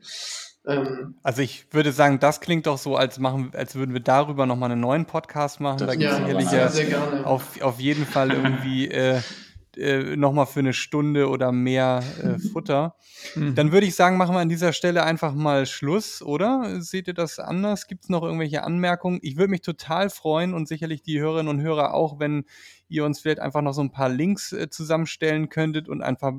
Ähm, 0.66 1.16
also 1.24 1.42
ich 1.42 1.66
würde 1.72 1.92
sagen, 1.92 2.20
das 2.20 2.40
klingt 2.40 2.68
doch 2.68 2.78
so, 2.78 2.96
als, 2.96 3.20
machen, 3.20 3.52
als 3.54 3.76
würden 3.76 3.94
wir 3.94 4.02
darüber 4.02 4.46
nochmal 4.46 4.72
einen 4.72 4.82
neuen 4.82 5.06
Podcast 5.06 5.60
machen. 5.60 5.80
Da 5.80 5.96
gibt 5.96 6.04
es 6.04 6.20
ja, 6.20 6.26
sicherlich 6.26 6.48
sehr, 6.48 6.70
sehr 6.70 7.28
auf, 7.28 7.60
auf 7.62 7.80
jeden 7.82 8.06
Fall 8.06 8.32
irgendwie 8.32 8.90
äh, 9.78 10.16
nochmal 10.16 10.46
für 10.46 10.60
eine 10.60 10.74
Stunde 10.74 11.30
oder 11.30 11.52
mehr 11.52 12.04
äh, 12.22 12.40
Futter. 12.52 12.96
Mhm. 13.36 13.56
Dann 13.56 13.72
würde 13.72 13.88
ich 13.88 13.96
sagen, 13.96 14.18
machen 14.18 14.36
wir 14.36 14.40
an 14.40 14.50
dieser 14.50 14.74
Stelle 14.74 15.04
einfach 15.04 15.34
mal 15.34 15.66
Schluss, 15.66 16.22
oder? 16.22 16.82
Seht 16.82 17.08
ihr 17.08 17.14
das 17.14 17.40
anders? 17.40 17.88
Gibt 17.88 18.04
es 18.04 18.10
noch 18.10 18.24
irgendwelche 18.24 18.64
Anmerkungen? 18.64 19.20
Ich 19.22 19.38
würde 19.38 19.52
mich 19.52 19.62
total 19.62 20.10
freuen 20.10 20.54
und 20.54 20.68
sicherlich 20.68 21.04
die 21.04 21.20
Hörerinnen 21.20 21.50
und 21.50 21.62
Hörer 21.62 21.94
auch, 21.94 22.20
wenn 22.20 22.46
ihr 22.90 23.06
uns 23.06 23.20
vielleicht 23.20 23.40
einfach 23.40 23.62
noch 23.62 23.74
so 23.74 23.82
ein 23.82 23.92
paar 23.92 24.10
Links 24.10 24.52
äh, 24.54 24.70
zusammenstellen 24.70 25.50
könntet 25.50 25.90
und 25.90 26.02
einfach 26.02 26.34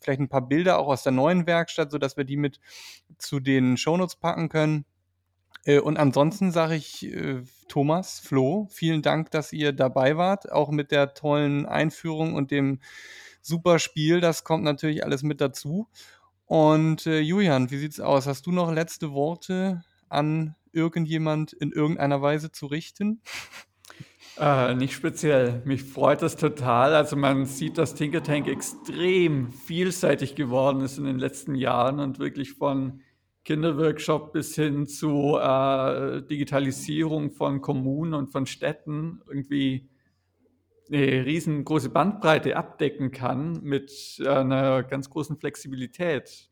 vielleicht 0.00 0.20
ein 0.20 0.28
paar 0.28 0.46
Bilder 0.46 0.78
auch 0.78 0.88
aus 0.88 1.02
der 1.02 1.12
neuen 1.12 1.46
Werkstatt, 1.46 1.90
sodass 1.90 2.16
wir 2.16 2.24
die 2.24 2.36
mit 2.36 2.60
zu 3.18 3.40
den 3.40 3.76
Shownotes 3.76 4.16
packen 4.16 4.48
können. 4.48 4.84
Äh, 5.64 5.80
und 5.80 5.96
ansonsten 5.96 6.52
sage 6.52 6.76
ich 6.76 7.06
äh, 7.06 7.42
Thomas, 7.68 8.20
Flo, 8.20 8.68
vielen 8.70 9.02
Dank, 9.02 9.30
dass 9.30 9.52
ihr 9.52 9.72
dabei 9.72 10.16
wart, 10.16 10.50
auch 10.50 10.70
mit 10.70 10.90
der 10.90 11.14
tollen 11.14 11.66
Einführung 11.66 12.34
und 12.34 12.50
dem 12.50 12.80
super 13.42 13.78
Spiel. 13.78 14.20
Das 14.20 14.44
kommt 14.44 14.64
natürlich 14.64 15.04
alles 15.04 15.22
mit 15.22 15.40
dazu. 15.40 15.88
Und 16.46 17.06
äh, 17.06 17.20
Julian, 17.20 17.70
wie 17.70 17.78
sieht's 17.78 18.00
aus? 18.00 18.26
Hast 18.26 18.46
du 18.46 18.52
noch 18.52 18.72
letzte 18.72 19.12
Worte 19.12 19.84
an 20.08 20.56
irgendjemand 20.72 21.52
in 21.52 21.72
irgendeiner 21.72 22.22
Weise 22.22 22.50
zu 22.50 22.66
richten? 22.66 23.20
Äh, 24.38 24.74
nicht 24.74 24.94
speziell. 24.94 25.62
Mich 25.64 25.84
freut 25.84 26.22
das 26.22 26.36
total. 26.36 26.94
Also 26.94 27.14
man 27.14 27.46
sieht, 27.46 27.78
dass 27.78 27.94
Tinker 27.94 28.22
Tank 28.22 28.48
extrem 28.48 29.52
vielseitig 29.52 30.34
geworden 30.34 30.80
ist 30.80 30.98
in 30.98 31.04
den 31.04 31.18
letzten 31.18 31.54
Jahren 31.54 32.00
und 32.00 32.18
wirklich 32.18 32.54
von 32.54 33.00
Kinderworkshop 33.44 34.32
bis 34.32 34.54
hin 34.54 34.86
zu 34.86 35.38
äh, 35.38 36.22
Digitalisierung 36.22 37.30
von 37.30 37.60
Kommunen 37.60 38.14
und 38.14 38.30
von 38.30 38.46
Städten 38.46 39.22
irgendwie 39.26 39.88
eine 40.92 41.24
riesengroße 41.24 41.90
Bandbreite 41.90 42.56
abdecken 42.56 43.12
kann 43.12 43.60
mit 43.62 44.20
einer 44.26 44.82
ganz 44.82 45.08
großen 45.08 45.36
Flexibilität. 45.38 46.50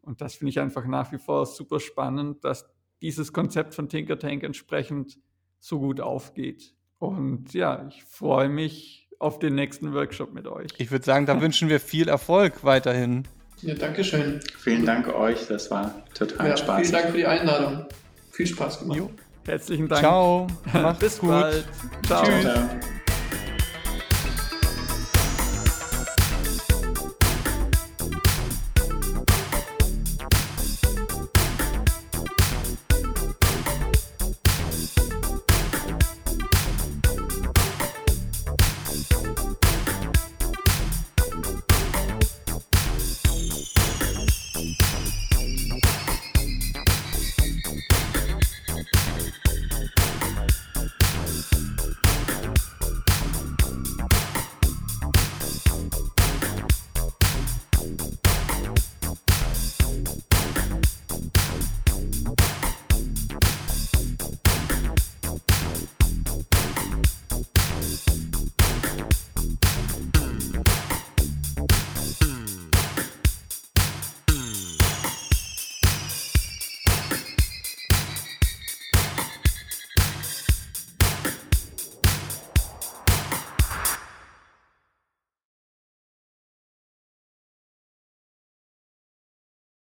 Und 0.00 0.20
das 0.20 0.34
finde 0.34 0.50
ich 0.50 0.60
einfach 0.60 0.86
nach 0.86 1.12
wie 1.12 1.18
vor 1.18 1.46
super 1.46 1.80
spannend, 1.80 2.44
dass 2.44 2.66
dieses 3.02 3.32
Konzept 3.32 3.74
von 3.74 3.88
Tinker 3.88 4.18
Tank 4.18 4.42
entsprechend 4.42 5.18
so 5.58 5.78
gut 5.80 6.00
aufgeht. 6.00 6.74
Und 6.98 7.52
ja, 7.52 7.86
ich 7.88 8.04
freue 8.04 8.48
mich 8.48 9.08
auf 9.18 9.38
den 9.38 9.54
nächsten 9.54 9.92
Workshop 9.92 10.32
mit 10.32 10.46
euch. 10.46 10.70
Ich 10.78 10.90
würde 10.90 11.04
sagen, 11.04 11.26
da 11.26 11.40
wünschen 11.40 11.68
wir 11.68 11.80
viel 11.80 12.08
Erfolg 12.08 12.64
weiterhin. 12.64 13.24
Ja, 13.62 13.74
danke 13.74 14.04
schön. 14.04 14.40
Vielen 14.58 14.84
Dank 14.84 15.08
euch, 15.14 15.46
das 15.46 15.70
war 15.70 16.02
total 16.14 16.48
ja, 16.48 16.56
Spaß. 16.56 16.80
Vielen 16.80 16.92
Dank 16.92 17.10
für 17.10 17.16
die 17.16 17.26
Einladung. 17.26 17.86
Viel 18.30 18.46
Spaß 18.46 18.80
gemacht. 18.80 18.98
Jo. 18.98 19.10
Herzlichen 19.46 19.88
Dank. 19.88 20.00
Ciao. 20.00 20.46
Bis 20.98 21.18
gut. 21.18 21.30
bald. 21.30 21.64
Ciao. 22.06 22.24
Tschüss. 22.24 22.42
Ciao. 22.42 22.68